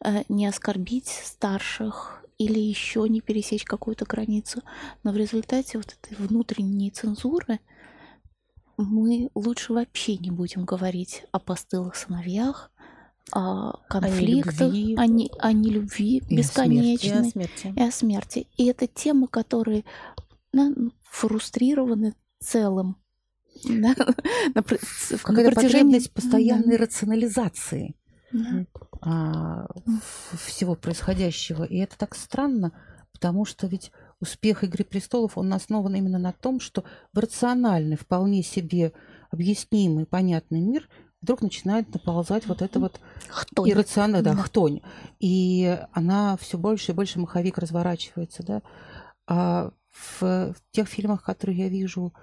э, 0.04 0.24
не 0.30 0.48
оскорбить 0.48 1.08
старших 1.08 2.26
или 2.38 2.60
еще 2.60 3.08
не 3.08 3.22
пересечь 3.22 3.64
какую-то 3.64 4.06
границу. 4.06 4.62
Но 5.04 5.12
в 5.12 5.18
результате 5.18 5.78
вот 5.78 5.96
этой 6.02 6.18
внутренней 6.18 6.90
цензуры 6.90 7.60
мы 8.78 9.30
лучше 9.36 9.74
вообще 9.74 10.18
не 10.18 10.32
будем 10.32 10.66
говорить 10.66 11.24
о 11.32 11.40
постылых 11.40 11.96
сыновьях, 11.96 12.71
конфликтах, 13.30 14.62
о, 14.62 14.66
любви, 14.66 14.96
о, 14.98 15.06
не, 15.06 15.32
о 15.40 15.54
нелюбви 15.54 16.18
и 16.18 16.36
бесконечной, 16.36 17.22
о 17.22 17.24
смерти. 17.24 17.74
и 17.76 17.82
о 17.82 17.92
смерти. 17.92 18.48
И 18.58 18.66
это 18.66 18.88
темы, 18.88 19.28
которые 19.28 19.86
да, 20.52 20.72
фрустрированы 21.04 22.14
целым. 22.40 22.98
Да, 23.64 23.94
на, 24.56 24.64
Какая-то 24.64 25.56
потребность 25.56 26.12
постоянной 26.12 26.78
да. 26.78 26.84
рационализации 26.84 27.96
да. 28.32 28.66
а, 29.02 29.68
всего 30.46 30.76
происходящего. 30.76 31.64
И 31.64 31.78
это 31.78 31.98
так 31.98 32.16
странно, 32.16 32.72
потому 33.14 33.46
что 33.46 33.68
ведь 33.68 33.92
успех 34.20 34.64
«Игры 34.64 34.84
престолов», 34.84 35.38
он 35.38 35.54
основан 35.54 35.96
именно 35.96 36.20
на 36.20 36.34
том, 36.34 36.60
что 36.60 36.84
в 37.14 37.20
рациональный, 37.20 37.98
вполне 37.98 38.44
себе 38.44 38.94
объяснимый, 39.30 40.06
понятный 40.06 40.60
мир– 40.60 40.90
вдруг 41.22 41.42
начинает 41.42 41.94
наползать 41.94 42.48
вот 42.48 42.62
это 42.62 42.80
вот 42.80 43.00
хтонь. 43.30 43.70
иррациональная, 43.70 44.22
да, 44.22 44.36
хтонь. 44.36 44.82
И 45.20 45.80
она 45.94 46.36
все 46.38 46.58
больше 46.58 46.92
и 46.92 46.96
больше 46.96 47.20
маховик 47.20 47.58
разворачивается, 47.58 48.44
да. 48.44 48.62
А 49.28 49.72
в, 49.92 50.22
в 50.22 50.56
тех 50.72 50.88
фильмах, 50.88 51.24
которые 51.24 51.58
я 51.58 51.70
вижу 51.70 52.14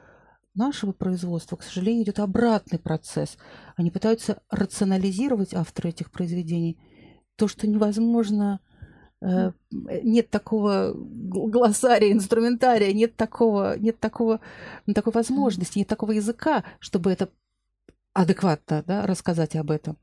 нашего 0.55 0.93
производства, 0.93 1.57
к 1.57 1.63
сожалению, 1.63 2.05
идет 2.05 2.19
обратный 2.19 2.81
процесс. 2.81 3.39
Они 3.77 3.91
пытаются 3.91 4.43
рационализировать 4.51 5.55
авторы 5.55 5.91
этих 5.91 6.11
произведений. 6.11 6.79
То, 7.37 7.47
что 7.47 7.69
невозможно 7.69 8.59
э, 9.21 9.53
нет 9.71 10.31
такого 10.31 10.93
глоссария, 10.95 12.13
инструментария, 12.13 12.93
нет 12.93 13.15
такого, 13.15 13.79
нет 13.79 14.01
такого, 14.01 14.41
такой 14.93 15.13
возможности, 15.13 15.79
нет 15.79 15.87
такого 15.87 16.11
языка, 16.11 16.65
чтобы 16.81 17.13
это 17.13 17.29
адекватно 18.19 18.83
да, 18.85 19.07
рассказать 19.07 19.55
об 19.55 19.71
этом. 19.71 19.97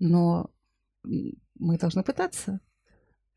Но 0.00 0.50
мы 1.04 1.78
должны 1.78 2.02
пытаться. 2.02 2.60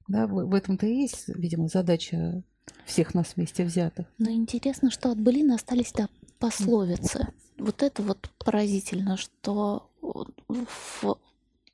Да, 0.07 0.26
в, 0.26 0.53
этом-то 0.53 0.88
и 0.88 1.01
есть, 1.01 1.28
видимо, 1.28 1.68
задача 1.68 2.43
всех 2.86 3.13
нас 3.13 3.36
вместе 3.36 3.63
взятых. 3.63 4.07
Но 4.18 4.32
интересно, 4.32 4.89
что 4.89 5.11
от 5.11 5.20
былины 5.20 5.53
остались 5.53 5.91
да, 5.91 6.09
пословицы. 6.39 7.28
Вот 7.59 7.84
это 7.84 8.01
вот 8.01 8.30
поразительно, 8.39 9.18
что 9.18 9.91
в 10.01 11.20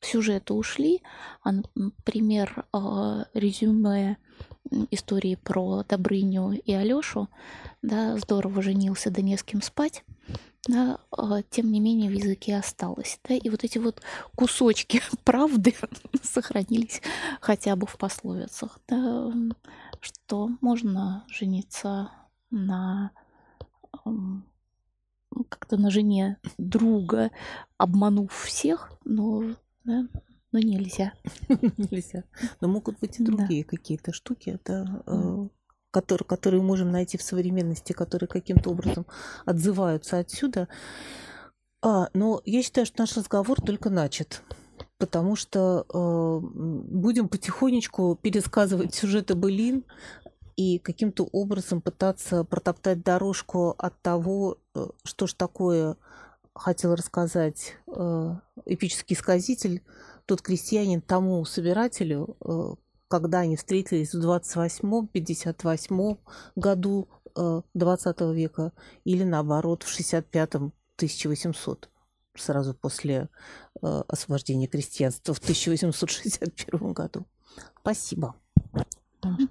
сюжеты 0.02 0.54
ушли, 0.54 1.02
а, 1.44 1.52
например, 1.76 2.66
а, 2.74 3.26
резюме 3.34 4.18
истории 4.92 5.36
про 5.36 5.84
Добрыню 5.84 6.52
и 6.52 6.74
Алёшу, 6.74 7.30
да, 7.82 8.18
здорово 8.18 8.62
женился, 8.62 9.12
да 9.12 9.22
не 9.22 9.38
с 9.38 9.44
кем 9.44 9.62
спать, 9.62 10.04
да, 10.68 11.00
а, 11.12 11.42
тем 11.44 11.72
не 11.72 11.80
менее 11.80 12.10
в 12.10 12.14
языке 12.14 12.56
осталось. 12.56 13.20
Да, 13.28 13.36
и 13.36 13.50
вот 13.50 13.64
эти 13.64 13.78
вот 13.78 14.02
кусочки 14.36 15.02
правды 15.24 15.76
сохранились 16.24 17.02
хотя 17.42 17.76
бы 17.76 17.86
в 17.88 17.98
пословицах, 17.98 18.80
да, 18.88 19.32
что 20.00 20.50
можно 20.62 21.26
жениться 21.28 22.12
на 22.50 23.12
как-то 25.50 25.78
на 25.78 25.90
жене 25.90 26.38
друга, 26.58 27.32
обманув 27.78 28.34
всех, 28.34 28.92
но, 29.04 29.56
да, 29.84 30.08
но 30.52 30.60
нельзя. 30.60 31.14
Нельзя. 31.78 32.24
Но 32.62 32.68
могут 32.68 33.00
быть 33.00 33.20
и 33.20 33.24
другие 33.24 33.64
какие-то 33.64 34.14
штуки. 34.14 34.52
Это 34.52 35.04
которые, 35.94 36.28
которые 36.28 36.62
можем 36.62 36.92
найти 36.92 37.18
в 37.18 37.22
современности, 37.22 37.94
которые 37.94 38.28
каким-то 38.28 38.72
образом 38.72 39.06
отзываются 39.46 40.18
отсюда. 40.18 40.68
А, 41.82 42.10
но 42.14 42.42
я 42.46 42.64
считаю, 42.64 42.86
что 42.86 43.02
наш 43.02 43.16
разговор 43.16 43.62
только 43.62 43.90
начат 43.90 44.42
потому 45.00 45.36
что 45.36 45.86
э, 45.94 46.40
будем 46.42 47.28
потихонечку 47.28 48.18
пересказывать 48.22 48.96
сюжеты 48.96 49.36
былин 49.36 49.84
и 50.56 50.80
каким-то 50.80 51.28
образом 51.32 51.82
пытаться 51.82 52.46
протоптать 52.46 53.04
дорожку 53.04 53.72
от 53.78 54.02
того, 54.02 54.60
э, 54.76 54.88
что 55.04 55.28
ж 55.28 55.34
такое 55.34 55.98
хотел 56.56 56.96
рассказать 56.96 57.76
э, 57.88 58.36
эпический 58.66 59.16
сказитель, 59.16 59.82
тот 60.26 60.42
крестьянин 60.42 61.02
тому 61.02 61.44
собирателю, 61.44 62.38
э, 62.46 62.76
когда 63.14 63.42
они 63.42 63.56
встретились 63.56 64.16
в 64.16 64.28
28-58 64.28 66.18
году 66.56 67.08
э, 67.36 67.62
20 67.76 68.22
века 68.34 68.72
или 69.04 69.24
наоборот 69.24 69.84
в 69.84 70.00
65-м 70.00 70.74
1800 70.96 71.90
сразу 72.36 72.74
после 72.74 73.30
э, 73.84 74.02
освобождения 74.08 74.66
крестьянства 74.66 75.36
в 75.36 75.38
1861 75.38 76.94
году. 76.94 77.28
Спасибо. 77.82 78.36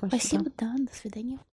Спасибо, 0.09 0.51
да, 0.59 0.75
до 0.77 0.93
свидания. 0.93 1.39